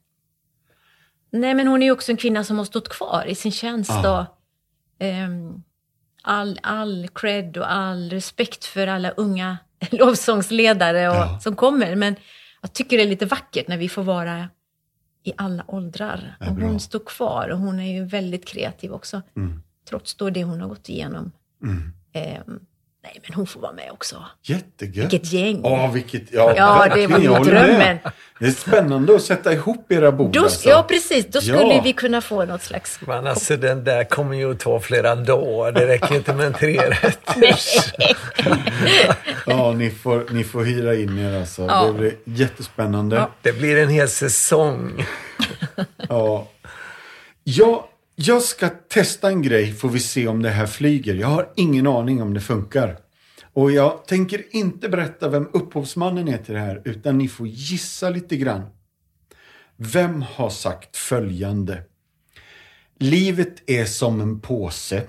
Nej, 1.32 1.54
men 1.56 1.68
hon 1.68 1.82
är 1.82 1.86
ju 1.86 1.92
också 1.92 2.12
en 2.12 2.18
kvinna 2.18 2.44
som 2.44 2.58
har 2.58 2.66
stått 2.66 2.90
kvar 2.90 3.26
i 3.28 3.36
sin 3.36 3.52
tjänst. 3.52 3.92
Ja. 4.04 4.20
Och, 4.20 5.06
ehm, 5.06 5.64
all, 6.24 6.60
all 6.64 7.08
cred 7.16 7.58
och 7.58 7.72
all 7.72 8.10
respekt 8.10 8.66
för 8.66 8.88
alla 8.88 9.10
unga 9.10 9.58
lovsångsledare 9.92 11.10
och, 11.10 11.16
Ja. 11.16 11.40
som 11.40 11.56
kommer. 11.56 11.96
Men 11.96 12.16
jag 12.62 12.74
tycker 12.74 12.98
det 12.98 13.04
är 13.04 13.08
lite 13.08 13.26
vackert 13.26 13.68
när 13.68 13.78
vi 13.78 13.90
får 13.90 14.04
vara 14.04 14.50
i 15.24 15.34
alla 15.38 15.64
åldrar. 15.68 16.36
Ja, 16.40 16.50
och 16.50 16.56
hon 16.56 16.80
står 16.80 17.00
kvar 17.00 17.50
och 17.50 17.58
hon 17.60 17.80
är 17.80 17.94
ju 17.94 18.06
väldigt 18.06 18.46
kreativ 18.46 18.92
också. 18.94 19.22
Mm. 19.36 19.64
Trots 19.90 20.16
då 20.16 20.30
det 20.30 20.44
hon 20.44 20.62
har 20.62 20.68
gått 20.68 20.90
igenom. 20.90 21.32
Mm. 21.64 21.94
Ehm, 22.14 22.60
nej, 23.04 23.20
men 23.28 23.34
hon 23.36 23.48
får 23.48 23.60
vara 23.60 23.74
med 23.74 23.92
också. 23.92 24.24
Jättegött. 24.44 25.14
Vilket 25.14 25.34
gäng. 25.34 25.62
Ja, 25.64 25.88
vilket... 25.88 26.22
Ja, 26.34 26.54
Ja, 26.56 26.88
det 26.96 27.08
var 27.08 27.20
ju 27.20 27.28
drömmen. 27.28 27.98
Det 28.40 28.46
är 28.48 28.52
spännande 28.52 29.16
att 29.16 29.22
sätta 29.22 29.54
ihop 29.54 29.92
era 29.92 30.12
bord. 30.12 30.32
Då, 30.34 30.44
alltså. 30.44 30.70
Ja, 30.70 30.86
precis. 30.90 31.26
Då 31.28 31.42
skulle 31.42 31.58
Ja. 31.76 31.82
vi 31.84 31.94
kunna 31.94 32.22
få 32.22 32.46
något 32.46 32.62
slags... 32.64 33.00
Men 33.08 33.28
alltså 33.28 33.58
den 33.58 33.84
där 33.84 34.04
kommer 34.04 34.36
ju 34.38 34.52
att 34.52 34.60
ta 34.60 34.80
flera 34.80 35.16
dagar. 35.16 35.72
Det 35.72 35.88
räcker 35.88 36.16
inte 36.16 36.34
med 36.34 36.46
en 36.46 36.54
trerätters. 36.54 37.94
Ja, 39.46 39.72
ni 39.72 39.90
får, 39.92 40.26
ni 40.34 40.44
får 40.44 40.64
hyra 40.64 40.96
in 40.96 41.18
er 41.20 41.40
alltså. 41.40 41.62
Ja. 41.62 41.86
Det 41.86 41.94
blir 41.94 42.14
jättespännande. 42.24 43.16
Ja. 43.16 43.30
Det 43.42 43.54
blir 43.54 43.78
en 43.78 43.90
hel 43.90 44.10
säsong. 44.10 45.06
Ja. 46.10 46.48
Jag, 47.44 47.84
jag 48.28 48.42
ska 48.42 48.70
testa 48.70 49.28
en 49.28 49.42
grej, 49.42 49.74
får 49.74 49.90
vi 49.90 50.00
se 50.00 50.28
om 50.28 50.42
det 50.42 50.50
här 50.50 50.68
flyger. 50.68 51.16
Jag 51.16 51.28
har 51.28 51.50
ingen 51.56 51.88
aning 51.88 52.22
om 52.22 52.34
det 52.34 52.42
funkar. 52.42 52.98
Och 53.54 53.72
jag 53.72 54.06
tänker 54.06 54.56
inte 54.56 54.90
berätta 54.90 55.30
vem 55.30 55.50
upphovsmannen 55.54 56.28
är 56.28 56.38
till 56.38 56.54
det 56.54 56.60
här, 56.60 56.82
utan 56.86 57.18
ni 57.18 57.28
får 57.28 57.48
gissa 57.48 58.10
lite 58.10 58.38
grann. 58.38 58.62
Vem 59.78 60.22
har 60.22 60.50
sagt 60.50 60.98
följande? 60.98 61.84
Livet 63.00 63.70
är 63.70 63.86
som 63.86 64.22
en 64.22 64.40
påse, 64.40 65.04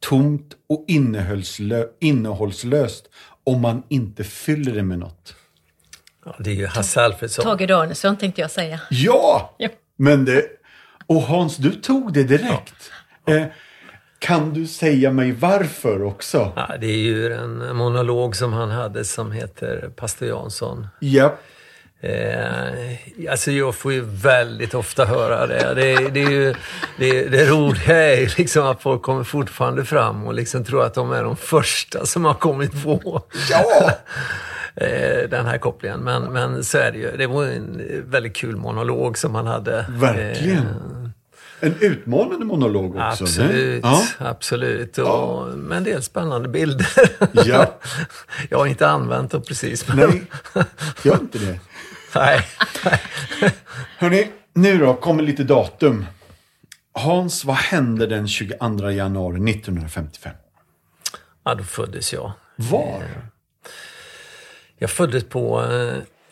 tomt 0.00 0.56
och 0.68 0.84
innehållslö- 0.88 1.88
innehållslöst 2.00 3.08
om 3.44 3.60
man 3.60 3.82
inte 3.88 4.24
fyller 4.24 4.72
det 4.72 4.82
med 4.82 4.98
något. 4.98 5.34
Ja, 6.24 6.36
det 6.38 6.50
är 6.50 6.54
ju 6.54 6.66
Hasse 6.66 7.00
Alfredson. 7.00 7.44
Tage 7.44 7.68
Danielsson 7.68 8.16
tänkte 8.16 8.40
jag 8.40 8.50
säga. 8.50 8.80
Ja! 8.90 9.54
Ja. 9.58 9.68
Men 9.96 10.24
det... 10.24 10.42
Och 11.06 11.22
Hans, 11.22 11.56
du 11.56 11.70
tog 11.70 12.12
det 12.12 12.24
direkt. 12.24 12.92
Eh, 13.26 13.42
kan 14.18 14.52
du 14.54 14.66
säga 14.66 15.12
mig 15.12 15.32
varför 15.32 16.02
också? 16.02 16.52
Ja, 16.56 16.76
det 16.80 16.86
är 16.86 16.98
ju 16.98 17.32
en 17.32 17.76
monolog 17.76 18.36
som 18.36 18.52
han 18.52 18.70
hade 18.70 19.04
som 19.04 19.32
heter 19.32 19.90
Pastor 19.96 20.28
Jansson. 20.28 20.86
Ja. 21.00 21.34
Eh, 22.00 23.30
alltså 23.30 23.50
jag 23.50 23.74
får 23.74 23.92
ju 23.92 24.00
väldigt 24.04 24.74
ofta 24.74 25.04
höra 25.04 25.46
det. 25.46 25.74
Det, 25.74 26.08
det, 26.08 26.22
är 26.22 26.30
ju, 26.30 26.54
det, 26.98 27.28
det 27.28 27.46
roliga 27.46 27.96
är 27.96 28.20
ju 28.20 28.28
liksom 28.36 28.66
att 28.66 28.82
folk 28.82 29.02
kommer 29.02 29.24
fortfarande 29.24 29.84
fram 29.84 30.26
och 30.26 30.34
liksom 30.34 30.64
tror 30.64 30.84
att 30.84 30.94
de 30.94 31.12
är 31.12 31.22
de 31.22 31.36
första 31.36 32.06
som 32.06 32.24
har 32.24 32.34
kommit 32.34 32.82
på 32.84 33.22
Ja! 33.50 33.90
eh, 34.76 35.28
den 35.30 35.46
här 35.46 35.58
kopplingen. 35.58 36.00
Men, 36.00 36.22
men 36.22 36.64
så 36.64 36.78
är 36.78 36.92
det 36.92 36.98
ju. 36.98 37.16
Det 37.16 37.26
var 37.26 37.44
en 37.46 37.82
väldigt 38.10 38.36
kul 38.36 38.56
monolog 38.56 39.18
som 39.18 39.34
han 39.34 39.46
hade. 39.46 39.86
Verkligen. 39.88 40.58
Eh, 40.58 41.10
En 41.60 41.74
utmanande 41.80 42.44
monolog 42.44 42.96
också. 42.96 43.24
Absolut, 43.24 43.84
Ja. 43.84 44.02
absolut. 44.18 44.98
Och 44.98 45.46
med 45.58 45.78
en 45.78 45.84
del 45.84 46.02
spännande 46.02 46.48
bilder. 46.48 46.86
Ja. 47.32 47.78
Jag 48.50 48.58
har 48.58 48.66
inte 48.66 48.88
använt 48.88 49.30
dem 49.30 49.42
precis. 49.42 49.88
Men 49.88 49.96
Nej, 49.96 50.22
gör 51.02 51.14
inte 51.14 51.38
det. 51.38 51.60
nej. 52.14 52.40
Hörni, 53.98 54.30
nu 54.54 54.78
då 54.78 54.94
kommer 54.94 55.22
lite 55.22 55.44
datum. 55.44 56.06
Hans, 56.92 57.44
vad 57.44 57.56
hände 57.56 58.06
den 58.06 58.28
22 58.28 58.90
januari 58.90 59.50
1955? 59.50 60.32
Ja, 61.44 61.54
då 61.54 61.64
föddes 61.64 62.12
jag. 62.12 62.32
Var? 62.56 63.02
Jag 64.78 64.90
föddes 64.90 65.24
på, 65.24 65.62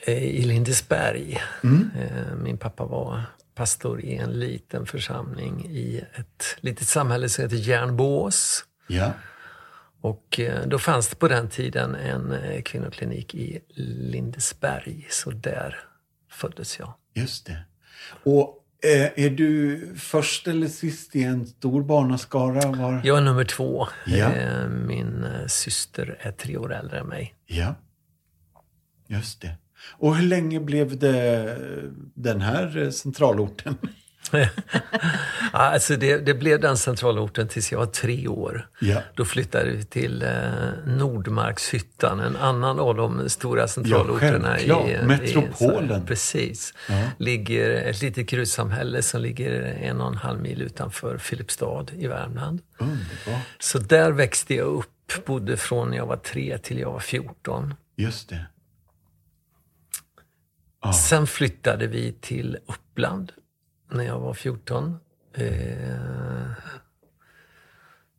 eh, 0.06 0.14
i 0.14 0.42
Lindesberg. 0.42 1.42
Eh, 1.62 2.34
min 2.36 2.58
pappa 2.58 2.84
var 2.84 3.22
pastor 3.54 4.00
i 4.00 4.16
en 4.16 4.30
liten 4.30 4.86
församling 4.86 5.66
i 5.70 6.04
ett 6.14 6.56
litet 6.60 6.88
samhälle 6.88 7.28
som 7.28 7.42
heter 7.42 7.56
Järnbås. 7.56 8.64
Ja. 8.86 9.12
Och 10.00 10.40
eh, 10.40 10.66
då 10.66 10.78
fanns 10.78 11.08
det 11.08 11.16
på 11.16 11.28
den 11.28 11.48
tiden 11.48 11.94
en 11.94 12.62
kvinnoklinik 12.62 13.34
i 13.34 13.60
Lindesberg. 13.74 15.06
Så 15.10 15.30
där 15.30 15.78
föddes 16.30 16.78
jag. 16.78 16.94
Just 17.14 17.46
det. 17.46 17.58
Och 18.24 18.60
är 19.16 19.30
du 19.30 19.80
först 19.96 20.48
eller 20.48 20.68
sist 20.68 21.16
i 21.16 21.22
en 21.22 21.46
stor 21.46 21.82
barnaskara? 21.82 22.72
Var... 22.72 23.00
Jag 23.04 23.18
är 23.18 23.22
nummer 23.22 23.44
två. 23.44 23.88
Ja. 24.06 24.30
Min 24.68 25.26
syster 25.46 26.16
är 26.20 26.32
tre 26.32 26.56
år 26.56 26.74
äldre 26.74 26.98
än 26.98 27.06
mig. 27.06 27.34
Ja, 27.46 27.74
just 29.06 29.40
det. 29.40 29.54
Och 29.98 30.16
hur 30.16 30.26
länge 30.26 30.60
blev 30.60 30.98
det 30.98 31.58
den 32.14 32.40
här 32.40 32.82
eh, 32.82 32.90
centralorten? 32.90 33.76
Ja, 35.52 35.58
alltså 35.58 35.96
det, 35.96 36.18
det 36.18 36.34
blev 36.34 36.60
den 36.60 36.76
centralorten 36.76 37.48
tills 37.48 37.72
jag 37.72 37.78
var 37.78 37.86
tre 37.86 38.28
år. 38.28 38.68
Ja. 38.80 39.02
Då 39.14 39.24
flyttade 39.24 39.70
vi 39.70 39.84
till 39.84 40.22
eh, 40.22 40.30
Nordmarkshyttan, 40.86 42.20
en 42.20 42.36
annan 42.36 42.80
av 42.80 42.94
de 42.94 43.28
stora 43.28 43.68
centralorterna. 43.68 44.54
självklart. 44.54 44.88
i, 44.88 45.06
Metropolen. 45.06 46.02
I, 46.02 46.06
precis. 46.06 46.74
Ja. 46.88 47.02
Ligger 47.18 47.70
ett 47.70 48.02
litet 48.02 48.26
gruvsamhälle 48.26 49.02
som 49.02 49.20
ligger 49.20 49.50
en 49.62 50.00
och 50.00 50.08
en 50.08 50.16
halv 50.16 50.40
mil 50.40 50.62
utanför 50.62 51.18
Filipstad 51.18 51.86
i 51.98 52.06
Värmland. 52.06 52.60
Underbart. 52.78 53.42
Så 53.58 53.78
där 53.78 54.12
växte 54.12 54.54
jag 54.54 54.66
upp, 54.66 55.26
bodde 55.26 55.56
från 55.56 55.92
jag 55.92 56.06
var 56.06 56.16
tre 56.16 56.58
till 56.58 56.78
jag 56.78 56.92
var 56.92 57.00
14. 57.00 57.74
Just 57.96 58.28
det. 58.28 58.46
Sen 60.92 61.26
flyttade 61.26 61.86
vi 61.86 62.12
till 62.12 62.58
Uppland 62.66 63.32
när 63.90 64.04
jag 64.04 64.20
var 64.20 64.34
14. 64.34 64.96
Eh, 65.34 66.50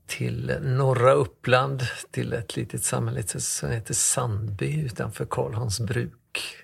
till 0.08 0.58
norra 0.62 1.12
Uppland, 1.12 1.82
till 2.12 2.34
ett 2.34 2.56
litet 2.56 2.84
samhälle 2.84 3.24
som 3.28 3.70
heter 3.70 3.94
Sandby 3.94 4.82
utanför 4.86 5.26
Karlholms 5.26 5.80
bruk. 5.80 6.56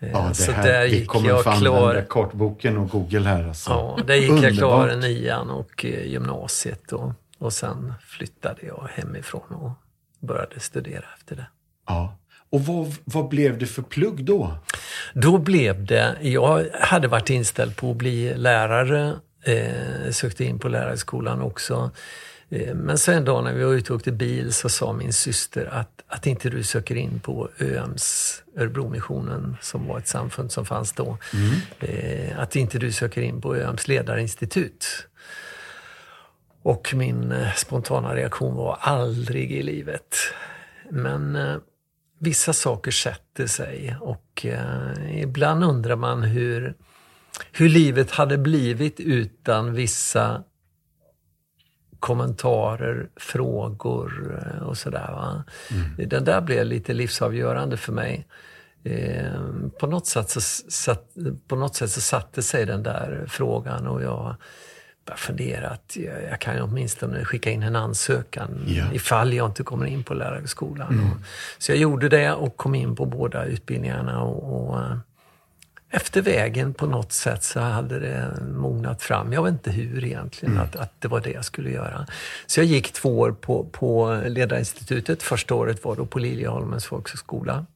Eh, 0.00 0.10
Ja, 0.12 0.26
det, 0.28 0.34
så 0.34 0.52
här, 0.52 0.62
där 0.66 0.84
gick 0.84 1.10
jag 1.14 1.44
klar. 1.58 2.06
kartboken 2.08 2.76
och 2.78 2.88
Google 2.90 3.28
här. 3.28 3.44
Alltså. 3.48 3.70
Ja, 3.70 3.98
där 4.06 4.14
gick 4.14 4.42
jag 4.44 4.54
klar 4.54 4.96
nian 4.96 5.50
och 5.50 5.84
eh, 5.84 6.06
gymnasiet 6.06 6.92
och, 6.92 7.12
och 7.38 7.52
sen 7.52 7.94
flyttade 8.00 8.66
jag 8.66 8.88
hemifrån 8.92 9.54
och 9.54 9.72
började 10.20 10.60
studera 10.60 11.04
efter 11.18 11.36
det. 11.36 11.46
Ja. 11.86 12.18
Och 12.50 12.66
vad, 12.66 12.94
vad 13.04 13.28
blev 13.28 13.58
det 13.58 13.66
för 13.66 13.82
plugg 13.82 14.24
då? 14.24 14.54
Då 15.14 15.38
blev 15.38 15.84
det, 15.84 16.16
jag 16.20 16.66
hade 16.80 17.08
varit 17.08 17.30
inställd 17.30 17.76
på 17.76 17.90
att 17.90 17.96
bli 17.96 18.34
lärare, 18.34 19.16
eh, 19.44 20.10
sökte 20.10 20.44
in 20.44 20.58
på 20.58 20.68
lärarskolan 20.68 21.42
också. 21.42 21.90
Eh, 22.50 22.74
men 22.74 22.98
så 22.98 23.12
en 23.12 23.24
dag 23.24 23.44
när 23.44 23.52
vi 23.52 23.64
var 23.64 23.72
ute 23.72 23.92
och 23.92 23.96
åkte 23.96 24.12
bil 24.12 24.52
så 24.52 24.68
sa 24.68 24.92
min 24.92 25.12
syster 25.12 25.66
att, 25.66 26.02
att 26.06 26.26
inte 26.26 26.50
du 26.50 26.62
söker 26.62 26.94
in 26.94 27.20
på 27.20 27.48
ÖMS, 27.58 28.42
Örebromissionen, 28.56 29.56
som 29.60 29.86
var 29.86 29.98
ett 29.98 30.08
samfund 30.08 30.52
som 30.52 30.66
fanns 30.66 30.92
då. 30.92 31.18
Eh, 31.80 32.38
att 32.38 32.56
inte 32.56 32.78
du 32.78 32.92
söker 32.92 33.22
in 33.22 33.40
på 33.40 33.56
ÖMS 33.56 33.88
ledarinstitut. 33.88 35.08
Och 36.62 36.94
min 36.94 37.32
eh, 37.32 37.54
spontana 37.54 38.14
reaktion 38.14 38.54
var 38.56 38.78
aldrig 38.80 39.52
i 39.52 39.62
livet. 39.62 40.16
Men 40.90 41.36
eh, 41.36 41.56
vissa 42.18 42.52
saker 42.52 42.90
sätter 42.90 43.46
sig 43.46 43.96
och 44.00 44.46
eh, 44.46 45.22
ibland 45.22 45.64
undrar 45.64 45.96
man 45.96 46.22
hur, 46.22 46.74
hur 47.52 47.68
livet 47.68 48.10
hade 48.10 48.38
blivit 48.38 49.00
utan 49.00 49.74
vissa 49.74 50.42
kommentarer, 52.00 53.08
frågor 53.16 54.40
eh, 54.42 54.62
och 54.62 54.78
sådär. 54.78 55.12
Va? 55.12 55.44
Den 55.96 56.24
där 56.24 56.40
blev 56.40 56.66
lite 56.66 56.92
livsavgörande 56.92 57.76
för 57.76 57.92
mig. 57.92 58.26
Eh, 58.84 59.42
på, 59.80 59.86
något 59.86 60.06
sätt 60.06 60.30
så 60.30 60.40
satt, 60.70 61.08
på 61.48 61.56
något 61.56 61.74
sätt 61.74 61.90
så 61.90 62.00
satte 62.00 62.42
sig 62.42 62.66
den 62.66 62.82
där 62.82 63.26
frågan 63.28 63.86
och 63.86 64.02
jag 64.02 64.36
började 65.08 65.20
fundera 65.22 65.68
att 65.70 65.96
jag, 65.96 66.22
jag 66.30 66.40
kan 66.40 66.60
åtminstone 66.62 67.24
skicka 67.24 67.50
in 67.50 67.62
en 67.62 67.76
ansökan 67.76 68.64
Ja. 68.66 68.84
ifall 68.92 69.32
jag 69.32 69.46
inte 69.46 69.62
kommer 69.62 69.86
in 69.86 70.04
på 70.04 70.14
lärarhögskolan. 70.14 71.00
Och, 71.12 71.22
så 71.58 71.72
jag 71.72 71.78
gjorde 71.78 72.08
det 72.08 72.32
och 72.32 72.56
kom 72.56 72.74
in 72.74 72.96
på 72.96 73.06
båda 73.06 73.44
utbildningarna. 73.44 74.22
och, 74.22 74.68
och 74.70 74.78
eh, 74.80 74.96
efter 75.90 76.22
vägen 76.22 76.74
på 76.74 76.86
något 76.86 77.12
sätt 77.12 77.44
så 77.44 77.60
hade 77.60 77.98
det 77.98 78.38
mognat 78.56 79.02
fram. 79.02 79.32
Jag 79.32 79.42
vet 79.42 79.52
inte 79.52 79.70
hur 79.70 80.04
egentligen, 80.04 80.58
att, 80.58 80.76
att 80.76 81.00
det 81.00 81.08
var 81.08 81.20
det 81.20 81.30
jag 81.30 81.44
skulle 81.44 81.70
göra. 81.70 82.06
Så 82.46 82.60
jag 82.60 82.66
gick 82.66 82.92
två 82.92 83.18
år 83.18 83.32
på, 83.32 83.64
på 83.72 84.22
ledarinstitutet. 84.26 85.22
Första 85.22 85.54
året 85.54 85.84
var 85.84 85.96
då 85.96 86.06
på 86.06 86.18
Liljeholmens 86.18 86.86
folkhögskola 86.86 87.66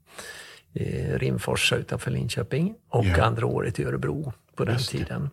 i 0.73 1.03
Rimforsa 1.19 1.77
utanför 1.77 2.11
Linköping 2.11 2.75
och 2.89 3.05
Ja. 3.05 3.25
andra 3.25 3.47
året 3.47 3.79
i 3.79 3.85
Örebro 3.85 4.33
på 4.57 4.65
den 4.65 4.75
Just 4.75 4.91
tiden. 4.91 5.31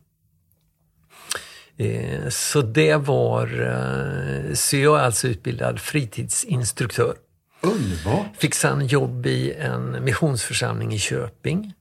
Eh, 1.79 2.29
Så 2.29 2.61
det 2.61 2.95
var... 2.95 3.61
eh, 3.61 4.53
Så 4.53 4.77
jag 4.77 4.99
är 4.99 5.03
alltså 5.03 5.27
utbildad 5.27 5.79
fritidsinstruktör. 5.79 7.15
Underbart! 7.61 8.35
Fick 8.37 8.55
sen 8.55 8.87
jobb 8.87 9.25
i 9.25 9.53
en 9.53 10.03
missionsförsamling 10.03 10.93
i 10.93 10.99
Köping. 10.99 11.73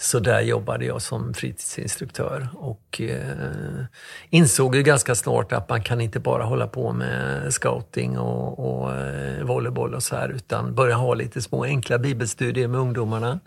Så 0.00 0.18
där 0.18 0.40
jobbade 0.40 0.84
jag 0.84 1.02
som 1.02 1.34
fritidsinstruktör 1.34 2.48
och 2.54 3.00
eh, 3.00 3.84
insåg 4.30 4.76
ju 4.76 4.82
ganska 4.82 5.14
snart 5.14 5.52
att 5.52 5.68
man 5.68 5.82
kan 5.82 6.00
inte 6.00 6.20
bara 6.20 6.44
hålla 6.44 6.66
på 6.66 6.92
med 6.92 7.54
scouting 7.54 8.18
och, 8.18 8.58
och 8.82 8.94
eh, 8.96 9.44
volleyboll 9.44 9.94
och 9.94 10.02
så 10.02 10.16
här 10.16 10.28
utan 10.28 10.74
börja 10.74 10.94
ha 10.94 11.14
lite 11.14 11.42
små 11.42 11.64
enkla 11.64 11.98
bibelstudier 11.98 12.68
med 12.68 12.80
ungdomarna. 12.80 13.40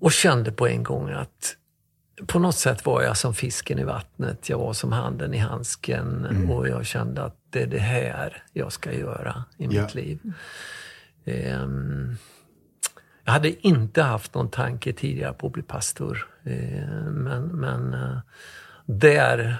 Och 0.00 0.12
kände 0.12 0.52
på 0.52 0.66
en 0.68 0.82
gång 0.82 1.10
att 1.10 1.56
på 2.26 2.38
något 2.38 2.54
sätt 2.56 2.86
var 2.86 3.02
jag 3.02 3.16
som 3.16 3.34
fisken 3.34 3.78
i 3.78 3.84
vattnet. 3.84 4.48
Jag 4.48 4.58
var 4.58 4.72
som 4.72 4.92
handen 4.92 5.34
i 5.34 5.38
handsken 5.38 6.26
och 6.50 6.68
jag 6.68 6.86
kände 6.86 7.24
att 7.24 7.36
det 7.50 7.62
är 7.62 7.66
det 7.66 7.78
här 7.78 8.42
jag 8.52 8.72
ska 8.72 8.92
göra 8.92 9.44
i 9.58 9.64
Ja. 9.64 9.82
mitt 9.82 9.94
liv. 9.94 10.18
Ehm, 11.24 12.16
jag 13.24 13.32
hade 13.32 13.66
inte 13.66 14.02
haft 14.02 14.34
någon 14.34 14.50
tanke 14.50 14.92
tidigare 14.92 15.32
på 15.32 15.46
att 15.46 15.52
bli 15.52 15.62
pastor. 15.62 16.28
Eh, 16.44 16.88
men 17.10 17.42
men 17.46 17.94
eh, 17.94 18.18
där 18.86 19.56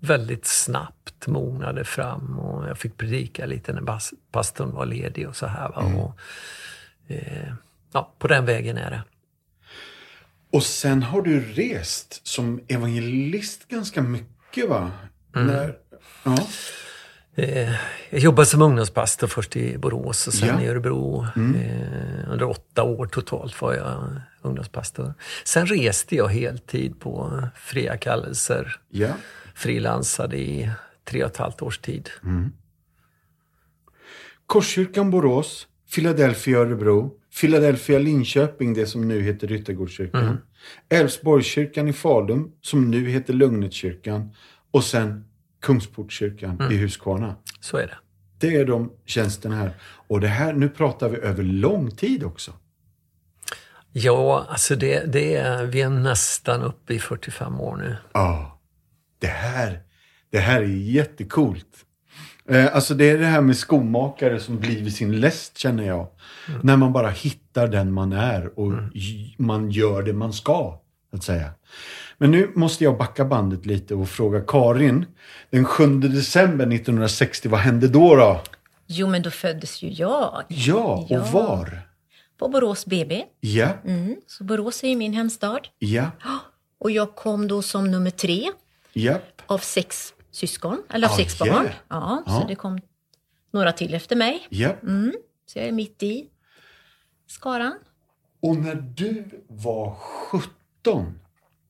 väldigt 0.00 0.46
snabbt 0.46 1.26
mognade 1.26 1.84
fram 1.84 2.38
och 2.38 2.68
jag 2.68 2.78
fick 2.78 2.96
predika 2.96 3.46
lite 3.46 3.72
när 3.72 3.98
pastorn 4.32 4.70
var 4.72 4.86
ledig 4.86 5.28
och 5.28 5.36
så 5.36 5.46
här. 5.46 5.68
Va? 5.68 5.82
Och, 5.96 6.18
eh, 7.12 7.52
ja, 7.92 8.12
på 8.18 8.28
den 8.28 8.44
vägen 8.44 8.78
är 8.78 8.90
det. 8.90 9.02
Och 10.54 10.62
sen 10.62 11.02
har 11.02 11.22
du 11.22 11.40
rest 11.40 12.20
som 12.26 12.60
evangelist 12.68 13.68
ganska 13.68 14.02
mycket 14.02 14.68
va? 14.68 14.90
När, 15.32 15.76
ja. 16.24 16.46
Eh, 17.36 17.70
jag 18.10 18.20
jobbade 18.20 18.46
som 18.46 18.62
ungdomspastor 18.62 19.26
först 19.26 19.56
i 19.56 19.78
Borås 19.78 20.26
och 20.26 20.34
sen 20.34 20.48
Ja. 20.48 20.60
i 20.60 20.68
Örebro. 20.68 21.26
Eh, 21.36 22.30
under 22.32 22.42
åtta 22.48 22.82
år 22.82 23.06
totalt 23.06 23.60
var 23.62 23.74
jag 23.74 24.20
ungdomspastor. 24.42 25.14
Sen 25.44 25.66
reste 25.66 26.16
jag 26.16 26.28
heltid 26.28 27.00
på 27.00 27.42
fria 27.56 27.96
kallelser. 27.96 28.80
ja. 28.90 29.08
Frilansade 29.54 30.36
i 30.38 30.70
tre 31.04 31.24
och 31.24 31.30
ett 31.30 31.36
halvt 31.36 31.62
års 31.62 31.78
tid. 31.78 32.10
Korskyrkan 34.46 35.10
Borås, 35.10 35.66
Philadelphia 35.94 36.58
Örebro, 36.58 37.10
Philadelphia 37.40 37.98
Linköping, 37.98 38.74
det 38.74 38.86
som 38.86 39.08
nu 39.08 39.22
heter 39.22 39.46
Ryttargårdskyrkan. 39.46 40.38
Älvsborgskyrkan 40.88 41.88
i 41.88 41.92
Falun, 41.92 42.52
som 42.60 42.90
nu 42.90 43.08
heter 43.10 43.32
Lugnetkyrkan. 43.34 44.34
Och 44.70 44.84
sen 44.84 45.24
Kungsportskyrkan 45.60 46.72
i 46.72 46.76
Huskvarna. 46.76 47.36
Så 47.60 47.76
är 47.76 47.86
det. 47.86 47.98
Det 48.38 48.56
är 48.56 48.64
de 48.64 48.92
tjänsterna 49.06 49.56
här. 49.56 49.74
Och 49.82 50.20
det 50.20 50.28
här, 50.28 50.52
nu 50.52 50.68
pratar 50.68 51.08
vi 51.08 51.16
över 51.16 51.42
lång 51.42 51.90
tid 51.90 52.24
också. 52.24 52.52
Ja, 53.92 54.46
alltså 54.48 54.76
det, 54.76 55.12
det 55.12 55.34
är, 55.34 55.64
vi 55.64 55.80
är 55.80 55.90
nästan 55.90 56.62
uppe 56.62 56.94
i 56.94 56.98
45 56.98 57.60
år 57.60 57.76
nu. 57.76 57.96
Ja, 58.12 58.60
det 59.18 59.26
här, 59.26 59.82
det 60.30 60.38
här 60.38 60.62
är 60.62 60.66
jättecoolt. 60.66 61.83
Eh, 62.48 62.74
alltså 62.76 62.94
det 62.94 63.10
är 63.10 63.18
det 63.18 63.26
här 63.26 63.40
med 63.40 63.56
skomakare 63.56 64.40
som 64.40 64.58
blir 64.58 64.90
sin 64.90 65.20
läst 65.20 65.58
känner 65.58 65.84
jag. 65.84 66.06
När 66.62 66.76
man 66.76 66.92
bara 66.92 67.08
hittar 67.10 67.68
den 67.68 67.92
man 67.92 68.12
är 68.12 68.58
och 68.58 68.72
j- 68.94 69.34
man 69.38 69.70
gör 69.70 70.02
det 70.02 70.12
man 70.12 70.32
ska. 70.32 70.80
Att 71.12 71.24
säga. 71.24 71.50
Men 72.18 72.30
nu 72.30 72.50
måste 72.54 72.84
jag 72.84 72.98
backa 72.98 73.24
bandet 73.24 73.66
lite 73.66 73.94
och 73.94 74.08
fråga 74.08 74.40
Karin. 74.40 75.06
Den 75.50 75.64
7 75.64 75.86
december 76.00 76.66
1960, 76.66 77.48
vad 77.48 77.60
hände 77.60 77.88
då? 77.88 78.16
då? 78.16 78.40
Jo, 78.86 79.06
men 79.08 79.22
då 79.22 79.30
föddes 79.30 79.82
ju 79.82 79.88
jag 79.88 80.42
Ja, 80.48 81.06
Ja. 81.10 81.20
och 81.20 81.26
var? 81.28 81.80
på 82.38 82.48
Borås 82.48 82.86
BB. 82.86 83.24
Ja, 83.40 83.68
Mm, 83.84 84.16
så 84.26 84.44
Borås 84.44 84.84
är 84.84 84.88
ju 84.88 84.96
min 84.96 85.12
hemstad. 85.12 85.68
ja, 85.78 86.10
Och 86.78 86.90
jag 86.90 87.14
kom 87.14 87.48
då 87.48 87.62
som 87.62 87.90
nummer 87.90 88.10
tre 88.10 88.50
ja. 88.92 89.14
av 89.46 89.58
sex 89.58 90.12
syskon, 90.34 90.82
eller 90.90 91.06
Ah, 91.08 91.16
sex 91.16 91.40
yeah. 91.40 91.56
barn. 91.56 91.68
Ja, 91.88 92.22
Ja. 92.26 92.40
så 92.40 92.46
det 92.48 92.54
kom 92.54 92.78
några 93.50 93.72
till 93.72 93.94
efter 93.94 94.16
mig. 94.16 94.46
ja. 94.50 94.74
Så 95.46 95.58
jag 95.58 95.68
är 95.68 95.72
mitt 95.72 96.02
i 96.02 96.26
skaran. 97.26 97.78
Och 98.42 98.56
när 98.56 98.74
du 98.74 99.24
var 99.48 99.94
17 99.94 101.18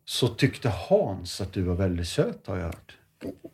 så 0.04 0.28
tyckte 0.28 0.68
Hans 0.68 1.40
att 1.40 1.52
du 1.52 1.62
var 1.62 1.74
väldigt 1.74 2.08
söt 2.08 2.46
har 2.46 2.56
jag 2.56 2.64
hört. 2.64 2.96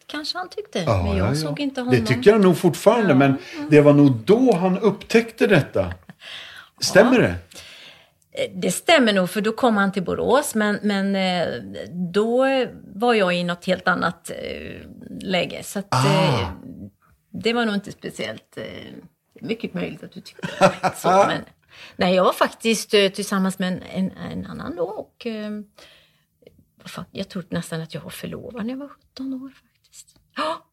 Kanske 0.07 0.39
han 0.39 0.49
tyckte, 0.49 0.79
Ja, 0.79 1.03
men 1.03 1.17
jag 1.17 1.27
ja, 1.27 1.35
ja. 1.35 1.35
såg 1.37 1.61
inte 1.61 1.81
honom. 1.81 1.95
Det 1.95 2.07
tycker 2.07 2.31
jag 2.31 2.41
nog 2.41 2.57
fortfarande, 2.59 3.15
men 3.15 3.35
det 3.71 3.81
var 3.81 3.93
nog 3.93 4.13
då 4.13 4.55
han 4.57 4.79
upptäckte 4.79 5.47
detta. 5.47 5.95
Stämmer 6.81 7.19
det? 7.19 7.35
Eh, 8.33 8.51
Det 8.55 8.71
stämmer 8.71 9.13
nog, 9.13 9.31
för 9.31 9.41
då 9.41 9.53
kom 9.53 9.77
han 9.77 9.93
till 9.93 10.03
Borås, 10.05 10.55
men, 10.55 10.79
men 10.83 11.17
eh, 11.17 11.49
då 12.13 12.47
var 12.95 13.15
jag 13.15 13.35
i 13.37 13.45
något 13.45 13.65
helt 13.65 13.89
annat 13.89 14.31
eh, 14.31 14.81
läge. 15.23 15.63
Så 15.63 15.79
att, 15.79 15.87
Ah. 15.91 16.53
det 17.31 17.53
var 17.53 17.67
nog 17.67 17.75
inte 17.75 17.93
speciellt... 17.93 18.59
Mycket 19.43 19.75
möjligt 19.75 20.03
att 20.05 20.13
du 20.13 20.21
tyckte 20.21 20.49
det. 20.83 20.93
så, 20.97 21.09
men, 21.29 21.41
nej, 21.97 22.15
jag 22.15 22.25
var 22.25 22.33
faktiskt 22.33 22.91
tillsammans 22.91 23.59
med 23.59 23.69
en, 23.73 23.83
en, 23.83 24.11
en 24.33 24.47
annan 24.47 24.77
då 24.77 24.83
och 24.85 25.27
jag 27.11 27.29
tror 27.29 27.45
nästan 27.49 27.81
att 27.81 27.95
jag 27.95 28.01
var 28.01 28.11
förlovad 28.11 28.65
när 28.67 28.73
jag 28.73 28.79
var 28.79 28.89
17 28.89 29.35
år 29.35 29.49
faktiskt. 29.49 30.17
Ja, 30.37 30.67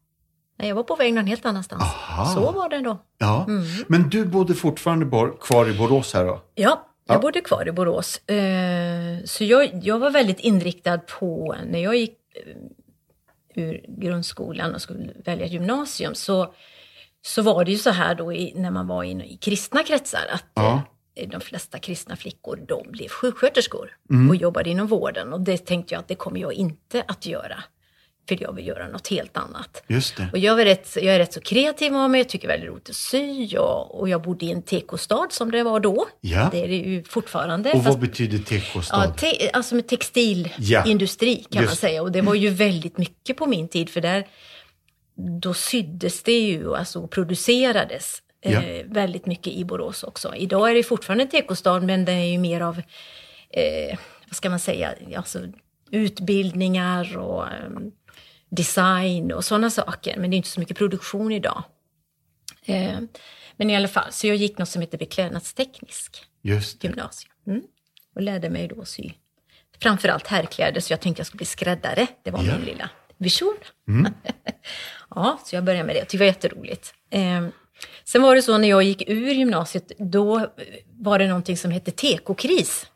nej, 0.58 0.68
jag 0.68 0.74
var 0.76 0.82
på 0.82 0.94
väg 0.96 1.14
någon 1.14 1.26
helt 1.26 1.46
annanstans. 1.46 1.82
Aha. 1.82 2.34
Så 2.34 2.50
var 2.52 2.68
det 2.68 2.78
då. 2.80 2.98
Ja. 3.18 3.44
Mm. 3.48 3.64
Men 3.86 4.08
du 4.10 4.24
bodde 4.24 4.54
fortfarande 4.54 5.06
kvar 5.40 5.68
i 5.68 5.78
Borås 5.78 6.14
här 6.14 6.24
då? 6.24 6.42
Ja, 6.54 6.87
jag 7.08 7.16
Ja. 7.16 7.20
bodde 7.20 7.40
kvar 7.40 7.68
i 7.68 7.72
Borås. 7.72 8.28
Eh, 8.28 9.24
så 9.24 9.44
jag, 9.44 9.70
jag 9.82 9.98
var 9.98 10.10
väldigt 10.10 10.40
inriktad 10.40 10.98
på, 10.98 11.56
när 11.66 11.78
jag 11.78 11.96
gick 11.96 12.18
eh, 12.34 13.62
ur 13.62 13.84
grundskolan 13.88 14.74
och 14.74 14.82
skulle 14.82 15.12
välja 15.24 15.46
gymnasium, 15.46 16.14
så, 16.14 16.54
så 17.22 17.42
var 17.42 17.64
det 17.64 17.70
ju 17.70 17.78
så 17.78 17.90
här 17.90 18.14
då 18.14 18.32
i, 18.32 18.52
när 18.56 18.70
man 18.70 18.86
var 18.86 19.04
i, 19.04 19.10
i 19.10 19.36
kristna 19.36 19.82
kretsar, 19.82 20.20
att 20.32 20.44
Ja. 20.54 20.82
de 21.30 21.40
flesta 21.40 21.78
kristna 21.78 22.16
flickor, 22.16 22.56
de 22.68 22.90
blev 22.92 23.08
sjuksköterskor 23.08 23.96
Mm. 24.10 24.30
och 24.30 24.36
jobbade 24.36 24.70
inom 24.70 24.86
vården. 24.86 25.32
Och 25.32 25.40
det 25.40 25.58
tänkte 25.66 25.94
jag 25.94 26.00
att 26.00 26.08
det 26.08 26.14
kommer 26.14 26.40
jag 26.40 26.52
inte 26.52 27.04
att 27.08 27.26
göra. 27.26 27.62
För 28.28 28.42
jag 28.42 28.52
vill 28.52 28.66
göra 28.66 28.88
något 28.88 29.08
helt 29.08 29.36
annat. 29.36 29.82
Just 29.86 30.16
det. 30.16 30.28
Och 30.32 30.38
jag 30.38 30.60
är, 30.60 30.64
rätt, 30.64 30.96
jag 30.96 31.14
är 31.14 31.18
rätt 31.18 31.32
så 31.32 31.40
kreativ 31.40 31.96
av 31.96 32.10
mig, 32.10 32.20
jag 32.20 32.28
tycker 32.28 32.48
väldigt 32.48 32.68
roligt 32.70 32.88
att 32.90 32.96
sy 32.96 33.56
och, 33.56 34.00
och 34.00 34.08
jag 34.08 34.22
bodde 34.22 34.46
i 34.46 34.52
en 34.52 34.62
tekostad 34.62 35.26
som 35.30 35.50
det 35.50 35.62
var 35.62 35.80
då. 35.80 36.06
Ja. 36.20 36.48
Det 36.52 36.64
är 36.64 36.68
det 36.68 36.76
ju 36.76 37.04
fortfarande. 37.04 37.68
Och 37.72 37.76
fast- 37.76 37.88
vad 37.88 37.98
betyder 38.00 38.38
tekostad? 38.38 39.04
Ja, 39.04 39.12
te, 39.14 39.50
alltså 39.52 39.74
med 39.74 39.86
textilindustri 39.88 41.36
kan 41.36 41.62
man 41.62 41.70
Just. 41.70 41.80
säga. 41.80 42.02
Och 42.02 42.12
det 42.12 42.20
var 42.20 42.34
ju 42.34 42.48
väldigt 42.50 42.98
mycket 42.98 43.36
på 43.36 43.46
min 43.46 43.68
tid 43.68 43.90
för 43.90 44.00
där 44.00 44.26
då 45.42 45.54
syddes 45.54 46.22
det 46.22 46.38
ju 46.40 46.76
alltså, 46.76 47.00
och 47.00 47.10
producerades 47.10 48.22
Ja. 48.40 48.50
eh, 48.62 48.84
väldigt 48.86 49.26
mycket 49.26 49.52
i 49.52 49.64
Borås 49.64 50.02
också. 50.02 50.34
Idag 50.36 50.70
är 50.70 50.74
det 50.74 50.82
fortfarande 50.82 51.24
en 51.24 51.30
tekostad 51.30 51.80
men 51.80 52.04
det 52.04 52.12
är 52.12 52.24
ju 52.32 52.38
mer 52.38 52.60
av, 52.60 52.78
eh, 53.50 53.98
vad 54.28 54.36
ska 54.36 54.50
man 54.50 54.58
säga, 54.60 54.94
alltså, 55.16 55.38
utbildningar 55.90 57.16
och 57.18 57.42
eh, 57.46 57.52
design 58.50 59.32
och 59.32 59.44
sådana 59.44 59.70
saker. 59.70 60.16
Men 60.16 60.30
det 60.30 60.34
är 60.34 60.38
inte 60.38 60.48
så 60.48 60.60
mycket 60.60 60.76
produktion 60.76 61.32
idag. 61.32 61.62
Eh, 62.64 62.98
men 63.56 63.70
i 63.70 63.76
alla 63.76 63.88
fall, 63.88 64.12
så 64.12 64.26
jag 64.26 64.36
gick 64.36 64.58
något 64.58 64.68
som 64.68 64.80
heter 64.82 64.98
beklädnadsteknisk 64.98 66.24
Just 66.42 66.80
det. 66.80 66.88
gymnasium. 66.88 67.32
Mm. 67.46 67.62
Och 68.14 68.22
lärde 68.22 68.50
mig 68.50 68.68
då 68.68 68.84
sy 68.84 69.10
framförallt 69.82 70.26
herrkläder, 70.26 70.80
så 70.80 70.92
jag 70.92 71.00
tänkte 71.00 71.20
jag 71.20 71.26
skulle 71.26 71.38
bli 71.38 71.46
skräddare. 71.46 72.06
Det 72.22 72.30
var 72.30 72.44
Ja. 72.44 72.56
min 72.56 72.64
lilla 72.66 72.90
vision. 73.16 73.56
ja, 75.14 75.40
så 75.44 75.56
jag 75.56 75.64
började 75.64 75.84
med 75.86 75.96
det. 75.96 76.08
Det 76.10 76.18
var 76.18 76.26
jätteroligt. 76.26 76.94
Eh, 77.10 77.46
sen 78.04 78.22
var 78.22 78.34
det 78.34 78.42
så 78.42 78.58
när 78.58 78.68
jag 78.68 78.82
gick 78.82 79.08
ur 79.10 79.30
gymnasiet, 79.34 79.92
då 79.98 80.46
var 80.98 81.18
det 81.18 81.26
någonting 81.28 81.56
som 81.56 81.70
hette 81.70 81.90
tekokris 81.90 82.86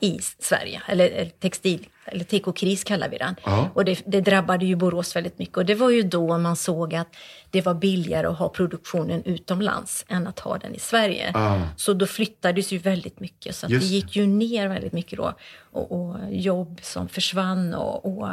i 0.00 0.18
Sverige, 0.38 0.82
eller, 0.88 1.30
textil, 1.38 1.88
eller 2.04 2.24
tekokris 2.24 2.84
kallar 2.84 3.08
vi 3.08 3.18
den. 3.18 3.34
Ja. 3.44 3.70
Och 3.74 3.84
det, 3.84 4.02
det 4.06 4.20
drabbade 4.20 4.66
ju 4.66 4.76
Borås 4.76 5.16
väldigt 5.16 5.38
mycket. 5.38 5.56
Och 5.56 5.66
det 5.66 5.74
var 5.74 5.90
ju 5.90 6.02
då 6.02 6.38
man 6.38 6.56
såg 6.56 6.94
att 6.94 7.16
det 7.50 7.62
var 7.62 7.74
billigare 7.74 8.26
att 8.26 8.38
ha 8.38 8.48
produktionen 8.48 9.22
utomlands 9.24 10.04
än 10.08 10.26
att 10.26 10.38
ha 10.38 10.58
den 10.58 10.74
i 10.74 10.78
Sverige. 10.78 11.30
Ah. 11.34 11.60
Så 11.76 11.92
då 11.94 12.06
flyttades 12.06 12.72
ju 12.72 12.78
väldigt 12.78 13.20
mycket. 13.20 13.56
Så 13.56 13.66
det 13.66 13.74
gick 13.84 14.16
ju 14.16 14.26
ner 14.26 14.68
väldigt 14.68 14.92
mycket 14.92 15.18
då. 15.18 15.34
Och, 15.70 15.92
och 15.92 16.16
jobb 16.30 16.80
som 16.82 17.08
försvann 17.08 17.74
och, 17.74 18.04
och 18.04 18.28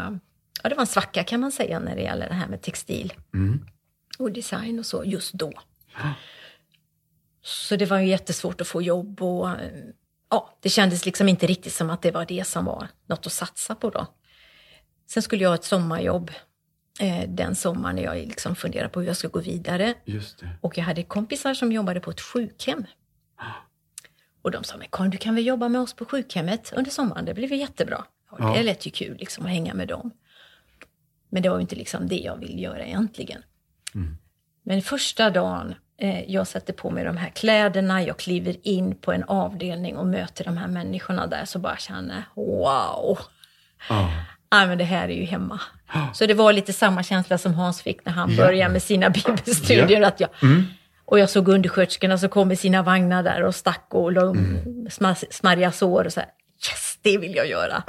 ja, 0.64 0.70
det 0.70 0.76
var 0.76 0.82
en 0.82 0.88
svacka 0.88 1.24
kan 1.24 1.40
man 1.40 1.52
säga 1.52 1.80
när 1.80 1.96
det 1.96 2.02
gäller 2.02 2.28
det 2.28 2.34
här 2.36 2.48
med 2.48 2.62
textil 2.62 3.14
Mm. 3.34 3.66
och 4.20 4.32
design 4.32 4.80
och 4.80 4.86
så 4.86 5.04
just 5.06 5.34
då. 5.34 5.52
Så 7.44 7.76
det 7.76 7.86
var 7.86 8.00
ju 8.00 8.08
jättesvårt 8.08 8.62
att 8.62 8.68
få 8.68 8.82
jobb 8.82 9.22
och 9.22 9.50
ja, 10.36 10.58
det 10.62 10.70
kändes 10.70 11.06
liksom 11.06 11.30
inte 11.30 11.48
riktigt 11.48 11.74
som 11.74 11.90
att 11.90 12.02
det 12.02 12.12
var 12.12 12.26
det 12.26 12.48
som 12.48 12.66
var 12.66 12.88
något 13.06 13.26
att 13.26 13.32
satsa 13.32 13.76
på 13.76 13.90
då. 13.90 14.08
Sen 15.08 15.24
skulle 15.24 15.44
jag 15.44 15.50
ha 15.50 15.56
ett 15.56 15.64
sommarjobb 15.64 16.32
eh, 17.00 17.30
den 17.30 17.56
sommaren 17.56 17.96
när 17.96 18.04
jag 18.04 18.18
liksom 18.18 18.56
funderade 18.56 18.90
på 18.90 19.00
hur 19.00 19.08
jag 19.08 19.18
skulle 19.18 19.32
gå 19.32 19.40
vidare. 19.40 19.94
Just 20.06 20.40
det. 20.40 20.50
Och 20.62 20.78
jag 20.78 20.84
hade 20.84 21.04
kompisar 21.04 21.54
som 21.54 21.72
jobbade 21.72 22.00
på 22.00 22.12
ett 22.12 22.22
sjukhem. 22.22 22.86
Och 24.42 24.52
de 24.52 24.64
sa, 24.64 24.78
men 24.78 24.88
Karin, 24.92 25.12
du 25.12 25.18
kan 25.18 25.36
väl 25.36 25.46
jobba 25.46 25.70
med 25.70 25.82
oss 25.82 25.94
på 25.94 26.06
sjukhemmet 26.06 26.74
under 26.76 26.92
sommaren, 26.92 27.26
det 27.26 27.34
blir 27.34 27.48
väl 27.48 27.60
jättebra. 27.60 28.06
Ja, 28.32 28.38
Ja. 28.40 28.54
Det 28.58 28.64
lät 28.64 28.86
ju 28.88 28.92
kul 28.92 29.18
liksom, 29.18 29.46
att 29.46 29.52
hänga 29.52 29.74
med 29.74 29.88
dem. 29.88 30.12
Men 31.30 31.44
det 31.44 31.50
var 31.50 31.58
ju 31.58 31.62
inte 31.62 31.76
liksom 31.76 32.08
det 32.08 32.16
jag 32.16 32.38
ville 32.38 32.62
göra 32.62 32.86
egentligen. 32.86 33.44
Men 34.64 34.82
första 34.82 35.30
dagen 35.30 35.76
jag 36.28 36.48
sätter 36.48 36.74
på 36.74 36.90
mig 36.90 37.04
de 37.04 37.18
här 37.18 37.30
kläderna, 37.30 38.04
jag 38.04 38.18
kliver 38.18 38.56
in 38.68 38.96
på 38.96 39.12
en 39.14 39.24
avdelning 39.24 39.98
och 39.98 40.08
möter 40.08 40.44
de 40.44 40.58
här 40.58 40.68
människorna 40.68 41.28
där, 41.28 41.46
så 41.46 41.60
bara 41.60 41.78
känner 41.78 42.24
wow! 42.36 43.20
Ja. 43.90 44.10
Nej, 44.52 44.68
men 44.68 44.78
det 44.78 44.84
här 44.84 45.04
är 45.10 45.14
ju 45.16 45.24
hemma. 45.24 45.60
Så 46.14 46.26
det 46.26 46.34
var 46.34 46.54
lite 46.54 46.74
samma 46.74 47.04
känsla 47.04 47.38
som 47.38 47.54
Hans 47.54 47.82
fick 47.82 48.06
när 48.06 48.14
han 48.14 48.32
Ja. 48.36 48.46
började 48.46 48.74
med 48.74 48.84
sina 48.84 49.10
bibelstudier. 49.10 50.02
Att 50.02 50.20
jag, 50.20 50.30
Och 51.06 51.20
jag 51.20 51.30
såg 51.30 51.48
undersköterskorna 51.48 52.18
som 52.18 52.30
kom 52.30 52.48
med 52.48 52.60
sina 52.60 52.82
vagnar 52.84 53.24
där 53.24 53.44
och 53.44 53.56
stack 53.56 53.86
och 53.90 54.12
la 54.12 54.22
sma- 54.90 55.26
smarriga 55.32 55.72
sår 55.72 56.06
och 56.06 56.14
så 56.14 56.20
här. 56.20 56.30
Yes, 56.70 57.00
det 57.02 57.18
vill 57.18 57.36
jag 57.36 57.48
göra. 57.48 57.84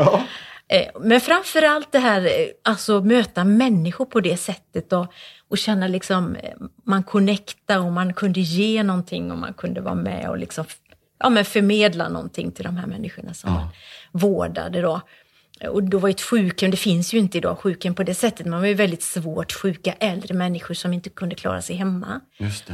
Eh, 0.68 0.86
Men 1.00 1.20
framför 1.20 1.62
allt 1.62 1.92
det 1.92 1.98
här, 1.98 2.20
eh, 2.20 2.30
alltså 2.64 3.00
möta 3.00 3.44
människor 3.44 4.04
på 4.04 4.20
det 4.20 4.36
sättet 4.36 4.92
och, 4.92 5.07
och 5.49 5.59
känna 5.59 5.88
liksom, 5.88 6.36
eh, 6.36 6.51
man 6.84 7.03
connecta 7.03 7.80
och 7.80 7.92
man 7.92 8.14
kunde 8.14 8.40
ge 8.40 8.82
någonting 8.82 9.32
och 9.32 9.38
man 9.38 9.55
kunde 9.55 9.80
vara 9.80 9.94
med 9.94 10.28
och 10.28 10.38
liksom, 10.38 10.64
ja 11.18 11.30
men 11.30 11.44
förmedla 11.44 12.09
någonting 12.09 12.53
till 12.53 12.64
de 12.64 12.76
här 12.76 12.86
människorna 12.86 13.34
som 13.34 13.53
man 13.53 13.68
vårdade 14.12 14.80
då. 14.80 15.01
Och 15.68 15.82
då 15.82 15.99
var 15.99 16.09
ju 16.09 16.11
ett 16.11 16.20
sjukhem, 16.20 16.70
det 16.70 16.76
finns 16.76 17.14
ju 17.14 17.18
inte 17.18 17.38
idag 17.38 17.59
sjukhem 17.59 17.94
på 17.94 18.03
det 18.03 18.14
sättet, 18.14 18.47
man 18.47 18.61
var 18.61 18.68
ju 18.68 18.74
väldigt 18.74 19.03
svårt 19.03 19.53
sjuka 19.53 19.92
äldre 19.92 20.34
människor 20.34 20.74
som 20.74 20.92
inte 20.92 21.11
kunde 21.11 21.34
klara 21.34 21.62
sig 21.62 21.76
hemma. 21.76 22.20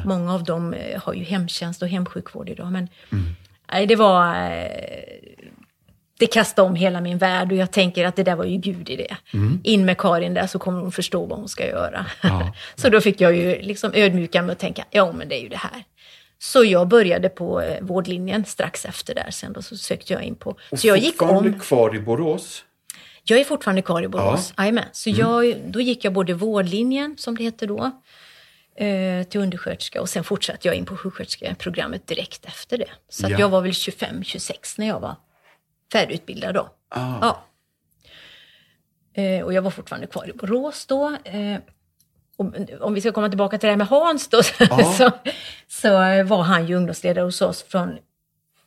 Många 0.05 0.35
av 0.35 0.45
dem 0.45 0.75
eh, 0.75 1.03
har 1.03 1.15
ju 1.15 1.25
hemtjänst 1.25 1.83
och 1.83 1.89
hemsjukvård 1.89 2.49
idag. 2.49 2.73
Men 2.73 2.89
nej, 3.73 3.87
det 3.87 3.97
var... 3.97 4.35
Det 6.23 6.27
kastade 6.27 6.69
om 6.69 6.75
hela 6.75 7.01
min 7.01 7.19
värld 7.19 7.53
och 7.53 7.59
jag 7.59 7.71
tänker 7.71 8.05
att 8.05 8.17
det 8.17 8.23
där 8.23 8.37
var 8.37 8.45
ju 8.45 8.57
Gud 8.57 8.91
i 8.91 8.97
det. 8.97 9.17
In 9.63 9.85
med 9.85 9.99
Karin 9.99 10.35
där 10.35 10.47
så 10.47 10.59
kommer 10.59 10.81
hon 10.81 10.93
förstå 10.93 11.27
vad 11.27 11.39
hon 11.39 11.49
ska 11.49 11.67
göra. 11.67 12.07
Ja. 12.23 12.53
så 12.75 12.89
då 12.89 13.01
fick 13.01 13.21
jag 13.21 13.37
ju 13.37 13.63
liksom 13.63 13.91
ödmjuka 13.95 14.43
mig 14.43 14.53
och 14.53 14.59
tänka, 14.59 14.85
ja 14.91 15.13
men 15.13 15.29
det 15.29 15.35
är 15.35 15.43
ju 15.43 15.49
det 15.49 15.57
här. 15.57 15.85
Så 16.39 16.65
jag 16.65 16.89
började 16.89 17.29
på 17.29 17.61
eh, 17.61 17.81
vårdlinjen 17.81 18.45
strax 18.45 18.85
efter 18.85 19.15
där 19.15 19.31
sen 19.31 19.53
då 19.53 19.63
så 19.63 19.77
sökte 19.77 20.13
jag 20.13 20.23
in 20.23 20.35
på... 20.35 20.57
Så 20.73 20.87
jag 20.87 20.99
gick 20.99 21.23
om... 21.23 21.61
kvar 21.61 21.97
i 21.97 22.01
Borås? 22.01 22.65
Jag 23.25 23.41
är 23.41 23.45
fortfarande 23.45 23.83
kvar 23.83 24.03
i 24.03 24.09
Borås. 24.09 24.55
Jajamän. 24.59 24.85
Så 24.93 25.11
jag, 25.11 25.57
då 25.67 25.81
gick 25.81 26.05
jag 26.05 26.13
både 26.13 26.35
vårdlinjen, 26.35 27.15
som 27.19 27.37
det 27.37 27.45
hette 27.45 27.67
då, 27.67 27.91
eh, 28.77 29.23
till 29.29 29.41
undersköterska 29.41 30.01
och 30.01 30.09
sen 30.09 30.25
fortsatte 30.25 30.69
jag 30.69 30.75
in 30.77 30.85
på 30.85 30.97
sjuksköterskeprogrammet 30.97 32.07
direkt 32.07 32.45
efter 32.45 32.79
det. 32.79 32.91
Så 33.09 33.27
Ja. 33.31 33.39
jag 33.39 33.49
var 33.49 33.61
väl 33.61 33.73
25-26 33.73 34.75
när 34.77 34.87
jag 34.87 35.01
var 35.01 35.17
färdigutbildad 35.93 36.55
då. 36.55 36.69
Ah. 36.89 37.15
Ja. 37.21 37.43
Eh, 39.23 39.45
och 39.45 39.53
jag 39.53 39.63
var 39.63 39.71
fortfarande 39.71 40.07
kvar 40.07 40.29
i 40.31 40.33
Borås 40.33 40.87
då. 40.87 41.17
Eh, 41.25 41.57
om, 42.37 42.55
om 42.81 42.95
vi 42.95 43.01
ska 43.01 43.13
komma 43.13 43.29
tillbaka 43.29 43.59
till 43.59 43.67
det 43.67 43.73
här 43.73 43.77
med 43.77 43.87
Hans 43.87 44.29
då, 44.29 44.41
Ja. 44.59 44.93
så, 44.99 45.11
så 45.69 45.89
var 46.25 46.43
han 46.43 46.67
ju 46.67 46.75
ungdomsledare 46.75 47.25
hos 47.25 47.43
oss 47.43 47.63
från 47.63 47.89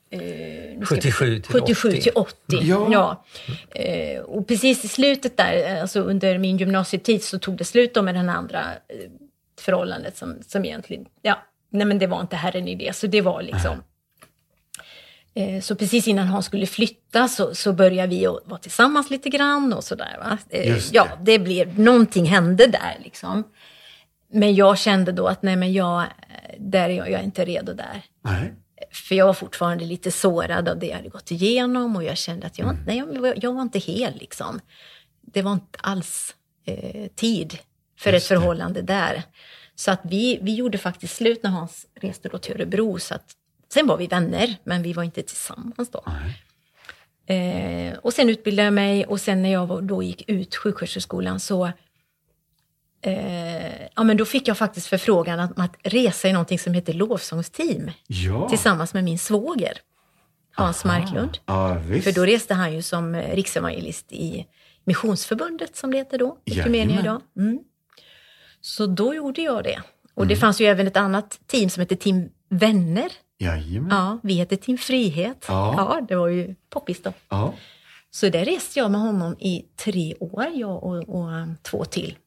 eh, 0.09 0.19
nu 0.78 0.82
ska 0.86 0.95
vi- 0.95 1.01
77 1.01 1.39
till 1.41 1.51
77 1.51 1.89
80. 1.89 2.01
till 2.01 2.11
80. 2.15 2.34
Ja. 2.61 2.88
Ja. 2.91 3.26
Eh, 3.82 4.19
och 4.21 4.47
precis 4.47 4.86
i 4.86 4.88
slutet 4.88 5.38
där, 5.38 5.76
eh, 5.76 5.82
alltså 5.82 5.99
under 5.99 6.38
min 6.38 6.57
gymnasietid, 6.57 7.23
så 7.23 7.39
tog 7.39 7.57
det 7.57 7.65
slut 7.65 7.93
då 7.93 8.01
med 8.01 8.15
den 8.15 8.30
andra 8.30 8.59
eh, 8.61 9.11
förhållandet 9.61 10.17
som, 10.17 10.38
som 10.47 10.65
egentligen, 10.65 11.05
ja, 11.21 11.38
nej 11.69 11.86
men 11.88 11.99
det 11.99 12.07
var 12.07 12.21
inte 12.21 12.36
herren 12.36 12.67
i 12.67 12.76
det, 12.76 12.95
så 12.95 13.07
det 13.07 13.21
var 13.21 13.41
liksom 13.41 13.71
Eh, 13.71 13.78
Så 15.61 15.75
precis 15.75 16.07
innan 16.07 16.27
han 16.27 16.43
skulle 16.43 16.65
flytta 16.65 17.27
så, 17.27 17.55
så 17.55 17.73
började 17.73 18.07
vi 18.09 18.25
att 18.25 18.39
vara 18.45 18.59
tillsammans 18.59 19.09
lite 19.09 19.29
grann 19.29 19.73
och 19.73 19.83
sådär. 19.83 20.17
Va? 20.19 20.38
Eh, 20.49 20.73
det. 20.75 20.93
Ja, 20.93 21.07
det 21.23 21.39
blev, 21.39 21.79
någonting 21.79 22.25
hände 22.25 22.67
där 22.67 22.97
liksom. 23.03 23.43
Men 24.31 24.55
jag 24.55 24.77
kände 24.77 25.11
då 25.11 25.27
att 25.27 25.41
nej 25.41 25.55
men 25.55 25.73
jag, 25.73 26.01
eh, 26.01 26.07
där 26.59 26.89
är 26.89 26.93
jag, 26.93 27.11
jag 27.11 27.19
är 27.19 27.23
inte 27.23 27.45
redo 27.45 27.73
där. 27.73 28.01
Nej. 28.21 28.53
För 28.91 29.15
jag 29.15 29.25
var 29.25 29.33
fortfarande 29.33 29.86
lite 29.86 30.11
sårad 30.11 30.69
av 30.69 30.79
det 30.79 30.86
jag 30.88 30.95
hade 30.95 31.09
gått 31.09 31.31
igenom 31.31 31.95
och 31.95 32.03
jag 32.03 32.17
kände 32.17 32.47
att 32.47 32.59
jag, 32.59 32.77
nej, 32.88 32.97
jag, 32.97 33.21
var- 33.21 33.33
jag 33.41 33.53
var 33.53 33.61
inte 33.61 33.79
hel 33.79 34.13
liksom. 34.19 34.59
Det 35.21 35.41
var 35.41 35.53
inte 35.53 35.79
alls 35.81 36.36
eh, 36.65 37.07
tid 37.15 37.57
för 37.99 38.13
Just 38.13 38.25
ett 38.25 38.29
det. 38.29 38.36
förhållande 38.36 38.81
där. 38.81 39.23
Så 39.75 39.91
att 39.91 39.99
vi, 40.03 40.39
vi 40.41 40.55
gjorde 40.55 40.77
faktiskt 40.77 41.15
slut 41.15 41.43
när 41.43 41.49
Hans 41.49 41.86
reste 42.01 42.29
då 42.29 42.38
till 42.38 42.53
Örebro. 42.53 42.99
Så 42.99 43.15
att, 43.15 43.31
sen 43.76 43.88
var 43.88 43.97
vi 43.97 44.07
vänner, 44.07 44.55
men 44.63 44.82
vi 44.84 44.93
var 44.93 45.03
inte 45.03 45.21
tillsammans 45.21 45.89
då. 45.91 46.03
Eh, 47.34 47.97
och 47.97 48.13
sen 48.13 48.30
utbildade 48.30 48.65
jag 48.65 48.73
mig 48.73 49.05
och 49.05 49.21
sen 49.21 49.41
när 49.41 49.51
jag 49.51 49.84
då 49.84 50.03
gick 50.03 50.30
ut 50.30 50.55
sjuksköterskeskolan 50.55 51.39
så 51.39 51.65
eh, 53.01 53.82
ja, 53.95 54.03
men 54.03 54.17
då 54.17 54.26
fick 54.26 54.47
jag 54.47 54.57
faktiskt 54.57 54.88
förfrågan 54.88 55.39
att, 55.39 55.59
att 55.59 55.76
resa 55.84 56.28
i 56.28 56.34
någonting 56.34 56.59
som 56.59 56.73
heter 56.73 56.93
lovsångsteam 56.93 57.91
Ja. 58.07 58.49
tillsammans 58.49 58.93
med 58.93 59.03
min 59.03 59.19
svåger, 59.19 59.78
Hans 60.55 60.86
Marklund. 60.86 61.38
Ja. 61.45 61.82
För 62.03 62.11
då 62.15 62.26
reste 62.26 62.53
han 62.53 62.73
ju 62.73 62.82
som 62.82 63.15
eh, 63.15 63.36
riksevangelist 63.36 64.11
i 64.11 64.45
Missionsförbundet, 64.86 65.76
som 65.76 65.91
det 65.91 65.97
heter 65.97 66.17
då, 66.17 66.38
Ekumenia 66.45 66.99
idag. 66.99 67.21
Mm. 67.38 67.59
Så 68.61 68.86
då 68.88 69.15
gjorde 69.15 69.41
jag 69.41 69.63
det. 69.63 69.82
Och 70.13 70.28
det 70.28 70.36
fanns 70.36 70.61
ju 70.61 70.65
även 70.65 70.88
ett 70.88 70.97
annat 70.97 71.39
team 71.47 71.69
som 71.69 71.82
hette 71.82 71.95
Team 71.95 72.30
Vänner. 72.49 73.11
Jajamän. 73.38 73.89
Ja, 73.91 74.19
vi 74.23 74.33
hette 74.33 74.57
Team 74.57 74.77
Frihet. 74.77 75.45
Ja. 75.47 75.73
ja 75.77 76.01
det 76.07 76.15
var 76.15 76.27
ju 76.27 76.55
poppis 76.69 77.01
då. 77.03 77.13
Ja. 77.29 77.53
Så 78.09 78.29
där 78.29 78.45
reste 78.45 78.79
jag 78.79 78.91
med 78.91 79.01
honom 79.01 79.36
i 79.39 79.65
tre 79.75 80.15
år, 80.19 80.45
jag 80.53 80.83
och, 80.83 81.09
och 81.09 81.29
två 81.61 81.86
till. 81.86 82.17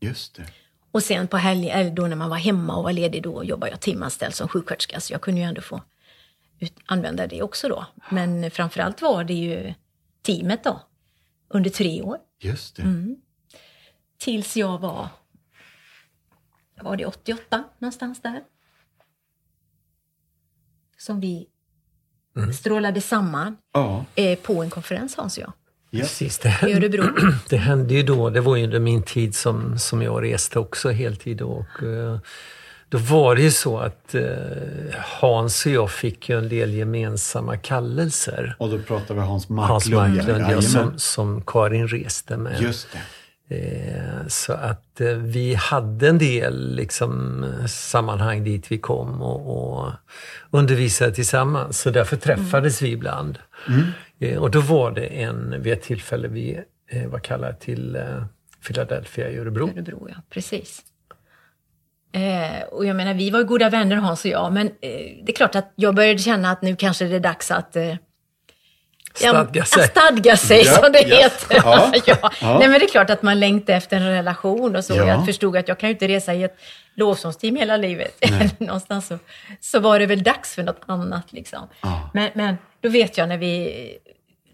Just 0.00 0.34
det. 0.34 0.44
Och 0.90 1.02
sen 1.02 1.28
på 1.28 1.36
helgen, 1.36 1.78
eller 1.78 1.90
då 1.90 2.06
när 2.06 2.16
man 2.16 2.30
var 2.30 2.36
hemma 2.36 2.76
och 2.76 2.84
var 2.84 2.92
ledig, 2.92 3.22
då 3.22 3.44
jobbade 3.44 3.70
jag 3.72 3.80
timanställd 3.80 4.34
som 4.34 4.48
sjuksköterska. 4.48 5.00
Så 5.00 5.12
jag 5.12 5.20
kunde 5.20 5.40
ju 5.40 5.46
ändå 5.46 5.60
få 5.60 5.82
ut- 6.58 6.78
använda 6.86 7.26
det 7.26 7.42
också 7.42 7.68
då. 7.68 7.86
Men 8.10 8.50
framförallt 8.50 9.02
var 9.02 9.24
det 9.24 9.34
ju 9.34 9.74
teamet 10.22 10.64
då, 10.64 10.80
under 11.48 11.70
tre 11.70 12.02
år. 12.02 12.18
Just 12.40 12.76
det. 12.76 12.82
Mm. 12.82 13.16
Tills 14.18 14.56
jag 14.56 14.78
var, 14.78 15.08
var 16.82 16.96
det 16.96 17.06
88 17.06 17.64
någonstans 17.78 18.22
där? 18.22 18.40
Som 20.98 21.20
vi 21.20 21.46
strålade 22.54 23.00
samman 23.00 23.56
Ja. 23.74 24.04
eh, 24.14 24.38
på 24.38 24.62
en 24.62 24.70
konferens 24.70 25.16
Hans 25.16 25.36
och 25.36 25.42
jag, 25.42 25.52
ja. 25.90 26.00
Precis, 26.00 26.38
det 26.38 26.48
i 26.48 26.50
hände, 26.50 26.76
Örebro. 26.76 27.04
det 27.48 27.56
hände 27.56 27.94
ju 27.94 28.02
då, 28.02 28.30
det 28.30 28.40
var 28.40 28.56
ju 28.56 28.64
under 28.64 28.80
min 28.80 29.02
tid 29.02 29.34
som, 29.34 29.78
som 29.78 30.02
jag 30.02 30.22
reste 30.22 30.58
också 30.58 30.90
heltid. 30.90 31.42
Och, 31.42 31.82
eh, 31.82 32.18
då 32.88 32.98
var 32.98 33.34
det 33.36 33.42
ju 33.42 33.50
så 33.50 33.78
att 33.78 34.14
eh, 34.14 34.22
Hans 35.20 35.66
och 35.66 35.72
jag 35.72 35.90
fick 35.90 36.28
ju 36.28 36.38
en 36.38 36.48
del 36.48 36.74
gemensamma 36.74 37.56
kallelser. 37.56 38.56
Och 38.58 38.70
då 38.70 38.78
pratar 38.78 39.14
vi 39.14 39.20
Hans 39.20 39.48
Marklund. 39.48 39.70
Hans 39.70 39.88
Marklund, 40.26 40.52
ja, 40.52 40.62
som, 40.62 40.98
som 40.98 41.42
Karin 41.46 41.88
reste 41.88 42.36
med. 42.36 42.60
Just 42.60 42.92
det. 42.92 42.98
Eh, 43.50 44.26
Så 44.28 44.52
att 44.52 45.00
eh, 45.00 45.08
vi 45.08 45.54
hade 45.54 46.08
en 46.08 46.18
del 46.18 46.74
liksom, 46.74 47.44
sammanhang 47.68 48.44
dit 48.44 48.72
vi 48.72 48.78
kom 48.78 49.22
och, 49.22 49.78
och 49.82 49.92
undervisade 50.50 51.12
tillsammans. 51.12 51.80
Så 51.80 51.90
därför 51.90 52.16
träffades 52.16 52.82
vi 52.82 52.90
ibland. 52.90 53.38
Eh, 54.18 54.38
Och 54.38 54.50
då 54.50 54.60
var 54.60 54.90
det 54.90 55.06
en, 55.06 55.62
vid 55.62 55.72
ett 55.72 55.82
tillfälle 55.82 56.28
vi 56.28 56.60
var 57.06 57.18
kallade 57.18 57.54
till 57.54 57.98
Philadelphia 58.66 59.30
i 59.30 59.38
Örebro. 59.38 59.68
Örebro, 59.70 60.06
ja. 60.08 60.14
Precis. 60.30 60.82
Eh, 62.12 62.62
och 62.72 62.86
jag 62.86 62.96
menar, 62.96 63.14
vi 63.14 63.30
var 63.30 63.42
goda 63.42 63.70
vänner 63.70 63.96
Hans 63.96 64.24
och 64.24 64.30
jag, 64.30 64.52
men 64.52 64.66
eh, 64.66 64.72
det 65.24 65.32
är 65.32 65.36
klart 65.36 65.54
att 65.54 65.72
jag 65.76 65.94
började 65.94 66.18
känna 66.18 66.50
att 66.50 66.62
nu 66.62 66.76
kanske 66.76 67.04
det 67.04 67.16
är 67.16 67.20
dags 67.20 67.50
att 67.50 67.76
eh, 67.76 67.94
Stadga 69.18 69.64
sig. 69.64 69.82
Ja, 69.82 69.88
stadga 69.88 70.36
sig, 70.36 70.62
Ja, 70.64 70.72
som 70.72 70.92
det 70.92 71.00
ja. 71.02 71.16
heter. 71.16 71.62
Ja. 72.06 72.58
Nej, 72.58 72.68
men 72.68 72.78
det 72.78 72.84
är 72.84 72.88
klart 72.88 73.10
att 73.10 73.22
man 73.22 73.40
längtar 73.40 73.72
efter 73.74 73.96
en 73.96 74.06
relation 74.10 74.76
och 74.76 74.84
så. 74.84 74.94
Ja. 74.96 75.06
Jag 75.06 75.26
förstod 75.26 75.56
att 75.56 75.68
jag 75.68 75.78
kan 75.78 75.88
ju 75.88 75.92
inte 75.92 76.08
resa 76.08 76.34
i 76.34 76.42
ett 76.42 76.56
lovsångsteam 76.94 77.56
hela 77.56 77.76
livet. 77.76 78.24
Någonstans 78.58 79.06
så, 79.06 79.18
så 79.60 79.80
var 79.80 79.98
det 79.98 80.06
väl 80.06 80.22
dags 80.22 80.54
för 80.54 80.62
något 80.62 80.80
annat. 80.86 81.32
Liksom. 81.32 81.68
Men, 82.14 82.30
men 82.34 82.56
då 82.80 82.88
vet 82.88 83.18
jag 83.18 83.28
när 83.28 83.38
vi, 83.38 83.72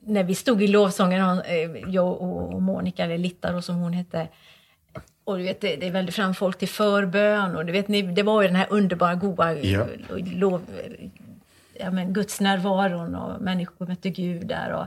när 0.06 0.24
vi 0.24 0.34
stod 0.34 0.62
i 0.62 0.66
lovsången, 0.66 1.20
eh, 1.40 1.54
jag 1.88 2.20
och 2.20 2.62
Monica, 2.62 3.04
eller 3.04 3.18
Litta 3.18 3.52
då, 3.52 3.62
som 3.62 3.74
hon 3.76 3.92
hette, 3.92 4.28
och 5.26 5.38
du 5.38 5.42
vet, 5.44 5.60
det, 5.60 5.76
det 5.76 5.90
välde 5.90 6.12
fram 6.12 6.34
folk 6.34 6.58
till 6.58 6.68
förbön 6.68 7.56
och 7.56 7.66
du 7.66 7.72
vet, 7.72 7.86
det 8.16 8.22
var 8.22 8.42
ju 8.42 8.48
den 8.48 8.56
här 8.56 8.66
underbara, 8.70 9.14
goa 9.14 9.52
Ja. 9.54 9.86
lov, 10.34 10.62
ja, 11.80 11.90
men 11.90 12.12
Guds 12.12 12.40
närvaron 12.40 13.14
och 13.14 13.42
människor 13.42 13.86
mötte 13.86 14.10
Gud 14.10 14.46
där. 14.46 14.72
Och, 14.72 14.86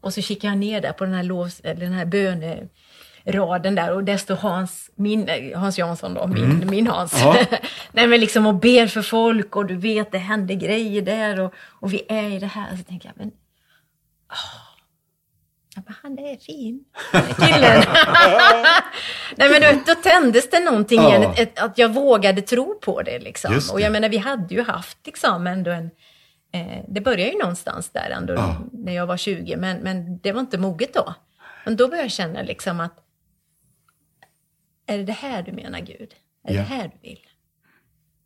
och 0.00 0.14
så 0.14 0.22
kikade 0.22 0.52
jag 0.52 0.58
ner 0.58 0.80
där 0.80 0.92
på 0.92 1.04
den 1.04 1.14
här, 1.14 1.22
lov, 1.22 1.50
eller 1.64 1.80
den 1.80 1.92
här 1.92 2.04
böneraden 3.24 3.74
där 3.74 3.92
och 3.92 4.04
där 4.04 4.16
står 4.16 4.36
Hans, 4.36 4.90
min, 4.94 5.28
Hans 5.54 5.78
Jansson 5.78 6.14
då, 6.14 6.26
min, 6.26 6.70
min 6.70 6.86
Hans. 6.86 7.20
Ja. 7.20 7.36
Nej 7.92 8.06
men 8.06 8.20
liksom 8.20 8.46
och 8.46 8.54
ber 8.54 8.86
för 8.86 9.02
folk 9.02 9.56
och 9.56 9.66
du 9.66 9.76
vet 9.76 10.12
det 10.12 10.18
händer 10.18 10.54
grejer 10.54 11.02
där 11.02 11.40
och, 11.40 11.54
och 11.80 11.92
vi 11.92 12.02
är 12.08 12.30
i 12.30 12.38
det 12.38 12.46
här. 12.46 12.76
Så 12.76 12.82
tänker 12.82 13.08
jag, 13.08 13.16
men 13.16 13.30
Ja, 15.76 15.82
men 15.86 15.94
han 16.02 16.18
är 16.18 16.36
fin, 16.36 16.84
killen. 17.36 17.82
Nej, 19.36 19.50
men 19.50 19.62
då, 19.62 19.80
då 19.86 19.94
tändes 19.94 20.50
det 20.50 20.60
någonting 20.60 21.00
Ja. 21.02 21.08
igen, 21.08 21.22
ett, 21.22 21.38
ett, 21.38 21.58
att 21.58 21.78
jag 21.78 21.88
vågade 21.94 22.42
tro 22.42 22.78
på 22.80 23.02
det. 23.02 23.18
Liksom. 23.18 23.54
Det. 23.54 23.72
Och 23.72 23.80
jag 23.80 23.92
menar, 23.92 24.08
vi 24.08 24.16
hade 24.16 24.54
ju 24.54 24.62
haft 24.62 24.98
liksom 25.06 25.46
ändå 25.46 25.70
en... 25.70 25.90
Eh, 26.52 26.84
det 26.88 27.00
började 27.00 27.32
ju 27.32 27.38
någonstans 27.38 27.90
där 27.90 28.10
ändå, 28.10 28.34
Ja. 28.34 28.60
när 28.72 28.92
jag 28.92 29.06
var 29.06 29.16
20, 29.16 29.56
men, 29.56 29.78
men 29.78 30.18
det 30.18 30.32
var 30.32 30.40
inte 30.40 30.58
moget 30.58 30.94
då. 30.94 31.14
Men 31.64 31.76
då 31.76 31.88
började 31.88 32.04
jag 32.04 32.10
känna 32.12 32.42
liksom 32.42 32.80
att, 32.80 32.92
är 34.86 34.98
det 34.98 35.04
det 35.04 35.12
här 35.12 35.42
du 35.42 35.52
menar 35.52 35.80
Gud? 35.80 36.14
Är 36.44 36.48
det 36.48 36.54
Ja. 36.54 36.60
det 36.60 36.68
här 36.68 36.90
du 36.94 37.08
vill? 37.08 37.20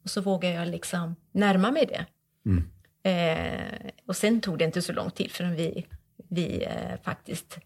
Och 0.05 0.11
så 0.11 0.21
vågade 0.21 0.55
jag 0.55 0.69
liksom 0.69 1.17
närma 1.33 1.71
mig 1.71 1.87
det. 1.87 2.07
Mm. 2.51 2.71
Eh, 3.03 3.91
och 4.07 4.17
sen 4.17 4.41
tog 4.41 4.59
det 4.59 4.65
inte 4.65 4.83
så 4.83 4.93
lång 4.93 5.11
tid 5.11 5.31
förrän 5.31 5.55
vi, 5.55 5.87
vi 6.29 6.65
eh, 6.65 7.01
faktiskt, 7.03 7.59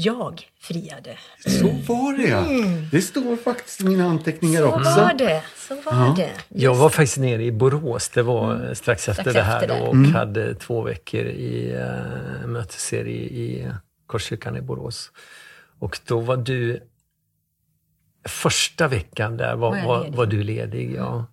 jag 0.00 0.42
friade. 0.60 1.18
Så 1.46 1.68
var 1.68 2.16
det 2.16 2.28
ja. 2.28 2.44
Det 2.90 3.02
står 3.02 3.36
faktiskt 3.36 3.80
i 3.80 3.84
mina 3.84 4.04
anteckningar 4.04 4.60
Mm. 4.60 4.70
Så 4.72 4.76
också. 4.78 5.00
var 5.00 5.14
det, 5.14 5.42
så 5.56 5.74
var 5.74 6.16
det. 6.16 6.30
Jag 6.48 6.74
var 6.74 6.88
faktiskt 6.88 7.16
nere 7.18 7.44
i 7.44 7.52
Borås, 7.52 8.08
det 8.08 8.22
var 8.22 8.66
eh, 8.68 8.72
strax 8.74 9.08
efter 9.08 9.22
Strax 9.22 9.34
det 9.34 9.42
här 9.42 9.62
efter 9.62 9.68
då, 9.68 9.74
det. 9.74 9.88
och 9.88 9.94
Mm. 9.94 10.14
hade 10.14 10.54
två 10.54 10.82
veckor 10.82 11.20
i 11.26 11.72
uh, 11.76 12.46
mötesserie 12.46 13.22
i 13.22 13.72
Korskyrkan 14.06 14.56
i 14.56 14.60
Borås. 14.60 15.10
Och 15.78 16.00
då 16.06 16.20
var 16.20 16.36
du, 16.36 16.82
första 18.28 18.88
veckan 18.88 19.36
där 19.36 19.56
var, 19.56 19.70
Var 19.84 19.86
var. 20.10 20.24
Mm. 20.24 20.28
du 20.28 20.42
ledig. 20.42 20.94
Ja. 20.96 21.26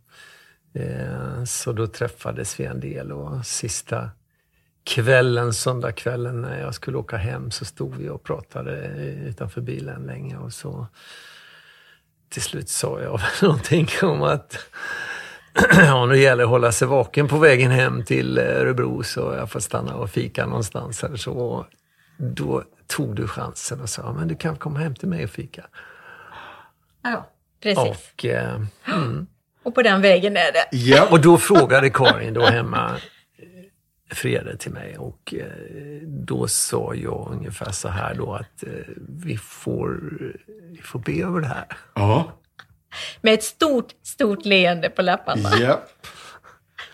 Eh, 0.76 1.43
så 1.43 1.72
då 1.72 1.88
träffades 1.88 2.59
vi 2.59 2.66
en 2.66 2.80
del 2.80 3.11
och 3.11 3.45
sista 3.45 4.09
kvällen, 4.86 5.53
söndagskvällen 5.53 6.41
när 6.41 6.61
jag 6.61 6.75
skulle 6.75 6.97
åka 6.97 7.17
hem 7.17 7.51
så 7.51 7.65
stod 7.65 7.95
vi 7.95 8.09
och 8.09 8.23
pratade 8.23 8.88
utanför 9.27 9.61
bilen 9.61 10.03
länge 10.05 10.38
och 10.38 10.53
så 10.53 10.88
till 12.29 12.41
slut 12.41 12.69
sa 12.69 13.01
jag 13.01 13.19
någonting 13.41 13.88
om 14.01 14.21
att 14.21 14.57
ja, 15.77 16.05
nu 16.05 16.17
gäller 16.17 16.38
det 16.38 16.43
att 16.43 16.49
hålla 16.49 16.71
sig 16.71 16.88
vaken 16.88 17.27
på 17.27 17.38
vägen 17.38 17.71
hem 17.71 18.05
till 18.05 18.38
Örebro 18.38 19.03
så 19.03 19.33
jag 19.38 19.51
får 19.51 19.59
stanna 19.59 19.95
och 19.95 20.09
fika 20.09 20.45
någonstans 20.45 21.03
eller 21.03 21.17
så. 21.17 21.33
Och 21.33 21.65
Då 22.17 22.63
tog 22.88 23.15
du 23.15 23.27
chansen 23.27 23.81
och 23.81 23.89
sa, 23.89 24.13
men 24.13 24.27
du 24.27 24.36
kan 24.36 24.55
komma 24.55 24.79
hem 24.79 24.95
till 24.95 25.07
mig 25.07 25.23
och 25.23 25.29
fika. 25.29 25.65
Ja, 27.03 27.29
precis. 27.63 27.77
Och, 27.77 28.25
eh, 28.25 28.61
mm. 28.88 29.27
Och 29.63 29.75
på 29.75 29.81
den 29.81 30.01
vägen 30.01 30.38
är 30.38 30.51
det. 30.51 30.77
Ja. 30.77 31.07
och 31.11 31.21
då 31.21 31.38
frågade 31.38 31.89
Karin 31.89 32.33
då 32.33 32.45
hemma 32.45 32.91
Frede 34.16 34.57
till 34.57 34.72
mig 34.72 34.97
och 34.97 35.34
eh, 35.34 35.47
då 36.07 36.47
sa 36.47 36.95
jag 36.95 37.28
ungefär 37.32 37.72
så 37.72 37.88
här 37.89 38.16
då 38.16 38.34
att 38.34 38.63
eh, 38.63 38.70
vi 39.07 39.38
får, 39.38 39.99
vi 40.72 40.82
får 40.82 40.99
be 40.99 41.11
över 41.24 41.39
det 41.41 41.47
här. 41.47 41.66
Ja. 41.93 42.32
Med 43.22 43.34
ett 43.34 43.43
stort, 43.43 43.88
stort 44.03 44.45
leende 44.45 44.89
på 44.89 45.01
läpparna. 45.01 45.49
ja. 45.59 45.82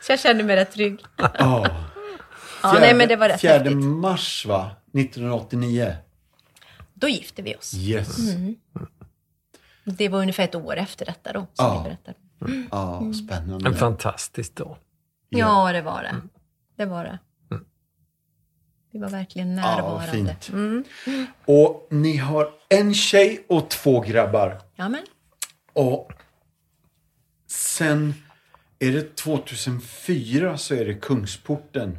Så 0.02 0.12
jag 0.12 0.20
kände 0.20 0.44
mig 0.44 0.56
rätt 0.56 0.72
trygg. 0.72 1.00
ja. 1.18 1.68
Ja, 2.64 2.78
nej, 2.80 2.96
men 2.96 3.08
det 3.08 3.16
var 3.16 3.30
rätt 3.30 3.42
4 3.42 3.52
häftigt. 3.52 3.76
mars 3.78 4.46
va? 4.46 4.72
1989. 4.94 5.96
Då 6.94 7.08
gifte 7.10 7.42
vi 7.42 7.56
oss. 7.56 7.74
Yes. 7.74 8.18
Det 9.84 10.10
var 10.10 10.20
ungefär 10.20 10.44
ett 10.44 10.56
år 10.56 10.78
efter 10.78 11.06
detta 11.06 11.34
då, 11.34 11.40
som 11.40 11.66
Ja. 11.66 11.78
vi 11.84 11.90
berättade. 11.90 12.18
Ja, 12.72 13.14
spännande. 13.14 13.70
En 13.70 13.76
fantastisk 13.76 14.56
dag. 14.56 14.78
Ja, 15.30 15.72
det 15.74 15.82
var 15.82 16.04
det. 16.04 16.16
Det 16.82 16.86
var 16.86 17.04
det. 17.04 17.20
Vi 18.92 19.00
var 19.00 19.10
verkligen 19.10 19.58
Ja, 19.58 19.76
närvarande. 19.76 20.12
fint. 20.12 20.50
Mm. 20.50 20.84
Och 21.46 21.88
ni 21.92 22.18
har 22.18 22.50
en 22.70 22.94
tjej 22.94 23.46
och 23.50 23.70
två 23.70 24.02
grabbar. 24.02 24.62
Ja, 24.76 24.90
men. 24.90 25.02
Och 25.74 26.14
sen 27.48 28.14
är 28.80 28.92
det 28.92 29.16
2004 29.16 30.58
så 30.58 30.74
är 30.76 30.86
det 30.86 30.94
Kungsporten 30.94 31.98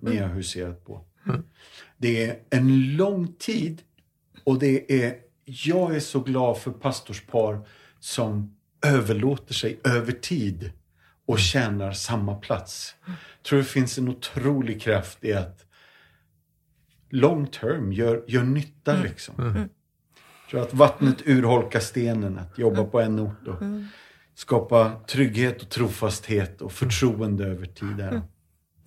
ni 0.00 0.16
har 0.16 0.28
huserat 0.28 0.84
på. 0.84 1.04
Det 1.96 2.24
är 2.24 2.38
en 2.50 2.96
lång 2.96 3.32
tid 3.32 3.82
och 4.44 4.58
det 4.58 5.04
är, 5.04 5.14
jag 5.44 5.96
är 5.96 6.00
så 6.00 6.20
glad 6.20 6.58
för 6.58 6.70
pastorspar 6.70 7.68
som 8.00 8.56
överlåter 8.86 9.54
sig 9.54 9.80
över 9.84 10.12
tid 10.12 10.72
och 11.26 11.38
tjänar 11.38 11.92
samma 11.92 12.34
plats. 12.34 12.94
Tror 13.48 13.58
det 13.58 13.64
finns 13.64 13.98
en 13.98 14.08
otrolig 14.08 14.82
kraft 14.82 15.24
i 15.24 15.32
att 15.32 15.64
long 17.10 17.46
term 17.46 17.92
gör, 17.92 18.24
gör 18.26 18.42
nytta 18.42 18.96
liksom. 19.02 19.68
tror 20.50 20.62
att 20.62 20.74
vattnet 20.74 21.16
urholkar 21.26 21.80
stenen, 21.80 22.38
att 22.38 22.58
jobba 22.58 22.84
på 22.84 23.00
en 23.00 23.20
ort 23.20 23.48
och 23.48 23.62
skapa 24.34 24.92
trygghet 25.08 25.62
och 25.62 25.68
trofasthet 25.68 26.62
och 26.62 26.72
förtroende 26.72 27.44
över 27.44 27.66
tid. 27.66 27.96
Där. 27.96 28.22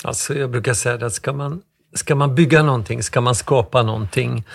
Alltså 0.03 0.33
jag 0.33 0.51
brukar 0.51 0.73
säga 0.73 1.05
att 1.05 1.13
ska 1.13 1.33
man, 1.33 1.61
ska 1.93 2.15
man 2.15 2.35
bygga 2.35 2.63
någonting, 2.63 3.03
ska 3.03 3.21
man 3.21 3.35
skapa 3.35 3.83
någonting, 3.83 4.47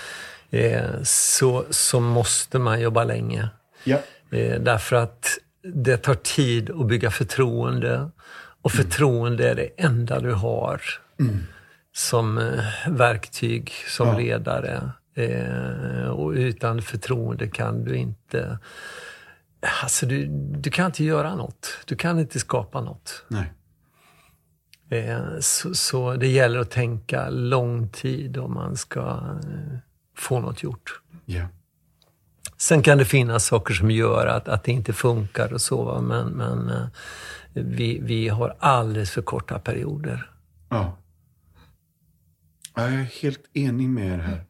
eh, 0.50 1.02
så, 1.02 1.64
så 1.70 2.00
måste 2.00 2.58
man 2.58 2.80
jobba 2.80 3.04
länge. 3.04 3.48
Ja. 3.84 3.98
Eh, 4.30 4.60
därför 4.60 4.96
att 4.96 5.38
det 5.62 5.96
tar 5.96 6.14
tid 6.14 6.70
att 6.70 6.86
bygga 6.86 7.10
förtroende. 7.10 8.10
Och 8.62 8.72
förtroende 8.72 9.50
är 9.50 9.54
det 9.54 9.68
enda 9.76 10.20
du 10.20 10.32
har 10.32 10.82
som 11.92 12.38
eh, 12.38 12.64
verktyg, 12.88 13.72
som 13.88 14.08
Ja. 14.08 14.18
ledare. 14.18 14.90
Eh, 15.14 16.08
och 16.08 16.30
utan 16.30 16.82
förtroende 16.82 17.48
kan 17.48 17.84
du 17.84 17.96
inte... 17.96 18.58
Alltså 19.82 20.06
du, 20.06 20.26
du 20.58 20.70
kan 20.70 20.86
inte 20.86 21.04
göra 21.04 21.34
något. 21.34 21.78
Du 21.86 21.96
kan 21.96 22.18
inte 22.18 22.38
skapa 22.40 22.80
något. 22.80 23.24
Nej. 23.28 23.52
Eh, 24.90 25.38
så, 25.40 25.74
så, 25.74 26.14
det 26.14 26.28
gäller 26.28 26.58
att 26.58 26.70
tänka 26.70 27.28
lång 27.30 27.88
tid 27.88 28.36
om 28.36 28.54
man 28.54 28.76
ska 28.76 29.00
eh, 29.00 29.78
få 30.16 30.40
något 30.40 30.62
gjort. 30.62 31.00
Ja. 31.24 31.48
Sen 32.56 32.82
kan 32.82 32.98
det 32.98 33.04
finnas 33.04 33.46
saker 33.46 33.74
som 33.74 33.90
gör 33.90 34.26
att, 34.26 34.48
att 34.48 34.64
det 34.64 34.72
inte 34.72 34.92
funkar 34.92 35.52
och 35.52 35.60
så, 35.60 36.00
men, 36.02 36.26
men 36.28 36.70
eh, 36.70 36.86
vi, 37.62 37.98
vi 38.02 38.28
har 38.28 38.56
alldeles 38.58 39.10
för 39.10 39.22
korta 39.22 39.58
perioder. 39.58 40.30
Ja. 40.68 40.98
Jag 42.76 42.84
är 42.84 43.22
helt 43.22 43.44
enig 43.56 43.88
med 43.88 44.06
er 44.14 44.18
här. 44.18 44.44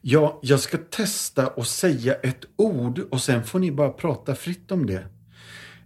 Ja, 0.00 0.38
jag 0.42 0.60
ska 0.60 0.78
testa 0.90 1.46
att 1.46 1.68
säga 1.68 2.14
ett 2.14 2.44
ord 2.56 2.98
och 2.98 3.20
sen 3.20 3.44
får 3.44 3.58
ni 3.58 3.72
bara 3.72 3.90
prata 3.90 4.34
fritt 4.34 4.72
om 4.72 4.86
det. 4.86 5.06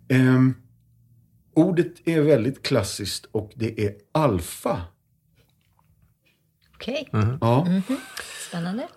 Ehm, 0.09 0.55
ordet 1.55 2.09
är 2.09 2.21
väldigt 2.21 2.63
klassiskt 2.63 3.27
och 3.33 3.53
det 3.55 3.87
är 3.87 3.95
alfa. 4.13 4.83
Okej, 6.75 7.09
Ja, 7.41 7.67
spännande. 8.49 8.89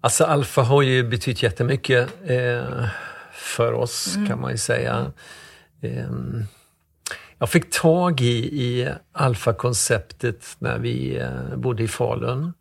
Alltså 0.00 0.24
alfa 0.24 0.62
har 0.62 0.82
ju 0.82 1.08
betytt 1.08 1.42
jättemycket 1.42 2.10
eh, 2.24 2.88
för 3.32 3.72
oss 3.72 4.14
kan 4.28 4.40
man 4.40 4.50
ju 4.50 4.58
säga. 4.58 5.12
Eh, 5.80 6.10
jag 7.38 7.50
fick 7.50 7.70
tag 7.70 8.20
i, 8.20 8.62
i 8.62 8.88
alfa-konceptet 9.12 10.56
när 10.58 10.78
vi 10.78 11.18
eh, 11.18 11.56
bodde 11.56 11.82
i 11.82 11.88
Falun. 11.88 12.52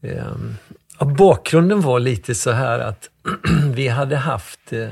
Eh, 0.00 0.26
ja, 0.98 1.06
bakgrunden 1.06 1.80
var 1.80 2.00
lite 2.00 2.34
så 2.34 2.50
här 2.50 2.78
att 2.78 3.10
vi 3.74 3.88
hade 3.88 4.16
haft 4.16 4.72
eh, 4.72 4.88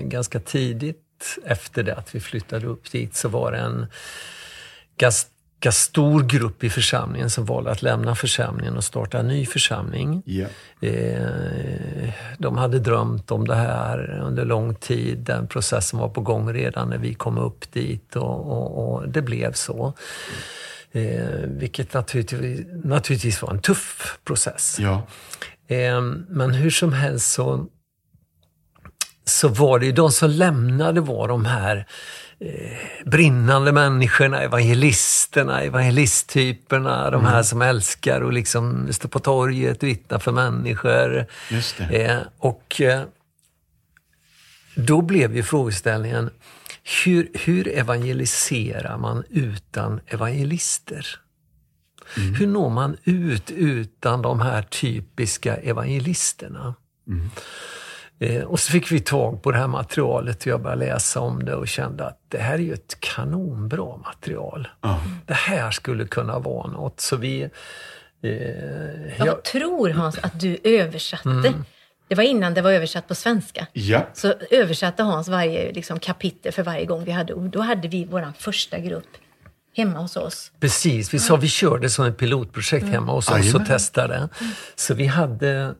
ganska 0.00 0.40
tidigt 0.40 1.38
efter 1.44 1.82
det 1.82 1.94
att 1.94 2.14
vi 2.14 2.20
flyttade 2.20 2.66
upp 2.66 2.90
dit 2.90 3.16
så 3.16 3.28
var 3.28 3.52
det 3.52 3.58
en 3.58 3.86
ganska 5.60 5.72
stor 5.80 6.22
grupp 6.22 6.64
i 6.64 6.70
församlingen 6.70 7.30
som 7.30 7.44
valde 7.44 7.70
att 7.70 7.82
lämna 7.82 8.14
församlingen 8.14 8.76
och 8.76 8.84
starta 8.84 9.18
en 9.18 9.28
ny 9.28 9.46
församling. 9.46 10.22
Eh, 10.80 12.10
De 12.38 12.56
hade 12.58 12.78
drömt 12.78 13.30
om 13.30 13.46
det 13.46 13.54
här 13.54 14.20
under 14.24 14.44
lång 14.44 14.74
tid. 14.74 15.18
Den 15.18 15.48
processen 15.48 15.98
var 15.98 16.08
på 16.08 16.20
gång 16.20 16.52
redan 16.52 16.88
när 16.88 16.98
vi 16.98 17.14
kom 17.14 17.38
upp 17.38 17.72
dit 17.72 18.16
och, 18.16 18.50
och, 18.52 18.94
och 18.94 19.08
det 19.08 19.22
blev 19.22 19.52
så. 19.52 19.94
Eh, 20.92 21.28
vilket 21.46 21.94
naturligtvis, 21.94 22.66
naturligtvis 22.84 23.42
var 23.42 23.50
en 23.50 23.60
tuff 23.60 24.18
process. 24.24 24.76
ja. 24.80 25.06
Eh, 25.68 26.00
Men 26.28 26.50
hur 26.54 26.70
som 26.70 26.92
helst 26.92 27.32
så, 27.32 27.66
så 29.24 29.48
var 29.48 29.78
det 29.78 29.86
ju 29.86 29.92
de 29.92 30.10
som 30.10 30.30
lämnade 30.30 31.00
var 31.00 31.28
de 31.28 31.44
här 31.44 31.86
brinnande 33.04 33.72
människorna, 33.72 34.40
evangelisterna, 34.40 35.62
evangelisttyperna, 35.62 37.10
de 37.10 37.24
här 37.24 37.42
som 37.42 37.62
älskar 37.62 38.20
och 38.20 38.32
liksom 38.32 38.92
stå 38.92 39.08
på 39.08 39.18
torget 39.18 39.82
och 39.82 39.88
vittna 39.88 40.20
för 40.20 40.32
människor. 40.32 41.26
Just. 41.50 41.80
Eh, 41.80 42.18
och 42.38 42.80
eh, 42.80 43.02
då 44.74 45.02
blev 45.02 45.36
ju 45.36 45.42
frågeställningen, 45.42 46.30
hur, 47.04 47.28
hur 47.34 47.68
evangeliserar 47.68 48.98
man 48.98 49.24
utan 49.30 50.00
evangelister? 50.06 51.06
Hur 52.16 52.46
når 52.46 52.70
man 52.70 52.96
ut 53.04 53.50
utan 53.50 54.22
de 54.22 54.40
här 54.40 54.62
typiska 54.62 55.56
evangelisterna? 55.56 56.74
Eh, 57.10 57.14
och 58.46 58.60
så 58.60 58.72
fick 58.72 58.92
vi 58.92 59.00
tag 59.00 59.42
på 59.42 59.50
det 59.52 59.58
här 59.58 59.66
materialet 59.66 60.40
och 60.40 60.46
jag 60.46 60.62
började 60.62 60.84
läsa 60.84 61.20
om 61.20 61.44
det 61.44 61.54
och 61.54 61.68
kände 61.68 62.06
att 62.06 62.18
det 62.28 62.38
här 62.38 62.54
är 62.54 62.58
ju 62.58 62.74
ett 62.74 62.96
kanonbra 63.00 63.96
material. 63.96 64.68
Det 65.26 65.34
här 65.34 65.70
skulle 65.70 66.06
kunna 66.06 66.38
vara 66.38 66.66
något. 66.70 67.00
Så 67.00 67.16
vi... 67.16 67.42
Eh, 68.22 68.30
Jag 69.18 69.26
jag, 69.26 69.44
tror 69.44 69.90
Hans 69.90 70.18
att 70.18 70.40
du 70.40 70.58
översatte. 70.64 71.54
Det 72.08 72.14
var 72.14 72.24
innan 72.24 72.54
det 72.54 72.62
var 72.62 72.70
översatt 72.72 73.08
på 73.08 73.14
svenska. 73.14 73.66
Ja. 73.72 74.08
Så 74.12 74.34
översatte 74.50 75.02
Hans 75.02 75.28
varje 75.28 75.72
liksom, 75.72 75.98
kapitel 75.98 76.52
för 76.52 76.62
varje 76.62 76.84
gång 76.84 77.04
vi 77.04 77.12
hade 77.12 77.34
ord. 77.34 77.50
Då 77.50 77.60
hade 77.60 77.88
vi 77.88 78.04
vår 78.04 78.32
första 78.38 78.78
grupp 78.78 79.08
hemma 79.76 79.98
hos 79.98 80.16
oss. 80.16 80.52
Precis, 80.60 81.14
vi 81.14 81.18
sa 81.18 81.36
vi 81.36 81.48
körde 81.48 81.90
som 81.90 82.04
ett 82.04 82.18
pilotprojekt 82.18 82.86
hemma 82.86 83.12
hos 83.12 83.30
oss 83.30 83.54
och 83.54 83.66
testade. 83.66 84.28
Så 84.74 84.94
vi 84.94 85.06
hade 85.06 85.50
eh, 85.50 85.70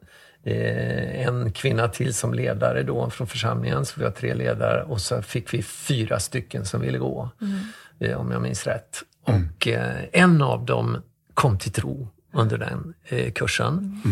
en 0.47 1.53
kvinna 1.53 1.89
till 1.89 2.15
som 2.15 2.35
ledare 2.35 2.83
då 2.83 3.11
från 3.11 3.27
församlingen, 3.27 3.87
så 3.87 4.01
vi 4.01 4.05
var 4.05 4.11
tre 4.11 4.35
ledare 4.35 4.83
och 4.83 5.01
så 5.01 5.23
fick 5.23 5.55
vi 5.55 5.63
fyra 5.63 6.21
stycken 6.21 6.65
som 6.65 6.81
ville 6.81 6.99
gå, 6.99 7.31
eh, 8.01 8.21
om 8.21 8.31
jag 8.31 8.43
minns 8.43 8.67
rätt. 8.67 9.03
Och 9.23 9.69
eh, 9.69 10.05
en 10.13 10.43
av 10.43 10.65
dem 10.65 11.03
kom 11.35 11.59
till 11.59 11.73
tro 11.73 12.09
under 12.33 12.59
den 12.59 12.95
eh, 13.09 13.33
kursen. 13.33 14.03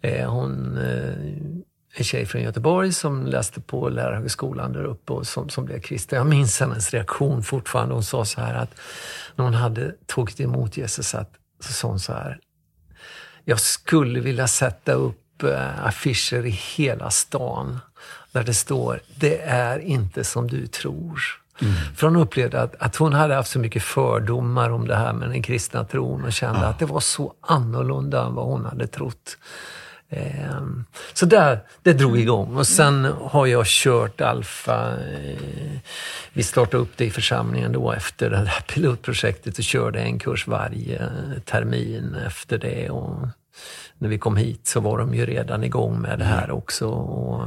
Eh, 0.00 0.30
hon 0.30 0.76
eh, 0.76 1.62
en 1.94 2.04
tjej 2.04 2.26
från 2.26 2.42
Göteborg 2.42 2.92
som 2.92 3.26
läste 3.26 3.60
på 3.60 3.88
lärarhögskolan 3.88 4.72
där 4.72 4.84
uppe 4.84 5.12
och 5.12 5.26
som, 5.26 5.48
som 5.48 5.64
blev 5.64 5.80
kristen. 5.80 6.16
Jag 6.16 6.26
minns 6.26 6.60
hennes 6.60 6.90
reaktion 6.90 7.42
fortfarande. 7.42 7.94
Hon 7.94 8.04
sa 8.04 8.24
så 8.24 8.40
här 8.40 8.54
att 8.54 8.74
när 9.36 9.44
hon 9.44 9.54
hade 9.54 9.94
tagit 10.06 10.40
emot 10.40 10.76
Jesus 10.76 11.14
att, 11.14 11.32
så 11.60 11.72
sa 11.72 11.88
hon 11.88 12.00
så 12.00 12.12
här. 12.12 12.38
Jag 13.44 13.60
skulle 13.60 14.20
vilja 14.20 14.46
sätta 14.48 14.92
upp 14.92 15.21
eh, 15.44 15.86
affischer 15.86 16.46
i 16.46 16.50
hela 16.50 17.10
stan 17.10 17.78
där 18.32 18.42
det 18.44 18.54
står 18.54 19.00
Det 19.14 19.38
är 19.42 19.78
inte 19.78 20.24
som 20.24 20.46
du 20.48 20.66
tror. 20.66 21.20
För 21.96 22.06
hon 22.06 22.16
upplevde 22.16 22.60
att, 22.62 22.74
att 22.78 22.96
hon 22.96 23.12
hade 23.12 23.34
haft 23.34 23.50
så 23.50 23.58
mycket 23.58 23.82
fördomar 23.82 24.70
om 24.70 24.86
det 24.88 24.96
här 24.96 25.12
med 25.12 25.28
den 25.30 25.42
kristna 25.42 25.84
tron 25.84 26.24
och 26.24 26.32
kände 26.32 26.66
att 26.66 26.78
det 26.78 26.84
var 26.86 27.00
så 27.00 27.34
annorlunda 27.40 28.22
än 28.24 28.34
vad 28.34 28.44
hon 28.46 28.64
hade 28.64 28.86
trott. 28.86 29.36
Ehm, 30.10 30.84
Så 31.12 31.26
där, 31.26 31.60
det 31.82 31.92
drog 31.92 32.18
igång. 32.18 32.56
Och 32.56 32.66
sen 32.66 33.04
har 33.20 33.46
jag 33.46 33.66
kört 33.66 34.20
Alfa. 34.20 34.90
eh, 34.90 35.78
Vi 36.32 36.42
startade 36.42 36.82
upp 36.82 36.92
det 36.96 37.04
i 37.04 37.10
församlingen 37.10 37.72
då 37.72 37.92
efter 37.92 38.30
det 38.30 38.36
här 38.36 38.60
pilotprojektet 38.74 39.58
och 39.58 39.64
körde 39.64 40.00
en 40.00 40.18
kurs 40.18 40.46
varje 40.46 41.08
termin 41.44 42.16
efter 42.26 42.58
det. 42.58 42.90
Och 42.90 43.28
när 43.98 44.08
vi 44.08 44.18
kom 44.18 44.36
hit 44.36 44.66
så 44.66 44.80
var 44.80 44.98
de 44.98 45.14
ju 45.14 45.26
redan 45.26 45.64
igång 45.64 46.00
med 46.00 46.18
det 46.18 46.24
här 46.24 46.50
också. 46.50 46.86
Och 46.88 47.44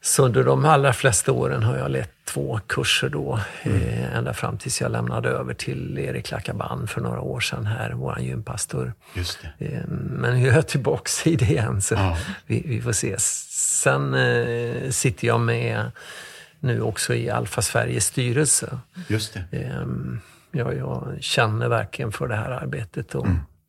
så 0.00 0.24
under 0.24 0.44
de 0.44 0.64
allra 0.64 0.92
flesta 0.92 1.32
åren 1.32 1.62
har 1.62 1.76
jag 1.76 1.90
lett 1.90 2.10
två 2.24 2.60
kurser 2.66 3.08
då, 3.08 3.40
eh, 3.62 4.16
ända 4.16 4.34
fram 4.34 4.58
tills 4.58 4.80
jag 4.80 4.92
lämnade 4.92 5.28
över 5.28 5.54
till 5.54 5.98
Erik 5.98 6.30
Lackaban 6.30 6.86
för 6.88 7.00
några 7.00 7.20
år 7.20 7.40
sedan 7.40 7.66
här, 7.66 7.92
vår 7.92 8.18
gympastor. 8.20 8.92
Just 9.14 9.38
det. 9.58 9.66
Eh, 9.66 9.82
Men 9.88 10.40
nu 10.40 10.48
är 10.48 10.54
jag 10.54 10.66
tillbaka 10.68 11.10
i 11.30 11.36
det 11.36 11.44
igen, 11.44 11.82
så 11.82 11.94
Ja. 11.94 12.16
vi, 12.46 12.62
vi 12.66 12.80
får 12.82 12.92
se. 12.92 13.14
Sen 13.18 14.14
eh, 14.14 14.90
sitter 14.90 15.26
jag 15.26 15.40
med 15.40 15.90
nu 16.60 16.82
också 16.82 17.14
i 17.14 17.30
Alfa 17.30 17.62
Sveriges 17.62 18.06
styrelse. 18.06 18.78
Just 19.08 19.34
det. 19.50 19.56
Ehm, 19.58 20.20
Jag, 20.52 20.76
jag 20.76 21.16
känner 21.20 21.68
verkligen 21.68 22.12
för 22.12 22.28
det 22.28 22.36
här 22.36 22.50
arbetet 22.50 23.14
och 23.14 23.26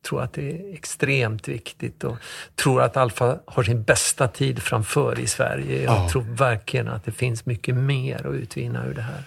tror 0.08 0.22
att 0.22 0.32
det 0.32 0.50
är 0.50 0.74
extremt 0.74 1.48
viktigt 1.48 2.04
och 2.04 2.16
tror 2.54 2.82
att 2.82 2.96
Alfa 2.96 3.38
har 3.46 3.62
sin 3.62 3.82
bästa 3.82 4.28
tid 4.28 4.62
framför 4.62 5.20
i 5.20 5.26
Sverige. 5.26 5.82
Jag 5.82 5.94
Ja. 5.94 6.08
tror 6.10 6.22
verkligen 6.22 6.88
att 6.88 7.04
det 7.04 7.12
finns 7.12 7.46
mycket 7.46 7.74
mer 7.74 8.26
att 8.26 8.34
utvinna 8.34 8.86
ur 8.86 8.94
det 8.94 9.02
här. 9.02 9.22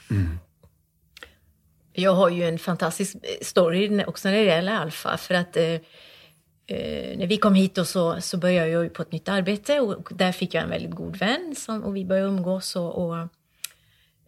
Jag 1.94 2.14
har 2.14 2.30
ju 2.30 2.44
en 2.44 2.60
fantastisk 2.60 3.16
story 3.42 4.04
också 4.08 4.28
när 4.30 4.36
det 4.36 4.44
gäller 4.44 4.72
Alfa. 4.76 5.18
För 5.18 5.34
att 5.34 5.58
eh, 5.58 5.64
eh, 5.64 7.18
när 7.18 7.28
vi 7.28 7.38
kom 7.38 7.54
hit 7.56 7.78
och 7.78 7.88
så, 7.88 8.22
så 8.22 8.38
började 8.38 8.70
jag 8.70 8.84
ju 8.84 8.90
på 8.90 9.02
ett 9.02 9.12
nytt 9.12 9.30
arbete 9.30 9.80
och 9.80 10.10
där 10.12 10.32
fick 10.32 10.54
jag 10.54 10.64
en 10.64 10.70
väldigt 10.70 10.92
god 10.92 11.16
vän 11.18 11.56
som, 11.58 11.84
och 11.84 11.96
vi 11.96 12.06
började 12.06 12.28
umgås. 12.28 12.76
Och, 12.76 13.06
och, 13.06 13.18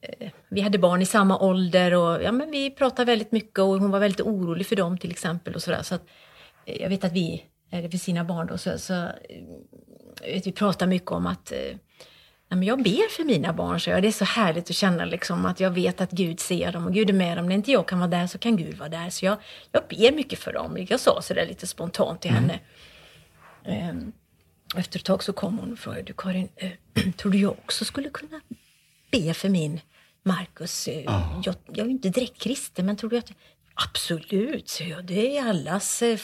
eh, 0.01 0.29
vi 0.49 0.61
hade 0.61 0.77
barn 0.77 1.01
i 1.01 1.05
samma 1.05 1.39
ålder 1.39 1.93
och 1.93 2.23
ja, 2.23 2.31
men 2.31 2.51
vi 2.51 2.71
pratade 2.71 3.11
väldigt 3.11 3.31
mycket 3.31 3.59
och 3.59 3.67
hon 3.67 3.91
var 3.91 3.99
väldigt 3.99 4.21
orolig 4.21 4.67
för 4.67 4.75
dem 4.75 4.97
till 4.97 5.11
exempel. 5.11 5.55
och 5.55 5.61
så, 5.63 5.71
där. 5.71 5.83
så 5.83 5.95
att, 5.95 6.01
eh, 6.01 6.07
Jag 6.65 6.89
vet 6.89 7.03
att 7.03 7.11
vi, 7.11 7.43
eller 7.71 7.89
för 7.89 7.97
sina 7.97 8.23
barn 8.23 8.47
då, 8.47 8.57
så, 8.57 8.79
så 8.79 8.93
eh, 8.93 9.11
vet, 10.21 10.47
vi 10.47 10.51
pratar 10.51 10.87
mycket 10.87 11.11
om 11.11 11.27
att 11.27 11.51
eh, 11.51 11.77
Nej, 12.49 12.57
men 12.57 12.67
jag 12.67 12.83
ber 12.83 13.09
för 13.09 13.23
mina 13.23 13.53
barn, 13.53 13.79
så 13.79 13.89
jag. 13.89 14.01
Det 14.01 14.07
är 14.07 14.11
så 14.11 14.25
härligt 14.25 14.69
att 14.69 14.75
känna 14.75 15.05
liksom, 15.05 15.45
att 15.45 15.59
jag 15.59 15.71
vet 15.71 16.01
att 16.01 16.11
Gud 16.11 16.39
ser 16.39 16.71
dem 16.71 16.85
och 16.85 16.93
Gud 16.93 17.09
är 17.09 17.13
med 17.13 17.37
dem. 17.37 17.49
När 17.49 17.55
inte 17.55 17.71
jag 17.71 17.87
kan 17.87 17.99
vara 17.99 18.09
där 18.09 18.27
så 18.27 18.37
kan 18.37 18.57
Gud 18.57 18.77
vara 18.77 18.89
där. 18.89 19.09
Så 19.09 19.25
jag, 19.25 19.37
jag 19.71 19.83
ber 19.89 20.15
mycket 20.15 20.39
för 20.39 20.53
dem. 20.53 20.85
Jag 20.89 20.99
sa 20.99 21.21
sådär 21.21 21.45
lite 21.45 21.67
spontant 21.67 22.21
till 22.21 22.31
henne. 22.31 22.59
Ehm, 23.65 24.11
efter 24.75 24.99
ett 24.99 25.05
tag 25.05 25.23
så 25.23 25.33
kom 25.33 25.57
hon 25.57 25.71
och 25.71 25.79
frågade, 25.79 26.03
du 26.03 26.13
Karin, 26.13 26.49
eh, 26.55 26.71
tror 27.17 27.31
du 27.31 27.37
jag 27.37 27.51
också 27.51 27.85
skulle 27.85 28.09
kunna 28.09 28.41
be 29.11 29.33
för 29.33 29.49
min 29.49 29.81
Markus? 30.23 30.87
Eh, 30.87 31.03
jag, 31.43 31.55
jag 31.67 31.79
är 31.79 31.85
ju 31.85 31.91
inte 31.91 32.09
direkt 32.09 32.41
kristen, 32.41 32.85
men 32.85 32.95
tror 32.95 33.09
du 33.09 33.17
att... 33.17 33.31
Absolut, 33.75 34.69
så 34.69 34.83
jag. 34.83 35.05
Det 35.05 35.37
är 35.37 35.49
allas, 35.49 36.01
eh, 36.01 36.19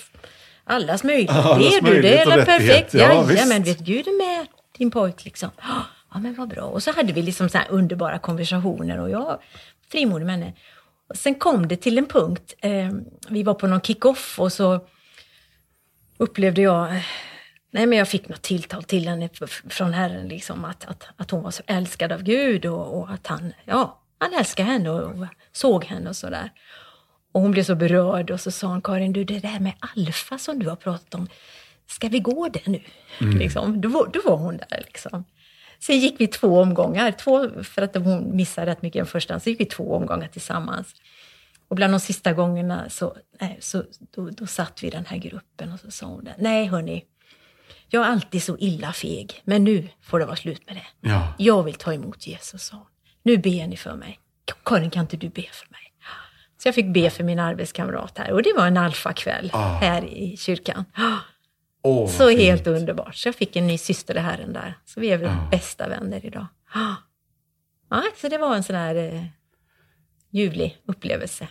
allas 0.64 1.04
möjlighet. 1.04 1.36
Allas 1.46 1.74
du, 1.74 1.80
det 1.82 1.82
möjlighet 1.82 2.28
är 2.28 2.46
perfekt. 2.46 2.94
Ja, 2.94 3.34
Ja, 3.38 3.46
men 3.46 3.64
vet 3.64 3.80
Gud 3.80 4.08
är 4.08 4.18
med 4.18 4.48
din 4.78 4.92
pojk 4.92 5.26
liksom. 5.26 5.50
Ja, 6.14 6.20
men 6.20 6.36
vad 6.36 6.50
bra. 6.50 6.64
Och 6.64 6.84
så 6.84 6.92
hade 6.92 7.14
vi 7.14 7.22
liksom 7.22 7.50
så 7.50 7.58
här 7.58 7.68
underbara 7.70 8.20
konversationer 8.20 9.00
och 9.00 9.10
jag 9.10 9.40
frimodig 9.92 10.26
med 10.26 10.36
henne. 10.36 10.54
Och 11.10 11.18
sen 11.18 11.36
kom 11.36 11.68
det 11.68 11.76
till 11.76 11.98
en 11.98 12.06
punkt, 12.06 12.54
eh, 12.62 12.90
vi 13.30 13.44
var 13.44 13.54
på 13.54 13.68
någon 13.68 13.82
kick-off 13.82 14.40
och 14.40 14.54
så 14.54 14.88
upplevde 16.18 16.62
jag, 16.62 16.96
eh, 16.96 17.02
nej 17.72 17.86
men 17.86 17.98
jag 17.98 18.08
fick 18.08 18.30
något 18.30 18.42
tilltal 18.42 18.84
till 18.84 19.08
henne 19.08 19.30
från 19.70 19.94
Herren, 19.94 20.28
liksom, 20.28 20.66
att, 20.66 20.86
att, 20.86 21.08
att 21.18 21.32
hon 21.32 21.44
var 21.44 21.52
så 21.52 21.64
älskad 21.68 22.12
av 22.12 22.24
Gud 22.24 22.66
och, 22.66 23.00
och 23.00 23.10
att 23.10 23.28
han, 23.28 23.54
ja, 23.66 24.02
han 24.18 24.34
älskade 24.34 24.70
henne 24.70 24.90
och, 24.90 25.20
och 25.20 25.26
såg 25.52 25.86
henne 25.86 26.10
och 26.10 26.16
sådär. 26.16 26.50
Och 27.32 27.42
hon 27.42 27.52
blev 27.52 27.64
så 27.64 27.76
berörd 27.76 28.32
och 28.32 28.40
så 28.40 28.52
sa 28.52 28.68
hon, 28.68 28.82
Karin, 28.82 29.14
du 29.14 29.24
det 29.24 29.40
där 29.40 29.60
med 29.60 29.74
alfa 29.80 30.38
som 30.38 30.60
du 30.60 30.70
har 30.70 30.76
pratat 30.76 31.16
om, 31.16 31.28
ska 31.88 32.08
vi 32.08 32.20
gå 32.20 32.50
det 32.50 32.68
nu? 32.68 32.82
Mm. 33.22 33.38
Liksom. 33.38 33.82
Då, 33.82 33.90
var, 33.90 34.10
då 34.14 34.22
var 34.26 34.38
hon 34.38 34.58
där 34.58 34.84
liksom. 34.86 35.26
Sen 35.80 36.00
gick 36.00 36.16
vi 36.20 36.28
två 36.28 36.62
omgångar, 36.62 37.12
två, 37.12 37.64
för 37.64 37.82
att 37.82 37.96
hon 37.96 38.36
missade 38.36 38.72
rätt 38.72 38.82
mycket 38.82 39.00
den 39.00 39.06
första, 39.06 39.40
så 39.40 39.50
gick 39.50 39.60
vi 39.60 39.66
två 39.66 39.96
omgångar 39.96 40.28
tillsammans. 40.28 40.96
Och 41.68 41.76
bland 41.76 41.94
de 41.94 42.00
sista 42.00 42.34
gångerna 42.34 42.90
så, 42.90 43.16
nej, 43.42 43.58
så 43.60 43.84
då, 44.16 44.30
då 44.30 44.48
satt 44.48 44.84
vi 44.84 44.88
i 44.88 44.90
den 44.90 45.06
här 45.06 45.18
gruppen 45.18 45.72
och 45.72 45.80
så 45.80 45.92
sa 45.92 46.06
hon, 46.06 46.30
nej 46.38 46.66
hörni, 46.66 47.06
jag 47.90 48.06
är 48.06 48.10
alltid 48.10 48.44
så 48.44 48.58
illa 48.58 48.94
feg, 48.94 49.42
men 49.44 49.64
nu 49.64 49.90
får 50.02 50.20
det 50.20 50.26
vara 50.26 50.36
slut 50.36 50.62
med 50.68 50.76
det. 50.76 51.10
Ja. 51.10 51.34
Jag 51.38 51.64
vill 51.64 51.74
ta 51.74 51.94
emot 51.94 52.28
Jesus, 52.28 52.64
sa 52.64 52.78
hon. 52.78 52.86
Nu 53.24 53.38
ber 53.38 53.68
ni 53.68 53.78
för 53.78 53.96
mig. 53.96 54.20
Karin, 54.66 54.90
kan 54.90 55.02
inte 55.02 55.18
du 55.18 55.30
be 55.30 55.46
för 55.52 55.72
mig? 55.72 55.91
Så 56.62 56.68
jag 56.68 56.76
fick 56.76 56.94
be 56.94 57.10
för 57.10 57.24
min 57.24 57.40
arbetskamrat 57.40 58.18
här 58.18 58.32
och 58.32 58.44
det 58.44 58.54
var 58.58 58.68
en 58.68 58.78
alfakväll 58.78 59.50
ah. 59.54 59.78
här 59.78 60.06
i 60.06 60.38
kyrkan. 60.38 60.86
Oh, 61.84 62.10
så 62.10 62.28
fint. 62.30 62.40
helt 62.42 62.68
underbart. 62.68 63.16
Så 63.16 63.28
jag 63.28 63.36
fick 63.36 63.56
en 63.56 63.68
ny 63.68 63.78
syster 63.78 64.18
i 64.18 64.20
Herren 64.20 64.54
där. 64.54 64.78
Så 64.86 65.00
vi 65.00 65.08
är 65.08 65.18
väl 65.18 65.30
ah. 65.30 65.48
bästa 65.52 65.90
vänner 65.90 66.26
idag. 66.26 66.46
Ja, 67.90 68.04
så 68.22 68.30
det 68.30 68.38
var 68.38 68.56
en 68.56 68.64
sån 68.64 68.76
här 68.76 68.96
eh, 68.96 69.24
ljuvlig 70.30 70.78
upplevelse. 70.86 71.48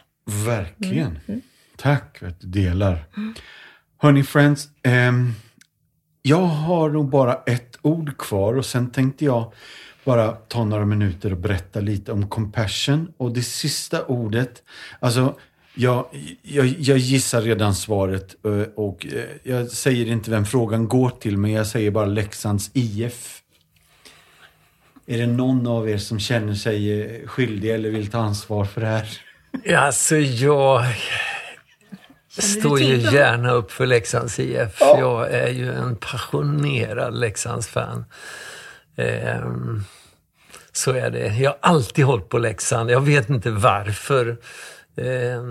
Verkligen. 0.47 1.07
Mm. 1.07 1.21
Mm. 1.27 1.41
Tack 1.77 2.19
för 2.19 2.27
att 2.27 2.41
du 2.41 2.47
delar. 2.47 3.05
Mm. 3.17 3.35
Hörni 3.99 4.25
friends, 4.25 4.69
eh, 4.83 5.13
jag 6.23 6.47
har 6.47 6.91
nog 6.91 7.11
bara 7.11 7.35
ett 7.47 7.79
ord 7.83 8.19
kvar 8.19 8.55
och 8.55 8.67
sen 8.67 8.91
tänkte 8.91 9.25
jag 9.25 9.53
bara 10.05 10.33
ta 10.33 10.65
några 10.65 10.85
minuter 10.85 11.33
och 11.33 11.39
berätta 11.39 11.81
lite 11.81 12.13
om 12.13 12.29
compassion. 12.29 13.13
Och 13.17 13.33
det 13.33 13.43
sista 13.43 14.05
ordet, 14.05 14.63
alltså 15.01 15.35
jag, 15.75 16.07
jag, 16.43 16.67
jag 16.67 16.99
gissar 16.99 17.43
redan 17.43 17.75
svaret 17.75 18.37
eh, 18.45 18.63
och 18.75 19.07
eh, 19.07 19.25
jag 19.43 19.69
säger 19.69 20.07
inte 20.07 20.31
vem 20.31 20.45
frågan 20.47 20.89
går 20.89 21.11
till, 21.11 21.37
men 21.37 21.53
jag 21.53 21.67
säger 21.67 21.91
bara 21.91 22.07
Leksands 22.07 22.71
IF. 22.73 23.43
Är 25.07 25.19
det 25.19 25.27
någon 25.27 25.67
av 25.67 25.91
er 25.91 25.99
som 25.99 26.19
känner 26.19 26.55
sig 26.55 27.03
eh, 27.03 27.27
skyldig 27.27 27.71
eller 27.71 27.91
vill 27.91 28.11
ta 28.11 28.19
ansvar 28.19 28.65
för 28.65 28.81
det 28.81 28.87
här? 28.87 29.09
Alltså, 29.77 30.17
jag 30.17 30.85
står 32.29 32.81
ju 32.81 32.97
gärna 32.97 33.51
upp 33.51 33.73
för 33.73 33.87
Leksands 33.87 34.39
IF. 34.39 34.77
Ja. 34.81 34.99
Jag 34.99 35.31
är 35.31 35.49
ju 35.49 35.73
en 35.73 35.97
passionerad 35.97 37.21
Leksands-fan. 37.21 38.05
Um, 38.97 39.85
så 40.73 40.93
är 40.93 41.11
det. 41.11 41.27
Jag 41.27 41.51
har 41.51 41.59
alltid 41.61 42.05
hållit 42.05 42.29
på 42.29 42.39
Leksand. 42.39 42.91
Jag 42.91 43.01
vet 43.01 43.31
inte 43.31 43.51
varför. 43.51 44.37
Eh, 44.97 45.43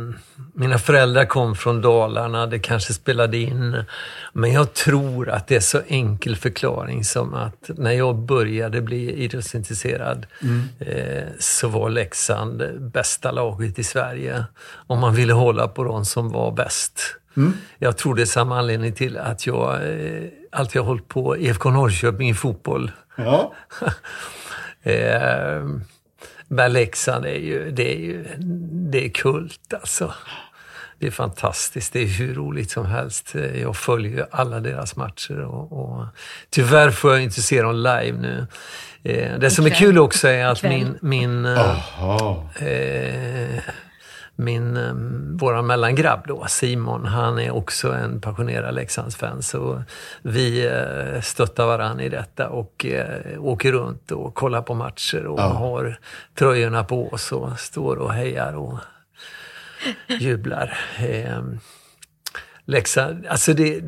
mina 0.54 0.78
föräldrar 0.78 1.26
kom 1.26 1.56
från 1.56 1.82
Dalarna, 1.82 2.48
det 2.48 2.60
kanske 2.60 2.94
spelade 2.94 3.38
in. 3.38 3.84
Men 4.34 4.54
jag 4.54 4.74
tror 4.74 5.30
att 5.30 5.48
det 5.48 5.56
är 5.56 5.60
så 5.60 5.82
enkel 5.88 6.36
förklaring 6.36 7.04
som 7.04 7.34
att 7.34 7.70
när 7.78 7.92
jag 7.92 8.16
började 8.16 8.82
bli 8.82 9.12
idrottsintresserad 9.12 10.26
mm. 10.42 10.64
eh, 10.80 11.28
så 11.40 11.68
var 11.68 11.90
Leksand 11.90 12.64
bästa 12.80 13.32
laget 13.32 13.80
i 13.80 13.84
Sverige. 13.84 14.46
Om 14.88 15.00
man 15.00 15.16
ville 15.16 15.34
hålla 15.34 15.68
på 15.68 15.84
de 15.84 16.06
som 16.06 16.30
var 16.30 16.52
bäst. 16.52 17.02
Mm. 17.38 17.54
Jag 17.78 17.98
tror 17.98 18.16
det 18.16 18.22
är 18.22 18.26
samma 18.26 18.60
anledning 18.60 18.94
till 18.94 19.18
att 19.18 19.48
jag 19.48 19.74
eh, 19.74 20.24
alltid 20.52 20.82
har 20.82 20.88
hållit 20.88 21.08
på 21.08 21.38
IFK 21.38 21.72
Norrköping 21.72 22.30
i 22.30 22.34
fotboll. 22.34 22.92
Ja. 23.26 23.54
Eh, 24.84 25.64
men 26.48 26.74
Leksand 26.74 27.26
är 27.26 27.40
ju, 27.40 27.72
det 27.72 27.94
är 27.96 28.00
ju, 28.00 28.26
det 28.92 29.06
är 29.06 29.10
kult 29.10 29.74
alltså. 29.74 30.14
Det 31.00 31.08
är 31.08 31.12
fantastiskt. 31.12 31.94
Det 31.94 32.00
är 32.00 32.06
hur 32.06 32.36
roligt 32.36 32.72
som 32.72 32.86
helst. 32.86 33.36
Jag 33.62 33.78
följer 33.78 34.28
alla 34.32 34.60
deras 34.60 34.96
matcher 34.96 35.40
och, 35.40 35.72
och 35.72 36.06
tyvärr 36.50 36.92
får 36.92 37.12
jag 37.12 37.24
inte 37.24 37.42
se 37.42 37.62
dem 37.62 37.76
live 37.76 38.18
nu. 38.18 38.48
Eh, 39.04 39.40
det 39.40 39.52
som 39.52 39.66
är 39.66 39.70
kul 39.70 39.98
också 39.98 40.28
är 40.28 40.46
att 40.46 40.64
min, 40.64 40.98
min 41.02 41.46
eh, 41.46 41.60
min, 44.40 44.78
eh, 44.78 44.94
våran 45.40 45.68
mellangrabb 45.68 46.28
då, 46.28 46.46
Simon, 46.48 47.06
han 47.06 47.40
är 47.40 47.52
också 47.52 47.92
en 47.92 48.22
passionerad 48.22 48.76
Leksandsfan. 48.76 49.44
Så 49.44 49.84
vi 50.22 50.66
eh, 50.66 51.22
stöttar 51.22 51.66
varandra 51.66 52.04
i 52.04 52.10
detta 52.10 52.50
och 52.50 52.86
eh, 52.86 53.44
åker 53.44 53.72
runt 53.72 54.12
och 54.12 54.36
kollar 54.36 54.62
på 54.62 54.74
matcher 54.74 55.26
och 55.26 55.40
ja. 55.40 55.44
har 55.44 56.00
tröjorna 56.36 56.84
på 56.84 57.10
oss 57.10 57.32
och 57.32 57.60
står 57.60 57.96
och 57.96 58.14
hejar 58.14 58.56
och 58.56 58.78
jublar. 60.08 60.78
Leksand, 62.66 63.26
alltså 63.26 63.54
det, 63.54 63.82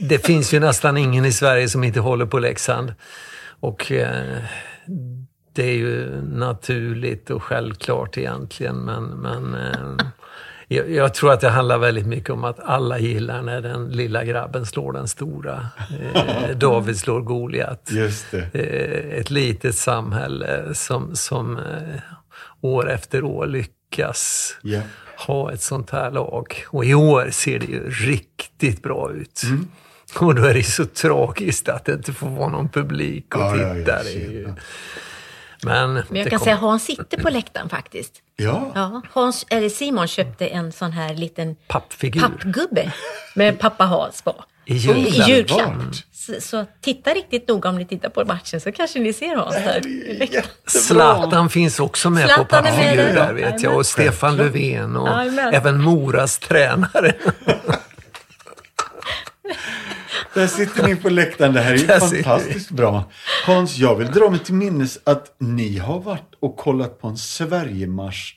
det 0.00 0.26
finns 0.26 0.54
ju 0.54 0.60
nästan 0.60 0.96
ingen 0.96 1.24
i 1.24 1.32
Sverige 1.32 1.68
som 1.68 1.84
inte 1.84 2.00
håller 2.00 2.26
på 2.26 2.38
Leksand. 2.38 2.94
Och 3.60 3.92
det 5.56 5.64
är 5.64 5.74
ju 5.76 6.22
naturligt 6.22 7.30
och 7.30 7.42
självklart 7.42 8.18
egentligen, 8.18 8.76
men, 8.76 9.04
men 9.04 9.54
eh, 9.54 10.06
jag, 10.68 10.90
jag, 10.90 11.14
tror 11.14 11.32
att 11.32 11.40
det 11.40 11.50
handlar 11.50 11.78
väldigt 11.78 12.06
mycket 12.06 12.30
om 12.30 12.44
att 12.44 12.60
alla 12.60 12.98
gillar 12.98 13.42
när 13.42 13.60
den 13.60 13.88
lilla 13.88 14.24
grabben 14.24 14.66
slår 14.66 14.92
den 14.92 15.08
stora. 15.08 15.68
Eh, 16.14 16.56
David 16.56 16.98
slår 16.98 17.20
Goliat. 17.20 17.90
Eh, 18.52 19.18
ett 19.18 19.30
litet 19.30 19.74
samhälle 19.74 20.74
som, 20.74 21.16
som 21.16 21.56
eh, 21.56 22.00
år 22.60 22.90
efter 22.90 23.24
år 23.24 23.46
lyckas 23.46 24.52
yeah. 24.62 24.84
ha 25.26 25.52
ett 25.52 25.62
sånt 25.62 25.90
här 25.90 26.10
lag. 26.10 26.64
Och 26.68 26.84
i 26.84 26.94
år 26.94 27.28
ser 27.30 27.58
det 27.58 27.66
ju 27.66 27.90
riktigt 27.90 28.82
bra 28.82 29.12
ut. 29.12 29.42
Mm. 29.44 29.68
Och 30.20 30.34
då 30.34 30.44
är 30.44 30.54
det 30.54 30.62
så 30.62 30.84
tragiskt 30.84 31.68
att 31.68 31.84
det 31.84 31.92
inte 31.92 32.12
får 32.12 32.28
vara 32.28 32.48
någon 32.48 32.68
publik 32.68 33.36
och 33.36 33.52
tittare. 33.52 34.08
Ja, 34.08 34.48
ja, 34.48 34.54
men, 35.62 35.94
Men 35.94 36.04
jag 36.10 36.30
kan 36.30 36.38
kom... 36.38 36.44
säga 36.44 36.56
Hans 36.56 36.84
sitter 36.84 37.22
på 37.22 37.30
läktaren 37.30 37.68
faktiskt. 37.68 38.12
Ja. 38.36 38.72
ja 38.74 39.02
Hans, 39.12 39.46
eller 39.48 39.68
Simon 39.68 40.06
köpte 40.06 40.46
en 40.46 40.72
sån 40.72 40.92
här 40.92 41.14
liten 41.14 41.56
Pappfigur. 41.68 42.20
pappgubbe 42.20 42.92
med 43.34 43.58
pappa 43.58 43.84
Hans 43.84 44.22
på. 44.22 44.44
I 44.64 44.74
julklapp. 44.74 45.72
Så, 46.12 46.40
så, 46.40 46.66
titta 46.80 47.10
riktigt 47.10 47.48
noga 47.48 47.68
om 47.68 47.78
ni 47.78 47.84
tittar 47.84 48.08
på 48.08 48.24
matchen 48.24 48.60
så 48.60 48.72
kanske 48.72 48.98
ni 48.98 49.12
ser 49.12 49.36
Hans 49.36 49.54
där. 49.54 49.82
Zlatan 50.66 51.50
finns 51.50 51.80
också 51.80 52.10
med 52.10 52.24
Zlatan 52.24 52.44
på 52.44 52.68
pappfigur 52.68 53.14
där 53.14 53.32
vet 53.32 53.62
jag. 53.62 53.76
Och 53.76 53.86
Stefan 53.86 54.36
Löfven 54.36 54.96
och 54.96 55.08
även 55.52 55.82
Moras 55.82 56.38
tränare. 56.38 57.14
Där 60.34 60.46
sitter 60.46 60.82
ni 60.82 60.96
på 60.96 61.08
läktaren. 61.08 61.52
Det 61.52 61.60
här 61.60 61.72
är 61.72 61.78
ju 61.78 62.22
fantastiskt 62.22 62.70
bra. 62.70 63.04
Hans, 63.46 63.78
jag 63.78 63.96
vill 63.96 64.10
dra 64.10 64.30
mig 64.30 64.38
till 64.38 64.54
minnes 64.54 64.98
att 65.04 65.34
ni 65.38 65.78
har 65.78 66.00
varit 66.00 66.34
och 66.40 66.56
kollat 66.56 67.00
på 67.00 67.08
en 67.08 67.16
Sverigematch 67.16 68.34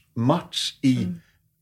i 0.81 0.97
mm. 0.97 1.21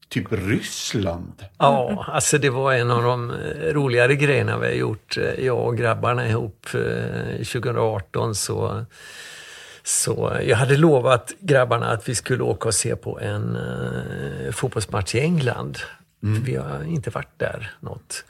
typ 0.10 0.28
Ryssland. 0.30 1.46
Ja, 1.58 2.06
alltså 2.08 2.38
det 2.38 2.50
var 2.50 2.74
en 2.74 2.92
av 2.92 3.04
de 3.04 3.32
eh, 3.32 3.74
roligare 3.74 4.16
grejerna 4.16 4.58
vi 4.58 4.68
har 4.68 4.74
gjort. 4.74 5.18
Eh, 5.18 5.46
jag 5.46 5.68
och 5.68 5.78
grabbarna 5.78 6.28
ihop 6.28 6.68
2018 6.72 8.30
eh, 8.30 8.34
så 8.34 8.86
så 9.88 10.38
jag 10.48 10.58
hade 10.58 10.78
lovat 10.78 11.34
grabbarna 11.40 11.88
att 11.88 12.10
vi 12.10 12.16
skulle 12.16 12.44
åka 12.44 12.68
och 12.68 12.74
se 12.74 12.96
på 12.96 13.20
en 13.20 13.56
uh, 13.56 14.52
fotbollsmatch 14.52 15.16
i 15.16 15.20
England. 15.20 15.78
Mm. 16.24 16.44
Vi 16.44 16.56
har 16.56 16.84
inte 16.84 17.10
varit 17.10 17.40
där 17.40 17.72
något. 17.80 18.26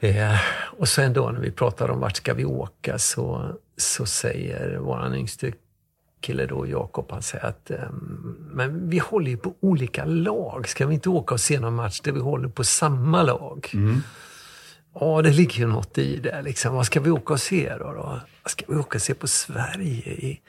Eh, 0.00 0.40
och 0.78 0.88
sen 0.88 1.12
då 1.12 1.30
när 1.30 1.40
vi 1.40 1.50
pratar 1.50 1.90
om 1.90 2.00
vart 2.00 2.16
ska 2.16 2.34
vi 2.34 2.44
åka 2.44 2.98
så, 2.98 3.54
så 3.76 4.06
säger 4.06 4.78
vår 4.78 5.16
yngste 5.16 5.52
kille 6.20 6.46
då, 6.46 6.66
Jakob, 6.66 7.06
han 7.10 7.22
säger 7.22 7.44
att 7.44 7.70
eh, 7.70 7.90
men 8.50 8.90
vi 8.90 8.98
håller 8.98 9.30
ju 9.30 9.36
på 9.36 9.54
olika 9.60 10.04
lag. 10.04 10.68
Ska 10.68 10.86
vi 10.86 10.94
inte 10.94 11.08
åka 11.08 11.34
och 11.34 11.40
se 11.40 11.60
någon 11.60 11.74
match 11.74 12.00
där 12.00 12.12
vi 12.12 12.20
håller 12.20 12.48
på 12.48 12.64
samma 12.64 13.22
lag? 13.22 13.70
Mm. 13.74 14.02
Ja, 14.94 15.22
det 15.22 15.30
ligger 15.30 15.58
ju 15.58 15.66
något 15.66 15.98
i 15.98 16.16
det. 16.16 16.42
Liksom. 16.42 16.74
Vad 16.74 16.86
ska 16.86 17.00
vi 17.00 17.10
åka 17.10 17.32
och 17.32 17.40
se 17.40 17.76
då? 17.78 17.92
då? 17.92 18.20
Ska 18.46 18.64
vi 18.68 18.76
åka 18.76 18.98
och 18.98 19.02
se 19.02 19.14
på 19.14 19.26
Sverige? 19.28 20.12
I... 20.12 20.40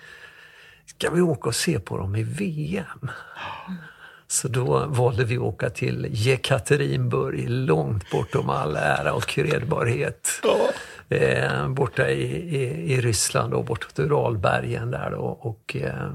Ska 0.86 1.12
vi 1.12 1.22
åka 1.22 1.50
och 1.50 1.56
se 1.56 1.80
på 1.80 1.98
dem 1.98 2.16
i 2.16 2.24
VM? 2.24 3.12
Så 4.32 4.48
då 4.48 4.86
valde 4.86 5.24
vi 5.24 5.36
att 5.36 5.42
åka 5.42 5.70
till 5.70 6.08
Jekaterinburg, 6.10 7.50
långt 7.50 8.12
bortom 8.12 8.50
all 8.50 8.76
ära 8.76 9.14
och 9.14 9.26
kredbarhet. 9.26 10.30
Ja. 10.44 10.70
Eh, 11.16 11.68
borta 11.68 12.10
i, 12.10 12.24
i, 12.58 12.94
i 12.94 13.02
Ryssland 13.02 13.54
och 13.54 13.66
bortåt 13.66 14.00
Uralbergen 14.00 14.92
där 14.92 15.12
då. 15.12 15.22
Och, 15.22 15.76
eh, 15.76 16.10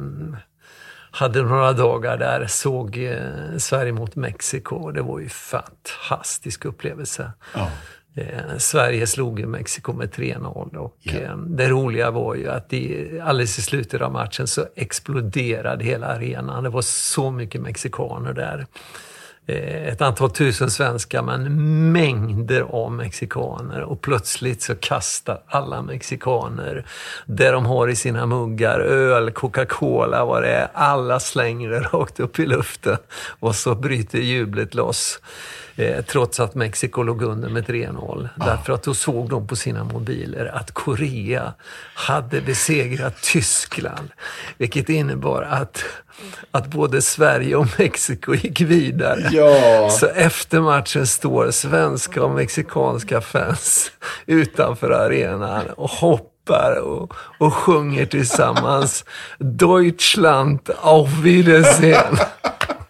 hade 1.11 1.43
några 1.43 1.73
dagar 1.73 2.17
där, 2.17 2.47
såg 2.47 2.99
eh, 2.99 3.57
Sverige 3.59 3.93
mot 3.93 4.17
Mexiko. 4.17 4.91
Det 4.91 5.03
var 5.03 5.21
ju 5.21 5.29
fantastisk 5.29 6.65
upplevelse. 6.65 7.33
Ja. 7.55 7.71
Eh, 8.17 8.59
Sverige 8.59 9.07
slog 9.07 9.41
ju 9.41 9.47
Mexiko 9.47 9.93
med 9.93 10.11
3-0 10.13 10.77
och 10.77 10.97
Ja. 11.01 11.13
eh, 11.13 11.37
det 11.37 11.69
roliga 11.69 12.11
var 12.11 12.35
ju 12.35 12.49
att 12.51 12.73
i, 12.73 13.21
alldeles 13.25 13.59
i 13.59 13.63
slutet 13.63 14.01
av 14.03 14.13
matchen 14.13 14.47
så 14.47 14.67
exploderade 14.77 15.85
hela 15.85 16.07
arenan. 16.07 16.63
Det 16.65 16.71
var 16.71 16.83
så 16.83 17.31
mycket 17.31 17.61
mexikaner 17.61 18.33
där. 18.33 18.67
Eh, 19.47 19.87
ett 19.89 20.01
antal 20.03 20.31
tusen 20.31 20.71
svenskar 20.71 21.23
men 21.23 21.93
mängder 21.93 22.61
av 22.61 22.93
mexikaner 22.93 23.81
och 23.81 24.01
plötsligt 24.01 24.63
så 24.63 24.75
kastar 24.75 25.43
alla 25.47 25.83
mexikaner 25.83 26.85
det 27.27 27.51
de 27.51 27.67
har 27.67 27.89
i 27.89 27.97
sina 27.97 28.27
muggar, 28.27 28.81
öl, 28.81 29.31
Coca-Cola, 29.31 30.25
vad 30.25 30.43
det 30.43 30.49
är. 30.53 30.69
Alla 30.75 31.21
slänger 31.21 31.71
det 31.71 31.81
rakt 31.81 32.21
upp 32.21 32.39
i 32.39 32.47
luften 32.47 32.97
och 33.41 33.55
så 33.55 33.75
bryter 33.75 34.19
jublet 34.19 34.75
loss. 34.75 35.21
Eh, 35.77 36.05
trots 36.05 36.41
att 36.41 36.55
Mexiko 36.55 37.03
låg 37.03 37.23
under 37.23 37.49
med 37.49 37.67
3-0. 37.67 38.29
Därför 38.37 38.73
att 38.73 38.83
då 38.83 38.95
såg 38.95 39.29
de 39.29 39.47
på 39.47 39.57
sina 39.57 39.85
mobiler 39.85 40.47
att 40.55 40.73
Korea 40.73 41.55
hade 41.95 42.41
besegrat 42.41 43.23
Tyskland. 43.23 44.09
Vilket 44.59 44.89
innebar 44.89 45.43
att, 45.43 45.85
att 46.51 46.67
både 46.67 47.03
Sverige 47.03 47.57
och 47.57 47.67
Mexiko 47.79 48.35
gick 48.35 48.61
vidare. 48.61 49.29
Ja. 49.33 49.91
Så 49.91 50.07
efter 50.07 50.61
matchen 50.61 51.07
står 51.07 51.51
svenska 51.51 52.25
och 52.25 52.31
mexikanska 52.31 53.21
fans 53.21 53.93
utanför 54.27 54.91
arenan 54.91 55.67
och 55.67 55.91
hoppar 55.91 56.81
och, 56.83 57.15
och 57.39 57.55
sjunger 57.55 58.07
tillsammans 58.07 59.05
Deutschland 59.39 60.71
auf 60.83 61.11
Wiedersehen. 61.23 62.17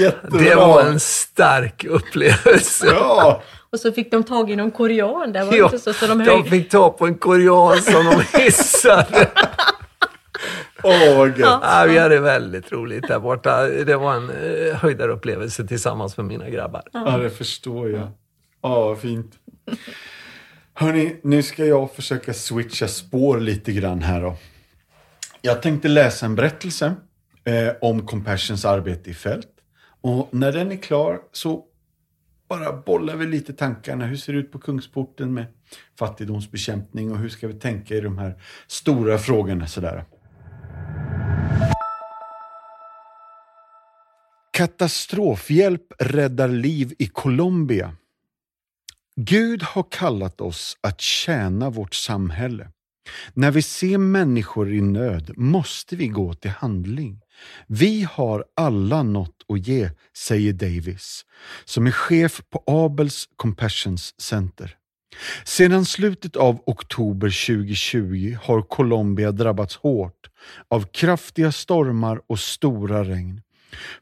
Jättebra. 0.00 0.38
Det 0.40 0.54
var 0.54 0.82
en 0.82 1.00
stark 1.00 1.84
upplevelse. 1.84 2.86
Ja. 2.86 3.42
Och 3.70 3.80
så 3.80 3.92
fick 3.92 4.10
de 4.10 4.24
tag 4.24 4.50
i 4.50 4.56
någon 4.56 4.70
korean 4.70 5.32
där, 5.32 5.44
var 5.44 5.54
Ja, 5.54 5.64
inte 5.64 5.78
så? 5.78 5.92
så 5.92 6.06
de 6.06 6.18
de 6.18 6.24
höjde. 6.30 6.50
fick 6.50 6.70
ta 6.70 6.90
på 6.90 7.06
en 7.06 7.14
korean 7.14 7.82
som 7.82 8.04
de 8.04 8.38
hissade. 8.42 9.28
Åh, 10.82 11.16
vad 11.18 11.28
gött. 11.38 11.58
Ja, 11.62 11.84
vi 11.88 11.98
hade 11.98 12.20
väldigt 12.20 12.72
roligt 12.72 13.08
där 13.08 13.18
borta. 13.18 13.62
Det 13.66 13.96
var 13.96 14.14
en 14.14 14.30
eh, 14.30 14.74
höjdarupplevelse 14.76 15.66
tillsammans 15.66 16.16
med 16.16 16.26
mina 16.26 16.50
grabbar. 16.50 16.82
Ja, 16.92 17.16
det 17.18 17.30
förstår 17.30 17.90
jag. 17.90 18.08
Ja, 18.62 18.80
vad 18.84 18.98
fint. 19.00 19.32
Hörni, 20.74 21.16
nu 21.22 21.42
ska 21.42 21.64
jag 21.64 21.94
försöka 21.94 22.34
switcha 22.34 22.88
spår 22.88 23.40
lite 23.40 23.72
grann 23.72 24.02
här 24.02 24.20
då. 24.20 24.36
Jag 25.42 25.62
tänkte 25.62 25.88
läsa 25.88 26.26
en 26.26 26.34
berättelse 26.34 26.94
eh, 27.44 27.72
om 27.80 28.06
Compassions 28.06 28.64
arbete 28.64 29.10
i 29.10 29.14
fält. 29.14 29.46
Och 30.02 30.28
när 30.30 30.52
den 30.52 30.72
är 30.72 30.76
klar 30.76 31.20
så 31.32 31.64
bara 32.48 32.72
bollar 32.72 33.16
vi 33.16 33.26
lite 33.26 33.52
tankarna. 33.52 34.06
Hur 34.06 34.16
ser 34.16 34.32
det 34.32 34.38
ut 34.38 34.52
på 34.52 34.58
Kungsporten 34.58 35.34
med 35.34 35.46
fattigdomsbekämpning 35.98 37.12
och 37.12 37.18
hur 37.18 37.28
ska 37.28 37.48
vi 37.48 37.54
tänka 37.54 37.94
i 37.94 38.00
de 38.00 38.18
här 38.18 38.42
stora 38.66 39.18
frågorna 39.18 39.66
sådär. 39.66 40.04
Katastrofhjälp 44.52 45.92
räddar 45.98 46.48
liv 46.48 46.94
i 46.98 47.06
Colombia. 47.06 47.96
Gud 49.16 49.62
har 49.62 49.86
kallat 49.90 50.40
oss 50.40 50.78
att 50.80 51.00
tjäna 51.00 51.70
vårt 51.70 51.94
samhälle. 51.94 52.68
När 53.34 53.50
vi 53.50 53.62
ser 53.62 53.98
människor 53.98 54.72
i 54.72 54.80
nöd 54.80 55.38
måste 55.38 55.96
vi 55.96 56.08
gå 56.08 56.34
till 56.34 56.50
handling. 56.50 57.20
Vi 57.66 58.08
har 58.12 58.44
alla 58.56 59.02
något 59.02 59.36
att 59.48 59.66
ge, 59.66 59.90
säger 60.16 60.52
Davis, 60.52 61.24
som 61.64 61.86
är 61.86 61.90
chef 61.90 62.42
på 62.50 62.62
Abels 62.66 63.28
Compassions 63.36 64.20
Center. 64.20 64.76
Sedan 65.44 65.84
slutet 65.84 66.36
av 66.36 66.62
oktober 66.66 67.46
2020 67.46 68.36
har 68.42 68.62
Colombia 68.62 69.32
drabbats 69.32 69.76
hårt 69.76 70.30
av 70.68 70.86
kraftiga 70.92 71.52
stormar 71.52 72.20
och 72.26 72.38
stora 72.38 73.04
regn. 73.04 73.40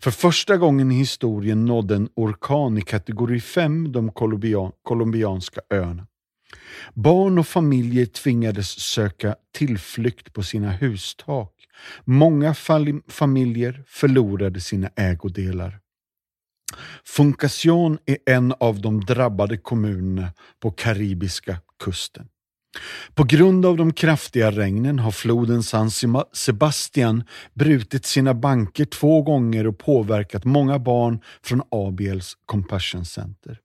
För 0.01 0.11
första 0.11 0.57
gången 0.57 0.93
i 0.93 0.95
historien 0.95 1.65
nådde 1.65 1.97
en 1.97 2.09
orkan 2.17 2.79
i 2.79 2.83
kategori 2.83 3.41
5 3.41 3.93
de 3.93 4.13
colombianska 4.83 5.61
öarna. 5.71 6.07
Barn 6.95 7.39
och 7.39 7.47
familjer 7.47 8.07
tvingades 8.07 8.81
söka 8.81 9.37
tillflykt 9.53 10.33
på 10.33 10.43
sina 10.43 10.71
hustak. 10.71 11.53
Många 12.05 12.55
familjer 13.09 13.85
förlorade 13.87 14.61
sina 14.61 14.91
ägodelar. 14.97 15.81
Funcación 17.05 17.99
är 18.07 18.19
en 18.27 18.55
av 18.61 18.81
de 18.81 19.01
drabbade 19.01 19.57
kommunerna 19.57 20.33
på 20.61 20.71
karibiska 20.71 21.57
kusten. 21.85 22.29
På 23.15 23.25
grund 23.25 23.67
av 23.67 23.77
de 23.77 23.93
kraftiga 23.93 24.51
regnen 24.51 24.99
har 24.99 25.11
floden 25.11 25.63
San 25.63 25.91
Sebastian 26.33 27.25
brutit 27.55 28.07
sina 28.07 28.35
banker 28.35 28.85
två 28.85 29.23
gånger 29.23 29.67
och 29.67 29.79
påverkat 29.79 30.45
många 30.45 30.79
barn 30.79 31.21
från 31.43 31.63
ABLs 31.71 32.37
Compassion 32.47 33.05
Center. 33.05 33.59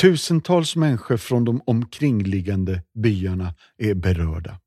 Tusentals 0.00 0.76
människor 0.76 1.16
från 1.16 1.44
de 1.44 1.60
omkringliggande 1.66 2.82
byarna 2.94 3.54
är 3.78 3.94
berörda. 3.94 4.58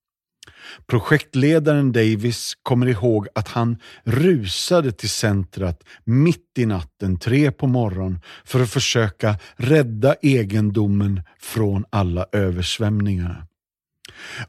Projektledaren 0.88 1.91
Davis 1.91 2.54
kommer 2.64 2.88
ihåg 2.88 3.28
att 3.36 3.47
han 3.47 3.78
rusade 4.04 4.91
till 4.91 5.10
centret 5.10 5.84
mitt 6.04 6.58
i 6.58 6.66
natten, 6.66 7.20
tre 7.20 7.52
på 7.52 7.68
morgonen, 7.68 8.20
för 8.45 8.60
att 8.64 8.70
försöka 8.70 9.36
rädda 9.56 10.16
egendomen 10.22 11.22
från 11.39 11.86
alla 11.89 12.26
översvämningarna. 12.32 13.47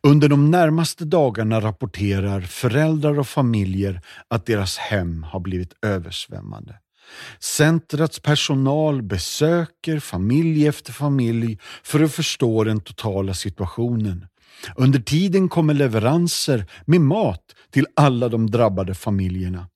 Under 0.03 0.29
de 0.29 0.51
närmaste 0.51 1.05
dagarna 1.05 1.61
rapporterar 1.61 2.41
föräldrar 2.41 3.19
och 3.19 3.29
familjer 3.29 4.01
att 4.29 4.47
deras 4.47 4.79
hem 4.79 5.23
har 5.23 5.41
blivit 5.41 5.75
översvämmade. 5.83 6.75
Centrets 7.39 8.21
personal 8.21 9.03
besöker 9.03 10.01
familj 10.01 10.67
efter 10.67 10.93
familj 10.93 11.59
för 11.83 12.01
att 12.01 12.15
förstå 12.15 12.65
den 12.65 12.81
totala 12.81 13.35
situationen. 13.35 14.27
Under 14.77 14.99
tiden 14.99 15.49
kommer 15.49 15.75
leveranser 15.75 16.67
med 16.85 17.01
mat 17.01 17.43
till 17.71 17.87
alla 17.97 18.29
de 18.29 18.51
drabbade 18.51 18.95
familjerna. 18.95 19.67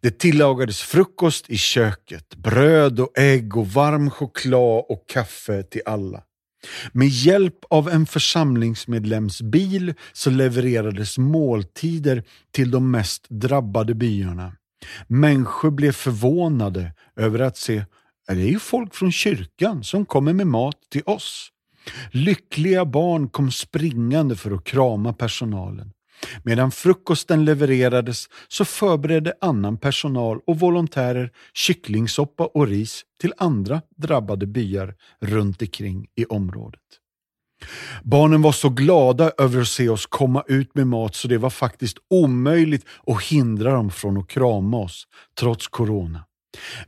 Det 0.00 0.18
tillagades 0.18 0.80
frukost 0.82 1.50
i 1.50 1.56
köket, 1.56 2.36
bröd 2.36 3.00
och 3.00 3.18
ägg 3.18 3.56
och 3.56 3.68
varm 3.68 4.10
choklad 4.10 4.84
och 4.88 5.04
kaffe 5.08 5.62
till 5.62 5.82
alla. 5.86 6.22
Med 6.92 7.08
hjälp 7.08 7.58
av 7.70 7.88
en 7.88 8.06
församlingsmedlems 8.06 9.42
bil 9.42 9.94
så 10.12 10.30
levererades 10.30 11.18
måltider 11.18 12.24
till 12.50 12.70
de 12.70 12.90
mest 12.90 13.26
drabbade 13.28 13.94
byarna. 13.94 14.52
Människor 15.06 15.70
blev 15.70 15.92
förvånade 15.92 16.92
över 17.16 17.38
att 17.38 17.56
se 17.56 17.78
att 18.28 18.36
det 18.36 18.42
är 18.42 18.48
ju 18.48 18.58
folk 18.58 18.94
från 18.94 19.12
kyrkan 19.12 19.84
som 19.84 20.06
kommer 20.06 20.32
med 20.32 20.46
mat 20.46 20.76
till 20.90 21.02
oss. 21.06 21.48
Lyckliga 22.10 22.84
barn 22.84 23.28
kom 23.28 23.50
springande 23.50 24.36
för 24.36 24.50
att 24.50 24.64
krama 24.64 25.12
personalen. 25.12 25.92
Medan 26.44 26.70
frukosten 26.70 27.44
levererades 27.44 28.26
så 28.48 28.64
förberedde 28.64 29.34
annan 29.40 29.78
personal 29.78 30.40
och 30.46 30.60
volontärer 30.60 31.30
kycklingsoppa 31.54 32.46
och 32.46 32.66
ris 32.66 33.02
till 33.20 33.32
andra 33.36 33.82
drabbade 33.96 34.46
byar 34.46 34.94
runt 35.20 35.62
omkring 35.62 36.06
i 36.14 36.24
området. 36.24 36.80
Barnen 38.02 38.42
var 38.42 38.52
så 38.52 38.68
glada 38.68 39.32
över 39.38 39.60
att 39.60 39.68
se 39.68 39.88
oss 39.88 40.06
komma 40.06 40.44
ut 40.48 40.74
med 40.74 40.86
mat 40.86 41.14
så 41.14 41.28
det 41.28 41.38
var 41.38 41.50
faktiskt 41.50 41.96
omöjligt 42.10 42.86
att 43.06 43.22
hindra 43.22 43.72
dem 43.72 43.90
från 43.90 44.16
att 44.16 44.28
krama 44.28 44.76
oss, 44.76 45.06
trots 45.40 45.68
corona. 45.68 46.24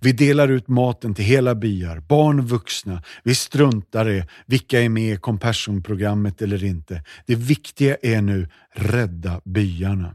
Vi 0.00 0.12
delar 0.12 0.48
ut 0.48 0.68
maten 0.68 1.14
till 1.14 1.24
hela 1.24 1.54
byar, 1.54 2.00
barn 2.00 2.38
och 2.38 2.48
vuxna. 2.48 3.02
Vi 3.22 3.34
struntar 3.34 4.10
i 4.10 4.24
vilka 4.46 4.80
är 4.80 4.88
med 4.88 5.14
i 5.14 5.16
Compassion-programmet 5.16 6.42
eller 6.42 6.64
inte. 6.64 7.02
Det 7.26 7.34
viktiga 7.34 7.96
är 8.02 8.20
nu 8.20 8.48
rädda 8.74 9.40
byarna. 9.44 10.14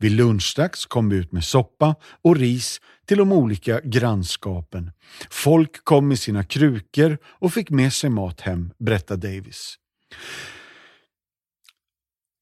Vid 0.00 0.12
lunchdags 0.12 0.86
kom 0.86 1.08
vi 1.08 1.16
ut 1.16 1.32
med 1.32 1.44
soppa 1.44 1.94
och 2.22 2.36
ris 2.36 2.80
till 3.06 3.18
de 3.18 3.32
olika 3.32 3.80
grannskapen. 3.80 4.90
Folk 5.30 5.84
kom 5.84 6.08
med 6.08 6.18
sina 6.18 6.44
krukor 6.44 7.18
och 7.24 7.52
fick 7.52 7.70
med 7.70 7.92
sig 7.92 8.10
mat 8.10 8.40
hem, 8.40 8.70
berättar 8.78 9.16
Davis. 9.16 9.76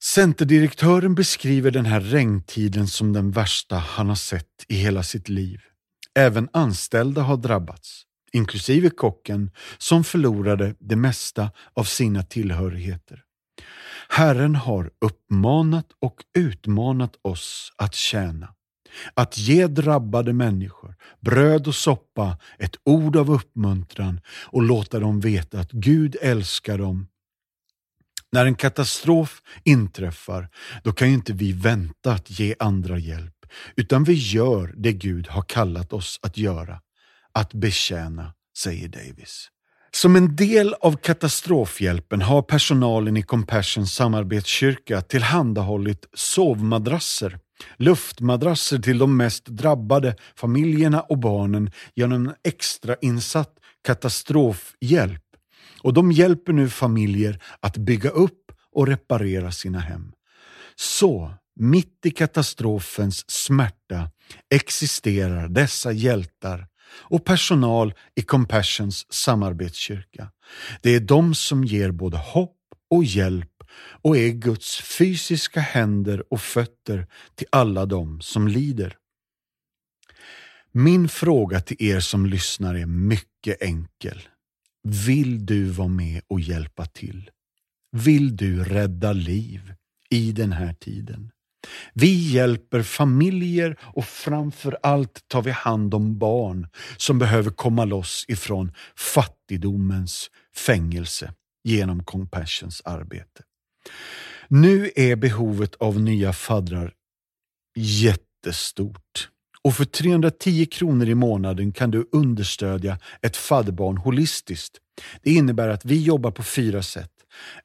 Centerdirektören 0.04 1.14
beskriver 1.14 1.70
den 1.70 1.86
här 1.86 2.00
regntiden 2.00 2.88
som 2.88 3.12
den 3.12 3.30
värsta 3.30 3.76
han 3.76 4.09
har 4.09 4.16
sett 4.16 4.64
i 4.68 4.74
hela 4.74 5.02
sitt 5.02 5.28
liv. 5.28 5.61
Även 6.14 6.48
anställda 6.52 7.22
har 7.22 7.36
drabbats, 7.36 8.02
inklusive 8.32 8.90
kocken 8.90 9.50
som 9.78 10.04
förlorade 10.04 10.74
det 10.78 10.96
mesta 10.96 11.50
av 11.74 11.84
sina 11.84 12.22
tillhörigheter. 12.22 13.22
Herren 14.09 14.54
har 14.54 14.90
uppmanat 15.00 15.86
och 16.00 16.24
utmanat 16.34 17.12
oss 17.22 17.72
att 17.76 17.94
tjäna. 17.94 18.54
Att 19.14 19.38
ge 19.38 19.66
drabbade 19.66 20.32
människor 20.32 20.94
bröd 21.20 21.66
och 21.66 21.74
soppa, 21.74 22.38
ett 22.59 22.76
ord 22.84 23.16
av 23.16 23.30
uppmuntran 23.30 24.20
och 24.46 24.62
låta 24.62 25.00
dem 25.00 25.20
veta 25.20 25.61
att 25.61 25.72
Gud 25.72 26.16
älskar 26.22 26.78
dem. 26.78 27.06
När 28.32 28.46
en 28.46 28.54
katastrof 28.54 29.42
inträffar, 29.64 30.48
då 30.82 30.92
kan 30.92 31.09
ju 31.09 31.14
inte 31.14 31.32
vi 31.32 31.52
vänta 31.52 32.12
att 32.12 32.38
ge 32.40 32.54
andra 32.59 32.98
hjälp, 32.98 33.46
utan 33.76 34.04
vi 34.04 34.12
gör 34.12 34.74
det 34.76 34.92
Gud 34.92 35.28
har 35.28 35.42
kallat 35.42 35.92
oss 35.92 36.18
att 36.22 36.38
göra, 36.38 36.80
att 37.32 37.54
betjäna, 37.54 38.34
säger 38.59 38.88
Davis. 38.88 39.50
Som 40.03 40.16
en 40.16 40.36
del 40.36 40.74
av 40.74 40.96
katastrofhjälpen 40.96 42.22
har 42.22 42.42
personalen 42.42 43.16
i 43.16 43.22
Compassions 43.22 43.94
samarbetskyrka 43.94 45.03
tillhandahållit 45.03 46.09
sovmadrasser, 46.14 47.38
luftmadrasser 47.76 48.78
till 48.78 48.99
de 48.99 49.16
mest 49.16 49.46
drabbade 49.46 50.16
familjerna 50.36 51.01
och 51.01 51.18
barnen 51.18 51.70
genom 51.94 52.26
en 52.26 52.34
extrainsatt 52.44 53.53
katastrofhjälp. 53.84 55.24
Och 55.82 55.94
de 55.94 56.12
hjälper 56.12 56.53
nu 56.53 56.68
familjer 56.68 57.42
att 57.61 57.76
bygga 57.76 58.11
upp 58.11 58.53
och 58.74 58.86
reparera 58.86 59.53
sina 59.53 59.78
hem. 59.78 60.12
Så, 60.76 61.34
mitt 61.61 62.07
i 62.07 62.11
katastrofens 62.11 63.30
smärta 63.30 64.11
existerar 64.51 65.49
dessa 65.49 65.92
hjältar 65.92 66.66
och 66.91 67.24
personal 67.24 67.95
i 68.14 68.22
Compassions 68.22 69.07
samarbetskyrka. 69.12 70.30
Det 70.82 70.91
är 70.91 71.01
de 71.01 71.34
som 71.34 71.64
ger 71.64 71.91
både 71.91 72.16
hopp 72.16 72.57
och 72.91 73.05
hjälp 73.05 73.51
och 74.03 74.16
är 74.16 74.28
Guds 74.28 74.80
fysiska 74.80 75.61
händer 75.61 76.32
och 76.32 76.41
fötter 76.41 77.07
till 77.34 77.47
alla 77.53 77.86
de 77.86 78.20
som 78.20 78.49
lider. 78.49 78.97
Min 80.72 81.09
fråga 81.09 81.61
till 81.61 81.76
er 81.80 82.01
som 82.01 82.26
lyssnar 82.26 82.74
är 82.74 82.86
mycket 82.86 83.62
enkel. 83.62 84.28
Vill 84.82 85.47
du 85.47 85.64
vara 85.64 85.89
med 85.89 86.22
och 86.26 86.41
hjälpa 86.41 86.86
till? 86.86 87.30
Vill 87.93 88.36
du 88.36 88.64
rädda 88.64 89.12
liv 89.12 89.74
i 90.11 90.32
den 90.32 90.53
här 90.53 90.72
tiden? 90.72 91.30
Vi 91.94 92.32
hjälper 92.32 92.82
familjer 92.82 93.76
och 93.82 94.04
framför 94.04 94.78
allt 94.82 95.28
tar 95.28 95.42
vi 95.42 95.50
hand 95.50 95.94
om 95.94 96.18
barn 96.18 96.68
som 96.96 97.18
behöver 97.18 97.50
komma 97.50 97.84
loss 97.84 98.24
ifrån 98.28 98.72
fattigdomens 98.96 100.30
fängelse 100.56 101.32
genom 101.64 102.04
Compassions 102.04 102.82
arbete. 102.84 103.42
Nu 104.48 104.90
är 104.96 105.16
behovet 105.16 105.74
av 105.74 106.00
nya 106.00 106.32
faddrar 106.32 106.92
jättestort. 107.76 109.28
Och 109.62 109.74
för 109.74 109.84
310 109.84 110.66
kronor 110.66 111.09
i 111.09 111.14
månaden 111.14 111.72
kan 111.72 111.90
du 111.90 112.09
understödja 112.12 112.98
ett 113.22 113.36
fadderbarn 113.36 113.96
holistiskt. 113.96 114.78
Det 115.22 115.30
innebär 115.30 115.68
att 115.68 115.84
vi 115.84 116.02
jobbar 116.02 116.30
på 116.30 116.42
fyra 116.42 116.82
sätt. 116.82 117.12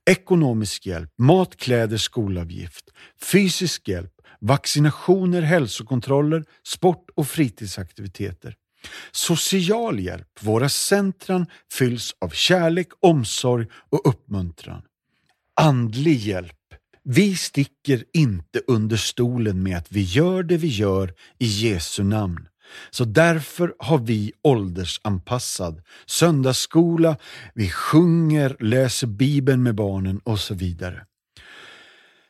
Ekonomisk 0.10 0.86
hjälp, 0.86 1.10
mat, 1.18 1.58
kläder, 1.58 1.98
skolavgift, 1.98 2.86
fysisk 3.22 3.88
hjälp, 3.88 4.14
vaccinationer, 4.40 5.42
hälsokontroller, 5.42 6.46
sport 6.68 7.10
och 7.16 7.28
fritidsaktiviteter. 7.28 8.56
Social 9.12 10.00
hjälp, 10.00 10.28
våra 10.42 10.70
centran 10.70 11.46
fylls 11.72 12.16
av 12.22 12.30
kärlek, 12.30 12.88
omsorg 13.00 13.68
och 13.90 14.08
uppmuntran. 14.10 14.82
Andlig 15.62 16.18
hjälp, 16.18 16.58
vi 17.04 17.36
sticker 17.36 18.04
inte 18.14 18.62
under 18.68 18.98
stolen 18.98 19.64
med 19.64 19.78
att 19.78 19.92
vi 19.92 20.02
gör 20.02 20.44
det 20.44 20.58
vi 20.58 20.68
gör 20.68 21.14
i 21.40 21.46
Jesu 21.46 22.04
namn. 22.04 22.48
Så 22.90 23.06
därför 23.06 23.76
har 23.80 23.98
vi 23.98 24.32
åldersanpassad 24.44 25.82
söndagsskola, 26.06 27.18
vi 27.54 27.70
sjunger, 27.70 28.56
läser 28.60 29.08
Bibeln 29.08 29.64
med 29.64 29.76
barnen 29.76 30.20
och 30.20 30.40
så 30.40 30.54
vidare. 30.54 31.06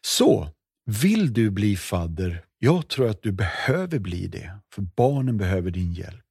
Så, 0.02 0.50
vill 0.86 1.34
du 1.34 1.50
bli 1.50 1.78
fadder? 1.78 2.44
Jag 2.60 2.88
tror 2.88 3.10
att 3.10 3.24
du 3.24 3.32
behöver 3.32 4.00
bli 4.00 4.28
det, 4.28 4.52
för 4.74 4.82
barnen 4.82 5.38
behöver 5.38 5.72
din 5.72 5.94
hjälp. 5.94 6.24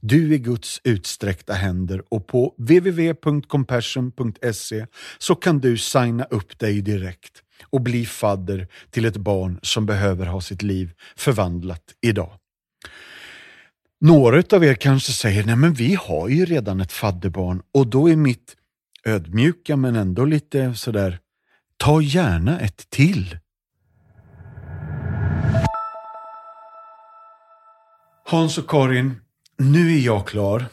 Du 0.00 0.34
är 0.34 0.38
Guds 0.38 0.80
utsträckta 0.84 1.52
händer 1.52 2.02
och 2.08 2.26
på 2.26 2.54
www.compassion.se 2.58 4.86
så 5.18 5.34
kan 5.34 5.58
du 5.58 5.78
signa 5.78 6.24
upp 6.24 6.58
dig 6.58 6.82
direkt 6.82 7.42
och 7.70 7.80
bli 7.80 8.06
fadder 8.06 8.68
till 8.90 9.04
ett 9.04 9.16
barn 9.16 9.58
som 9.62 9.86
behöver 9.86 10.26
ha 10.26 10.40
sitt 10.40 10.62
liv 10.62 10.92
förvandlat 11.16 11.94
idag. 12.00 12.38
Några 14.00 14.42
av 14.56 14.64
er 14.64 14.74
kanske 14.74 15.12
säger, 15.12 15.44
nej 15.44 15.56
men 15.56 15.72
vi 15.72 15.94
har 15.94 16.28
ju 16.28 16.44
redan 16.44 16.80
ett 16.80 16.92
fadderbarn 16.92 17.62
och 17.74 17.86
då 17.86 18.08
är 18.08 18.16
mitt 18.16 18.56
ödmjuka 19.04 19.76
men 19.76 19.96
ändå 19.96 20.24
lite 20.24 20.74
sådär, 20.74 21.18
ta 21.76 22.02
gärna 22.02 22.60
ett 22.60 22.90
till. 22.90 23.38
Hans 28.24 28.58
och 28.58 28.70
Karin, 28.70 29.14
nu 29.56 29.94
är 29.94 30.00
jag 30.00 30.26
klar. 30.26 30.64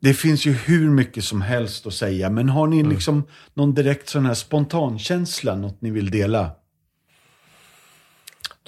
Det 0.00 0.14
finns 0.14 0.46
ju 0.46 0.52
hur 0.52 0.90
mycket 0.90 1.24
som 1.24 1.40
helst 1.40 1.86
att 1.86 1.94
säga, 1.94 2.30
men 2.30 2.48
har 2.48 2.66
ni 2.66 2.82
liksom 2.82 3.26
någon 3.54 3.74
direkt 3.74 4.08
sån 4.08 4.26
här 4.26 4.34
spontankänsla, 4.34 5.56
något 5.56 5.80
ni 5.80 5.90
vill 5.90 6.10
dela? 6.10 6.50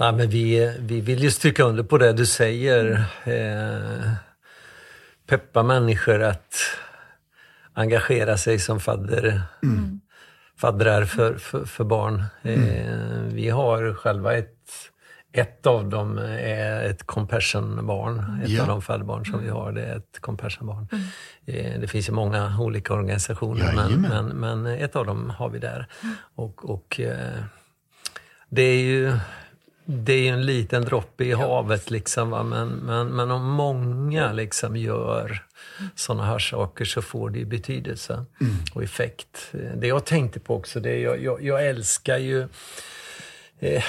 Nej, 0.01 0.13
men 0.13 0.29
vi, 0.29 0.77
vi 0.79 1.01
vill 1.01 1.23
ju 1.23 1.31
stryka 1.31 1.63
under 1.63 1.83
på 1.83 1.99
det 1.99 2.13
du 2.13 2.27
säger. 2.27 3.05
Eh, 3.25 4.13
peppa 5.27 5.63
människor 5.63 6.23
att 6.23 6.55
engagera 7.75 8.37
sig 8.37 8.59
som 8.59 8.81
fadder, 8.81 9.43
mm. 9.63 10.01
faddrar 10.59 11.05
för, 11.05 11.35
för, 11.35 11.65
för 11.65 11.85
barn. 11.85 12.25
Eh, 12.43 13.23
vi 13.33 13.49
har 13.49 13.95
själva 13.95 14.35
ett 14.35 14.49
ett 15.35 15.67
av 15.67 15.89
dem 15.89 16.19
är 16.39 16.83
ett 16.83 17.07
compassion-barn. 17.07 18.41
Ett 18.45 18.51
ja. 18.51 18.63
av 18.63 18.69
de 18.69 18.83
fadderbarn 18.83 19.25
som 19.25 19.43
vi 19.43 19.49
har 19.49 19.73
det 19.73 19.83
är 19.83 19.97
ett 19.97 20.21
compassion-barn. 20.21 20.89
Mm. 20.93 21.05
Eh, 21.47 21.81
det 21.81 21.89
finns 21.89 22.09
ju 22.09 22.13
många 22.13 22.59
olika 22.61 22.95
organisationer 22.95 23.73
men, 23.77 24.01
men, 24.01 24.27
men, 24.27 24.67
ett 24.67 24.97
av 24.97 25.07
dem 25.07 25.31
har 25.31 25.49
vi 25.49 25.59
där. 25.59 25.89
Mm. 26.03 26.15
Och, 26.35 26.71
och 26.71 27.01
eh, 27.01 27.45
det 28.49 28.63
är 28.63 28.83
ju 28.83 29.13
det 29.85 30.29
är 30.29 30.33
en 30.33 30.47
liten 30.47 30.85
droppe 30.85 31.25
i 31.25 31.33
havet 31.33 31.91
liksom. 31.91 32.31
Va? 32.31 32.43
Men, 32.43 32.69
men, 32.69 33.09
men 33.09 33.31
om 33.31 33.51
många 33.51 34.33
liksom 34.33 34.77
gör 34.77 35.45
sådana 35.95 36.25
här 36.25 36.39
saker 36.39 36.85
så 36.85 37.03
får 37.03 37.31
det 37.31 37.45
betydelse 37.45 38.25
mm. 38.41 38.57
och 38.75 38.83
effekt. 38.83 39.53
Det 39.77 39.87
jag 39.87 40.05
tänkte 40.05 40.41
på 40.41 40.57
också, 40.57 40.81
det 40.81 40.91
är 40.91 40.99
jag, 40.99 41.23
jag, 41.23 41.43
jag 41.43 41.67
älskar 41.67 42.19
ju 42.19 42.49
eh, 43.59 43.85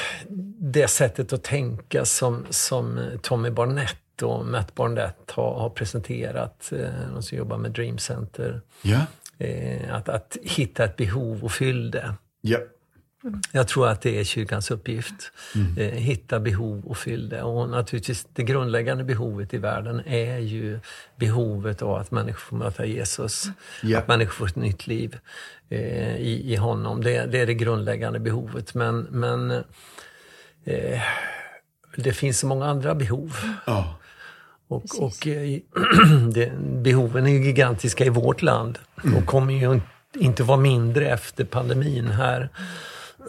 det 0.57 0.87
sättet 0.87 1.33
att 1.33 1.43
tänka 1.43 2.05
som, 2.05 2.45
som 2.49 2.99
Tommy 3.21 3.49
Barnett 3.49 4.21
och 4.21 4.45
Matt 4.45 4.75
Barnett 4.75 5.31
har, 5.31 5.59
har 5.59 5.69
presenterat, 5.69 6.71
eh, 6.71 6.89
de 7.13 7.23
som 7.23 7.37
jobbar 7.37 7.57
med 7.57 7.71
Dream 7.71 7.97
Center. 7.97 8.61
Ja. 8.81 8.99
Eh, 9.37 9.95
att, 9.95 10.09
att 10.09 10.37
hitta 10.43 10.83
ett 10.83 10.97
behov 10.97 11.43
och 11.43 11.51
fylla 11.51 11.91
det. 11.91 12.13
Ja. 12.41 12.57
Jag 13.51 13.67
tror 13.67 13.87
att 13.87 14.01
det 14.01 14.19
är 14.19 14.23
kyrkans 14.23 14.71
uppgift. 14.71 15.31
Mm. 15.55 15.77
Eh, 15.77 15.99
hitta 15.99 16.39
behov 16.39 16.85
och 16.85 16.97
fylla 16.97 17.35
det. 17.35 17.43
Och 17.43 17.69
naturligtvis 17.69 18.27
det 18.33 18.43
grundläggande 18.43 19.03
behovet 19.03 19.53
i 19.53 19.57
världen 19.57 20.01
är 20.05 20.37
ju 20.37 20.79
behovet 21.15 21.81
av 21.81 21.95
att 21.95 22.11
människor 22.11 22.39
får 22.39 22.57
möta 22.57 22.85
Jesus. 22.85 23.47
Yeah. 23.83 24.01
Att 24.01 24.07
människor 24.07 24.31
får 24.31 24.47
ett 24.47 24.55
nytt 24.55 24.87
liv 24.87 25.17
eh, 25.69 26.15
i, 26.15 26.53
i 26.53 26.55
honom. 26.55 27.01
Det, 27.01 27.25
det, 27.25 27.39
är 27.39 27.45
det 27.45 27.53
grundläggande 27.53 28.19
behovet. 28.19 28.73
Men, 28.73 29.01
men 29.01 29.51
eh, 30.63 31.01
det 31.95 32.13
finns 32.13 32.39
så 32.39 32.47
många 32.47 32.65
andra 32.65 32.95
behov. 32.95 33.37
Oh. 33.67 33.93
Och, 34.67 34.83
och 34.99 35.27
eh, 35.27 35.59
det, 36.33 36.51
behoven 36.59 37.27
är 37.27 37.31
gigantiska 37.31 38.05
i 38.05 38.09
vårt 38.09 38.41
land 38.41 38.79
mm. 39.03 39.17
och 39.17 39.25
kommer 39.25 39.53
ju 39.53 39.81
inte 40.19 40.43
vara 40.43 40.57
mindre 40.57 41.09
efter 41.09 41.45
pandemin 41.45 42.07
här. 42.07 42.49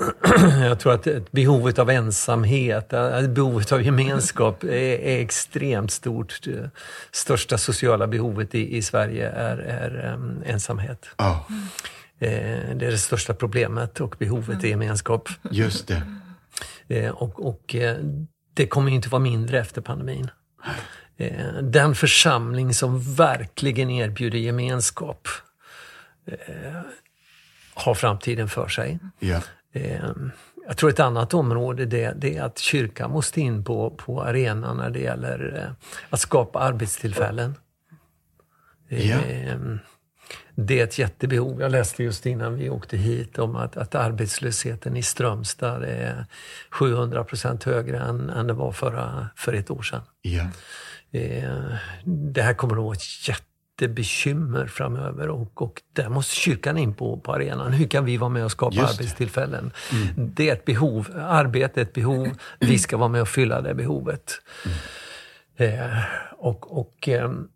Jag 0.60 0.78
tror 0.78 0.92
att 0.92 1.32
behovet 1.32 1.78
av 1.78 1.90
ensamhet, 1.90 2.88
behovet 3.28 3.72
av 3.72 3.82
gemenskap 3.82 4.64
är, 4.64 4.68
är 5.00 5.20
extremt 5.20 5.90
stort. 5.90 6.40
Det 6.44 6.70
största 7.12 7.58
sociala 7.58 8.06
behovet 8.06 8.54
i, 8.54 8.76
i 8.76 8.82
Sverige 8.82 9.28
är, 9.28 9.58
är 9.58 10.14
um, 10.14 10.42
ensamhet. 10.46 11.06
Oh. 11.18 11.40
Eh, 12.18 12.76
det 12.76 12.86
är 12.86 12.90
det 12.90 12.98
största 12.98 13.34
problemet 13.34 14.00
och 14.00 14.16
behovet 14.18 14.64
är 14.64 14.68
gemenskap. 14.68 15.28
Just 15.50 15.88
det. 15.88 16.02
Eh, 16.88 17.10
och, 17.10 17.46
och 17.46 17.74
eh, 17.74 17.96
det 18.54 18.66
kommer 18.66 18.90
inte 18.90 19.08
vara 19.08 19.22
mindre 19.22 19.58
efter 19.58 19.80
pandemin. 19.80 20.30
Eh, 21.16 21.54
den 21.62 21.94
församling 21.94 22.74
som 22.74 23.14
verkligen 23.14 23.90
erbjuder 23.90 24.38
gemenskap 24.38 25.28
eh, 26.26 26.80
har 27.74 27.94
framtiden 27.94 28.48
för 28.48 28.68
sig. 28.68 28.98
Ja. 29.18 29.40
Eh, 29.74 30.10
jag 30.66 30.76
tror 30.76 30.90
ett 30.90 31.00
annat 31.00 31.34
område 31.34 31.86
det, 31.86 32.12
det, 32.16 32.36
är 32.36 32.42
att 32.42 32.58
kyrkan 32.58 33.10
måste 33.10 33.40
in 33.40 33.64
på, 33.64 33.90
på 33.90 34.22
arenan 34.22 34.76
när 34.76 34.90
det 34.90 35.00
gäller 35.00 35.62
eh, 35.62 35.88
att 36.10 36.20
skapa 36.20 36.58
arbetstillfällen. 36.58 37.54
Ja. 38.88 39.16
Eh, 39.16 39.58
det 40.54 40.80
är 40.80 40.84
ett 40.84 40.98
jättebehov. 40.98 41.60
Jag 41.60 41.72
läste 41.72 42.02
just 42.02 42.26
innan 42.26 42.54
vi 42.54 42.70
åkte 42.70 42.96
hit 42.96 43.38
om 43.38 43.56
att, 43.56 43.76
att 43.76 43.94
arbetslösheten 43.94 44.96
i 44.96 45.02
Strömstad 45.02 45.84
är 45.84 46.26
700 46.70 47.24
procent 47.24 47.64
högre 47.64 47.98
än, 47.98 48.30
än 48.30 48.46
det 48.46 48.52
var 48.52 48.72
förra, 48.72 49.28
för 49.36 49.52
ett 49.52 49.70
år 49.70 49.82
sedan. 49.82 50.02
Ja. 50.22 50.48
Eh, 51.12 51.74
det 52.04 52.42
här 52.42 52.54
kommer 52.54 52.74
att 52.74 52.82
vara 52.82 52.94
ett 52.94 53.02
jättebekymmer 53.80 54.66
framöver 54.66 55.28
och, 55.28 55.62
och 55.62 55.82
där 55.92 56.08
måste 56.08 56.34
kyrkan 56.34 56.78
in 56.78 56.94
på, 56.94 57.16
på 57.16 57.32
arenan. 57.32 57.72
Hur 57.72 57.86
kan 57.86 58.04
vi 58.04 58.16
vara 58.16 58.30
med 58.30 58.44
och 58.44 58.50
skapa 58.50 58.76
Just 58.76 58.98
det. 58.98 59.04
arbetstillfällen? 59.04 59.72
Det 60.16 60.48
är 60.48 60.52
ett 60.52 60.64
behov. 60.64 61.08
Arbete 61.16 61.80
är 61.80 61.82
ett 61.82 61.92
behov. 61.92 62.28
Vi 62.60 62.78
ska 62.78 62.96
vara 62.96 63.08
med 63.08 63.22
och 63.22 63.28
fylla 63.28 63.60
det 63.60 63.74
behovet. 63.74 64.32
Eh, 65.56 65.98
och, 66.38 66.78
och, 66.78 67.08
ehm, 67.08 67.48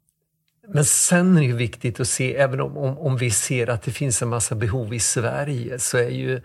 men 0.69 0.85
sen 0.85 1.36
är 1.36 1.40
det 1.40 1.47
ju 1.47 1.57
viktigt 1.57 2.01
att 2.01 2.09
se, 2.09 2.36
även 2.36 2.61
om, 2.61 2.77
om, 2.77 2.99
om 2.99 3.16
vi 3.16 3.31
ser 3.31 3.70
att 3.70 3.82
det 3.82 3.90
finns 3.90 4.23
en 4.23 4.28
massa 4.28 4.55
behov 4.55 4.95
i 4.95 5.01
Sverige, 5.01 5.78
så 5.78 5.99
är 5.99 6.11
ju 6.11 6.40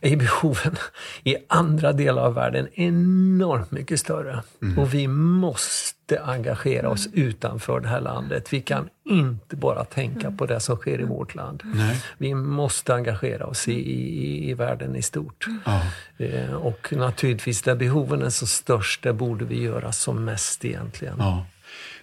är 0.00 0.16
behoven 0.16 0.76
i 1.24 1.36
andra 1.48 1.92
delar 1.92 2.22
av 2.22 2.34
världen 2.34 2.68
enormt 2.74 3.70
mycket 3.70 4.00
större. 4.00 4.42
Och 4.78 4.94
vi 4.94 5.08
måste 5.08 6.20
engagera 6.24 6.88
oss 6.88 7.08
utanför 7.12 7.80
det 7.80 7.88
här 7.88 8.00
landet. 8.00 8.52
Vi 8.52 8.60
kan 8.60 8.88
inte 9.04 9.56
bara 9.56 9.84
tänka 9.84 10.30
på 10.30 10.46
det 10.46 10.60
som 10.60 10.76
sker 10.76 11.00
i 11.00 11.04
vårt 11.04 11.34
land. 11.34 11.62
Nej. 11.64 12.02
Vi 12.18 12.34
måste 12.34 12.94
engagera 12.94 13.46
oss 13.46 13.68
i, 13.68 13.72
i, 13.72 14.50
i 14.50 14.54
världen 14.54 14.96
i 14.96 15.02
stort. 15.02 15.46
Ja. 15.64 15.82
Eh, 16.24 16.54
och 16.54 16.92
naturligtvis, 16.92 17.62
där 17.62 17.74
behoven 17.74 18.22
är 18.22 18.30
som 18.30 18.48
störst, 18.48 19.02
där 19.02 19.12
borde 19.12 19.44
vi 19.44 19.62
göra 19.62 19.92
som 19.92 20.24
mest 20.24 20.64
egentligen. 20.64 21.14
Ja. 21.18 21.46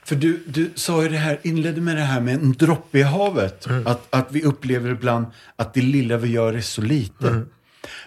För 0.03 0.15
du, 0.15 0.43
du 0.47 0.71
sa 0.75 1.03
ju 1.03 1.09
det 1.09 1.17
här, 1.17 1.39
inledde 1.43 1.81
med 1.81 1.97
det 1.97 2.01
här 2.01 2.21
med 2.21 2.33
en 2.33 2.53
droppe 2.53 2.99
i 2.99 3.01
havet. 3.01 3.67
Att, 3.85 4.07
att 4.09 4.27
vi 4.31 4.43
upplever 4.43 4.91
ibland 4.91 5.25
att 5.55 5.73
det 5.73 5.81
lilla 5.81 6.17
vi 6.17 6.31
gör 6.31 6.53
är 6.53 6.61
så 6.61 6.81
lite. 6.81 7.41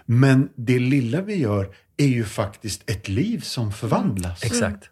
Men 0.06 0.48
det 0.56 0.78
lilla 0.78 1.20
vi 1.20 1.34
gör 1.36 1.68
är 1.96 2.06
ju 2.06 2.24
faktiskt 2.24 2.90
ett 2.90 3.08
liv 3.08 3.40
som 3.40 3.72
förvandlas. 3.72 4.44
Exakt. 4.44 4.90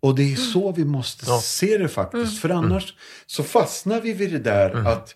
Och 0.00 0.14
det 0.14 0.32
är 0.32 0.36
så 0.36 0.72
vi 0.72 0.84
måste 0.84 1.24
Ja. 1.28 1.40
se 1.40 1.78
det 1.78 1.88
faktiskt. 1.88 2.38
För 2.40 2.48
annars 2.48 2.94
så 3.26 3.42
fastnar 3.42 4.00
vi 4.00 4.12
vid 4.12 4.32
det 4.32 4.38
där 4.38 4.74
att 4.88 5.14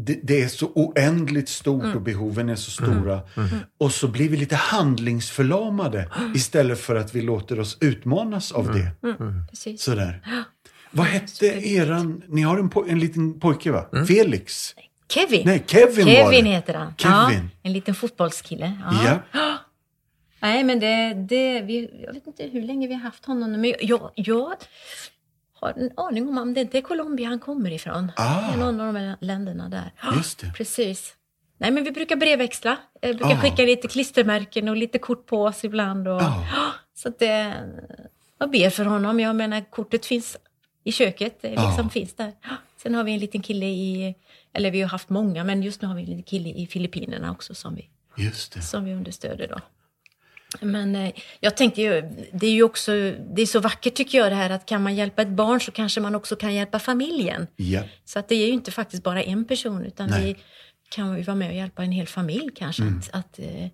det, 0.00 0.20
det 0.22 0.42
är 0.42 0.48
så 0.48 0.66
oändligt 0.74 1.48
stort 1.48 1.94
och 1.94 2.02
behoven 2.02 2.48
är 2.48 2.56
så 2.56 2.70
stora. 2.70 3.20
Och 3.78 3.92
så 3.92 4.08
blir 4.08 4.28
vi 4.28 4.36
lite 4.36 4.56
handlingsförlamade 4.56 6.08
istället 6.34 6.78
för 6.80 6.96
att 6.96 7.14
vi 7.14 7.22
låter 7.22 7.60
oss 7.60 7.78
utmanas 7.80 8.52
av 8.52 8.72
det. 8.72 8.90
Precis. 9.50 9.82
Sådär. 9.82 10.22
Vad 10.90 11.06
hette 11.06 11.46
eran... 11.46 12.22
Ni 12.28 12.42
har 12.42 12.58
en, 12.58 12.70
po- 12.70 12.88
en 12.88 12.98
liten 13.00 13.40
pojke 13.40 13.70
va? 13.72 13.86
Felix? 14.08 14.74
Kevin. 15.08 15.42
Nej, 15.46 15.64
Kevin 15.66 16.06
var 16.06 16.12
Kevin 16.14 16.44
det. 16.44 16.50
heter 16.50 16.74
han. 16.74 16.94
Kevin. 16.98 17.14
Ja, 17.28 17.48
en 17.62 17.72
liten 17.72 17.94
fotbollskille. 17.94 18.72
Ja. 19.04 19.20
Ja. 19.32 19.58
Nej, 20.40 20.64
men 20.64 20.80
det, 20.80 21.14
det 21.14 21.60
vi, 21.60 22.02
jag 22.06 22.12
vet 22.12 22.26
inte 22.26 22.42
hur 22.44 22.62
länge 22.62 22.86
vi 22.88 22.94
har 22.94 23.00
haft 23.00 23.24
honom. 23.24 23.52
Men 23.52 23.74
jag, 23.80 24.10
jag 24.14 24.54
har 25.60 25.70
en 25.76 25.90
aning 25.96 26.28
om 26.28 26.38
om 26.38 26.54
det 26.54 26.60
inte 26.60 26.78
är 26.78 26.82
Colombia 26.82 27.28
han 27.28 27.38
kommer 27.38 27.70
ifrån. 27.72 28.12
Ah. 28.16 28.56
Någon 28.56 28.80
av 28.80 28.94
de 28.94 29.16
länderna 29.20 29.68
där. 29.68 29.92
Just 30.16 30.38
det. 30.40 30.52
Precis. 30.56 31.14
Nej, 31.58 31.70
men 31.70 31.84
vi 31.84 31.90
brukar 31.92 32.16
brevväxla. 32.16 32.76
Jag 33.00 33.16
brukar 33.16 33.34
Ah. 33.36 33.40
skicka 33.40 33.62
lite 33.62 33.88
klistermärken 33.88 34.68
och 34.68 34.76
lite 34.76 34.98
kort 34.98 35.26
på 35.26 35.44
oss 35.44 35.64
ibland. 35.64 36.08
Och, 36.08 36.22
Ah. 36.22 36.44
Så 36.94 37.08
att 37.08 37.18
det, 37.18 37.54
jag 38.38 38.50
ber 38.50 38.70
för 38.70 38.84
honom. 38.84 39.20
Jag 39.20 39.36
menar, 39.36 39.70
kortet 39.70 40.06
finns 40.06 40.36
i 40.84 40.92
köket. 40.92 41.38
Det 41.42 41.48
liksom 41.48 41.86
Ah. 41.86 41.90
finns 41.90 42.14
där. 42.14 42.32
Sen 42.82 42.94
har 42.94 43.04
vi 43.04 43.12
en 43.12 43.18
liten 43.18 43.42
kille 43.42 43.66
i, 43.66 44.14
eller 44.58 44.70
vi 44.70 44.80
har 44.80 44.88
haft 44.88 45.08
många, 45.08 45.44
men 45.44 45.62
just 45.62 45.82
nu 45.82 45.88
har 45.88 45.94
vi 45.94 46.12
en 46.12 46.22
kille 46.22 46.48
i 46.48 46.66
Filippinerna 46.66 47.30
också 47.30 47.54
som 47.54 47.74
vi, 47.74 47.88
som 48.60 48.84
vi 48.84 48.94
understöder 48.94 49.48
då. 49.48 49.60
Men 50.60 50.96
eh, 50.96 51.12
jag 51.40 51.56
tänkte 51.56 51.82
ju, 51.82 52.02
det 52.32 52.46
är 52.46 52.50
ju 52.50 52.62
också, 52.62 52.92
det 53.34 53.42
är 53.42 53.46
så 53.46 53.60
vackert 53.60 53.94
tycker 53.94 54.18
jag 54.18 54.32
det 54.32 54.36
här 54.36 54.50
att 54.50 54.66
kan 54.66 54.82
man 54.82 54.94
hjälpa 54.94 55.22
ett 55.22 55.28
barn 55.28 55.60
så 55.60 55.70
kanske 55.70 56.00
man 56.00 56.14
också 56.14 56.36
kan 56.36 56.54
hjälpa 56.54 56.78
familjen. 56.78 57.46
Ja. 57.56 57.82
Så 58.04 58.18
att 58.18 58.28
det 58.28 58.34
är 58.34 58.46
ju 58.46 58.52
inte 58.52 58.70
faktiskt 58.70 59.02
bara 59.02 59.22
en 59.22 59.44
person 59.44 59.84
utan 59.84 60.10
Nej. 60.10 60.24
vi 60.24 60.36
kan 60.88 61.16
ju 61.16 61.22
vara 61.22 61.36
med 61.36 61.48
och 61.48 61.56
hjälpa 61.56 61.82
en 61.82 61.92
hel 61.92 62.06
familj 62.06 62.50
kanske. 62.54 62.82
Mm. 62.82 62.98
Att, 62.98 63.14
att, 63.14 63.38
eh, 63.38 63.66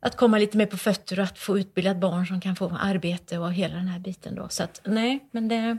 att 0.00 0.16
komma 0.16 0.38
lite 0.38 0.56
mer 0.56 0.66
på 0.66 0.76
fötter 0.76 1.18
och 1.18 1.24
att 1.24 1.38
få 1.38 1.58
utbildat 1.58 1.96
barn 1.96 2.26
som 2.26 2.40
kan 2.40 2.56
få 2.56 2.78
arbete 2.80 3.38
och 3.38 3.52
hela 3.52 3.74
den 3.74 3.88
här 3.88 3.98
biten 3.98 4.34
då. 4.34 4.48
Så 4.48 4.62
att 4.62 4.80
nej, 4.84 5.28
men 5.30 5.48
det, 5.48 5.78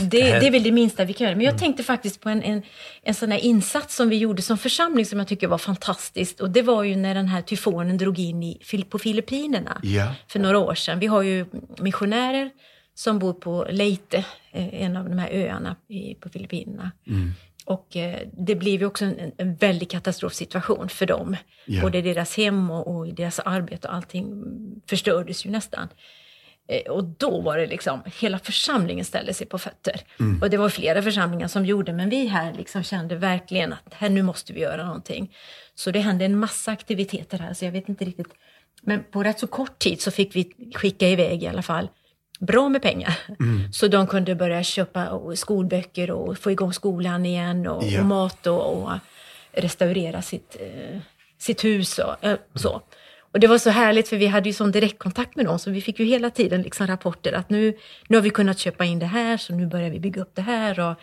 det, 0.00 0.20
det 0.20 0.46
är 0.46 0.50
väl 0.50 0.62
det 0.62 0.72
minsta 0.72 1.04
vi 1.04 1.12
kan 1.12 1.24
göra. 1.24 1.34
Men 1.36 1.40
Mm. 1.46 1.52
jag 1.52 1.58
tänkte 1.60 1.82
faktiskt 1.82 2.20
på 2.20 2.28
en, 2.28 2.42
en, 2.42 2.62
en 3.02 3.14
sån 3.14 3.32
här 3.32 3.38
insats 3.38 3.96
som 3.96 4.08
vi 4.08 4.16
gjorde 4.16 4.42
som 4.42 4.58
församling 4.58 5.06
som 5.06 5.18
jag 5.18 5.28
tycker 5.28 5.48
var 5.48 5.58
fantastiskt. 5.58 6.40
Och 6.40 6.50
det 6.50 6.62
var 6.62 6.82
ju 6.82 6.96
när 6.96 7.14
den 7.14 7.28
här 7.28 7.42
tyfonen 7.42 7.98
drog 7.98 8.18
in 8.18 8.42
i, 8.42 8.58
på 8.90 8.98
Filippinerna 8.98 9.80
Ja. 9.82 10.14
för 10.28 10.38
några 10.38 10.58
år 10.58 10.74
sedan. 10.74 10.98
Vi 10.98 11.06
har 11.06 11.22
ju 11.22 11.46
missionärer 11.80 12.50
som 12.94 13.18
bor 13.18 13.32
på 13.32 13.66
Leyte, 13.70 14.24
eh, 14.52 14.82
en 14.82 14.96
av 14.96 15.08
de 15.08 15.18
här 15.18 15.30
öarna 15.30 15.76
i, 15.88 16.14
på 16.14 16.28
Filippinerna. 16.28 16.90
Och 17.64 17.96
eh, 17.96 18.20
det 18.32 18.54
blev 18.54 18.80
ju 18.80 18.86
också 18.86 19.04
en, 19.04 19.32
en 19.38 19.54
väldig 19.54 19.90
katastrofsituation 19.90 20.88
för 20.88 21.06
dem. 21.06 21.36
Ja. 21.66 21.82
Både 21.82 22.02
deras 22.02 22.36
hem 22.36 22.70
och, 22.70 22.96
och 22.96 23.14
deras 23.14 23.38
arbete 23.38 23.88
och 23.88 23.94
allting 23.94 24.44
förstördes 24.88 25.46
ju 25.46 25.50
nästan. 25.50 25.88
Eh, 26.68 26.92
Och 26.92 27.04
då 27.04 27.40
var 27.40 27.58
det 27.58 27.66
liksom, 27.66 28.02
hela 28.20 28.38
församlingen 28.38 29.04
ställde 29.04 29.34
sig 29.34 29.46
på 29.46 29.58
fötter. 29.58 30.00
Och 30.42 30.50
det 30.50 30.56
var 30.56 30.68
flera 30.68 31.02
församlingar 31.02 31.48
som 31.48 31.66
gjorde, 31.66 31.92
men 31.92 32.08
vi 32.10 32.26
här 32.26 32.52
liksom 32.52 32.82
kände 32.82 33.16
verkligen 33.16 33.72
att 33.72 33.94
här 33.94 34.08
nu 34.08 34.22
måste 34.22 34.52
vi 34.52 34.60
göra 34.60 34.84
någonting. 34.86 35.34
Så 35.74 35.90
det 35.90 35.98
hände 36.00 36.24
en 36.24 36.38
massa 36.38 36.72
aktiviteter 36.72 37.38
här, 37.38 37.54
så 37.54 37.64
jag 37.64 37.72
vet 37.72 37.88
inte 37.88 38.04
riktigt. 38.04 38.26
Men 38.82 39.04
på 39.04 39.22
rätt 39.22 39.38
så 39.38 39.46
kort 39.46 39.78
tid 39.78 40.00
så 40.00 40.10
fick 40.10 40.36
vi 40.36 40.52
skicka 40.74 41.08
iväg 41.08 41.42
i 41.42 41.46
alla 41.46 41.62
fall 41.62 41.88
bra 42.40 42.68
med 42.68 42.82
pengar. 42.82 43.18
Så 43.72 43.88
de 43.88 44.06
kunde 44.06 44.34
börja 44.34 44.62
köpa 44.62 45.20
skolböcker 45.34 46.10
och 46.10 46.38
få 46.38 46.50
igång 46.50 46.72
skolan 46.72 47.26
igen 47.26 47.66
och, 47.66 47.84
Ja. 47.84 48.00
och 48.00 48.06
mat 48.06 48.46
och, 48.46 48.72
och 48.82 48.90
restaurera 49.52 50.22
sitt, 50.22 50.56
eh, 50.60 50.98
sitt 51.38 51.64
hus 51.64 51.98
och 51.98 52.24
eh, 52.24 52.36
så. 52.54 52.82
Och 53.36 53.40
det 53.40 53.46
var 53.46 53.58
så 53.58 53.70
härligt 53.70 54.08
för 54.08 54.16
vi 54.16 54.26
hade 54.26 54.48
ju 54.48 54.52
sån 54.52 54.72
direktkontakt 54.72 55.36
med 55.36 55.44
dem 55.44 55.58
så 55.58 55.70
vi 55.70 55.80
fick 55.80 55.98
ju 55.98 56.04
hela 56.04 56.30
tiden 56.30 56.62
liksom 56.62 56.86
rapporter 56.86 57.32
att 57.32 57.50
nu, 57.50 57.76
nu 58.08 58.16
har 58.16 58.22
vi 58.22 58.30
kunnat 58.30 58.58
köpa 58.58 58.84
in 58.84 58.98
det 58.98 59.06
här 59.06 59.36
så 59.36 59.54
nu 59.54 59.66
börjar 59.66 59.90
vi 59.90 60.00
bygga 60.00 60.22
upp 60.22 60.34
det 60.34 60.42
här. 60.42 60.80
Och, 60.80 60.96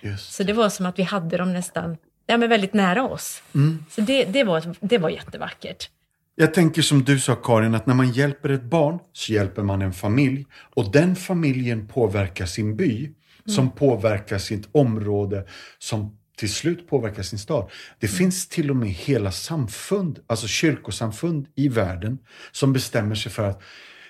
Just. 0.00 0.32
så 0.32 0.42
det 0.42 0.52
var 0.52 0.68
som 0.68 0.86
att 0.86 0.98
vi 0.98 1.02
hade 1.02 1.36
dem 1.36 1.52
nästan 1.52 1.96
ja, 2.26 2.36
men 2.36 2.48
väldigt 2.48 2.74
nära 2.74 3.08
oss. 3.08 3.42
Så 3.90 4.00
det, 4.00 4.24
det, 4.24 4.44
var, 4.44 4.76
det 4.80 4.98
var 4.98 5.08
jättevackert. 5.08 5.90
Jag 6.34 6.54
tänker 6.54 6.82
som 6.82 7.04
du 7.04 7.20
sa 7.20 7.34
Karin, 7.34 7.74
att 7.74 7.86
när 7.86 7.94
man 7.94 8.10
hjälper 8.10 8.48
ett 8.48 8.64
barn 8.64 8.98
så 9.12 9.32
hjälper 9.32 9.62
man 9.62 9.82
en 9.82 9.92
familj. 9.92 10.46
Och 10.74 10.92
den 10.92 11.16
familjen 11.16 11.88
påverkar 11.88 12.46
sin 12.46 12.76
by, 12.76 13.10
som 13.46 13.70
påverkar 13.70 14.38
sitt 14.38 14.68
område, 14.72 15.44
som 15.78 16.17
till 16.38 16.52
slut 16.52 16.88
påverkar 16.88 17.22
sin 17.22 17.38
stad. 17.38 17.70
Det 17.98 18.08
finns 18.08 18.48
till 18.48 18.70
och 18.70 18.76
med 18.76 18.88
hela 18.88 19.32
samfund, 19.32 20.18
alltså 20.26 20.46
kyrkosamfund 20.46 21.46
i 21.54 21.68
världen, 21.68 22.18
som 22.52 22.72
bestämmer 22.72 23.14
sig 23.14 23.32
för 23.32 23.44
att 23.44 23.62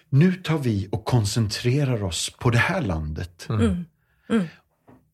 nu 0.09 0.33
tar 0.33 0.59
vi 0.59 0.89
och 0.93 1.05
koncentrerar 1.05 2.03
oss 2.03 2.31
på 2.41 2.51
det 2.51 2.59
här 2.59 2.83
landet. 2.83 3.47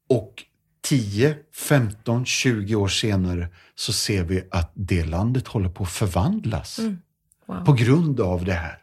Och 0.09 0.45
10, 0.83 1.37
15, 1.55 2.25
20 2.25 2.75
år 2.75 2.89
senare 2.89 3.49
så 3.75 3.93
ser 3.93 4.25
vi 4.25 4.49
att 4.51 4.73
det 4.75 5.05
landet 5.05 5.49
håller 5.49 5.69
på 5.69 5.85
att 5.85 5.91
förvandlas. 5.91 6.81
Wow. 7.47 7.65
På 7.65 7.73
grund 7.73 8.21
av 8.21 8.45
det 8.45 8.53
här. 8.53 8.79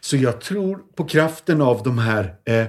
Så 0.00 0.16
jag 0.16 0.40
tror 0.40 0.78
på 0.96 1.04
kraften 1.04 1.60
av 1.60 1.82
de 1.82 1.98
här 1.98 2.34
eh, 2.44 2.66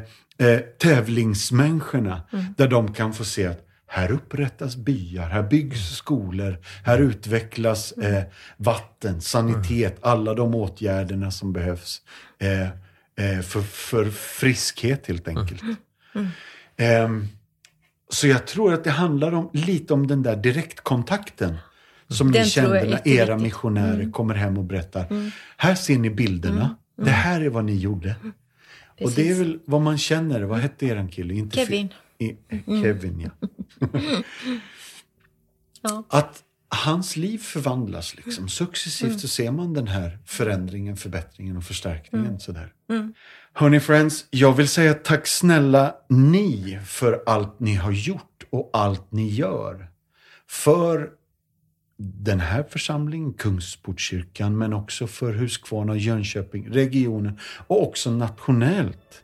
eh, 0.48 0.60
tävlingsmänniskorna. 0.60 2.22
Där 2.58 2.68
de 2.68 2.94
kan 2.94 3.14
få 3.14 3.26
se 3.26 3.48
att 3.48 3.68
här 3.94 4.12
upprättas 4.12 4.76
byar, 4.76 5.30
här 5.30 5.44
byggs 5.44 5.96
skolor, 5.96 6.58
här 6.84 7.00
utvecklas 7.00 7.92
eh, 7.92 8.24
vatten, 8.58 9.22
sanitet, 9.22 9.98
alla 10.02 10.34
de 10.34 10.56
åtgärderna 10.56 11.32
som 11.32 11.54
behövs 11.54 12.02
eh, 12.40 12.62
eh, 12.62 13.42
för, 13.42 13.62
för 13.62 14.10
friskhet 14.10 15.08
helt 15.08 15.28
enkelt. 15.28 15.62
Ehm, 16.78 17.28
så 18.10 18.28
jag 18.28 18.48
tror 18.48 18.74
att 18.74 18.84
det 18.84 18.92
handlar 18.92 19.32
om, 19.34 19.50
lite 19.54 19.94
om 19.94 20.08
den 20.08 20.24
där 20.24 20.36
direktkontakten. 20.36 21.58
Som 22.08 22.32
Den 22.32 22.42
ni 22.42 22.50
kände 22.50 22.80
är 22.80 22.90
när 22.90 23.08
era 23.08 23.38
missionärer 23.38 24.12
kommer 24.12 24.36
hem 24.36 24.58
och 24.58 24.64
berättar. 24.64 25.32
Här 25.58 25.76
ser 25.76 25.98
ni 25.98 26.10
bilderna. 26.10 26.76
Det 26.98 27.10
här 27.10 27.42
är 27.42 27.50
vad 27.50 27.66
ni 27.66 27.76
gjorde. 27.76 28.16
Och 29.02 29.12
det 29.12 29.30
är 29.30 29.36
väl 29.36 29.60
vad 29.66 29.82
man 29.82 29.98
känner. 29.98 30.42
Vad 30.42 30.60
hette 30.60 30.86
eran 30.86 31.08
kille? 31.08 31.34
Inte 31.34 31.58
Kevin. 31.58 31.94
Kevin, 32.66 33.20
ja. 33.20 33.48
Ja. 35.84 36.04
Att, 36.10 36.44
hans 36.74 37.18
liv 37.18 37.38
förvandlas 37.38 38.16
liksom. 38.16 38.50
Successivt 38.50 39.20
så 39.20 39.28
ser 39.28 39.52
man 39.52 39.74
den 39.74 39.88
här 39.88 40.20
förändringen, 40.26 40.98
förbättringen 40.98 41.58
och 41.58 41.64
förstärkningen. 41.64 42.40
Sådär. 42.40 42.74
Hörni 43.54 43.80
friends, 43.80 44.26
jag 44.30 44.54
vill 44.54 44.68
säga 44.68 44.94
tack 44.94 45.28
snälla 45.28 45.96
ni 46.10 46.80
för 46.86 47.24
allt 47.26 47.60
ni 47.60 47.76
har 47.76 47.92
gjort 47.92 48.44
och 48.50 48.70
allt 48.74 49.12
ni 49.12 49.30
gör. 49.30 49.88
För 50.50 51.10
den 51.98 52.40
här 52.40 52.64
församlingen, 52.70 53.34
Kungsportkyrkan, 53.34 54.58
men 54.58 54.74
också 54.74 55.08
för 55.08 55.34
Huskvarna 55.34 55.96
Jönköping, 55.96 56.70
regionen 56.70 57.40
och 57.68 57.84
också 57.88 58.12
nationellt. 58.12 59.21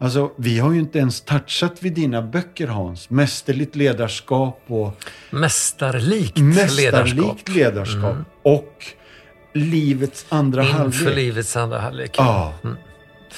Alltså, 0.00 0.30
vi 0.36 0.58
har 0.58 0.72
ju 0.72 0.78
inte 0.78 0.98
ens 0.98 1.20
touchat 1.20 1.82
vid 1.82 1.92
dina 1.92 2.22
böcker 2.22 2.66
Hans. 2.66 3.10
Mästerligt 3.10 3.76
ledarskap 3.76 4.60
och 4.66 5.04
Mästarlikt 5.30 6.38
ledarskap. 6.38 6.74
mästerlikt 6.74 7.48
ledarskap. 7.48 8.16
Och 8.42 8.84
livets 9.54 10.26
andra 10.28 10.62
Inför 10.62 10.78
halvlek. 10.78 11.16
livets 11.16 11.56
andra 11.56 11.78
halvlek. 11.78 12.14
Ja. 12.18 12.52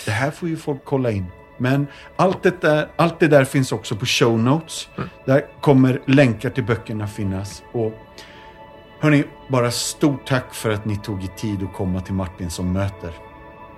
Det 0.04 0.10
här 0.10 0.30
får 0.30 0.48
ju 0.48 0.56
folk 0.56 0.80
kolla 0.84 1.10
in. 1.10 1.26
Men 1.58 1.86
allt 2.16 2.42
det, 2.42 2.60
där, 2.60 2.88
allt 2.96 3.20
det 3.20 3.28
där 3.28 3.44
finns 3.44 3.72
också 3.72 3.96
på 3.96 4.06
show 4.06 4.38
notes. 4.38 4.88
Där 5.26 5.46
kommer 5.60 6.00
länkar 6.06 6.50
till 6.50 6.64
böckerna 6.64 7.06
finnas. 7.08 7.62
Och 7.72 7.92
hörni, 9.00 9.24
bara 9.48 9.70
stort 9.70 10.26
tack 10.26 10.54
för 10.54 10.70
att 10.70 10.84
ni 10.84 10.96
tog 10.96 11.24
er 11.24 11.28
tid 11.36 11.62
att 11.62 11.72
komma 11.76 12.00
till 12.00 12.14
Martin 12.14 12.50
som 12.50 12.72
möter. 12.72 13.10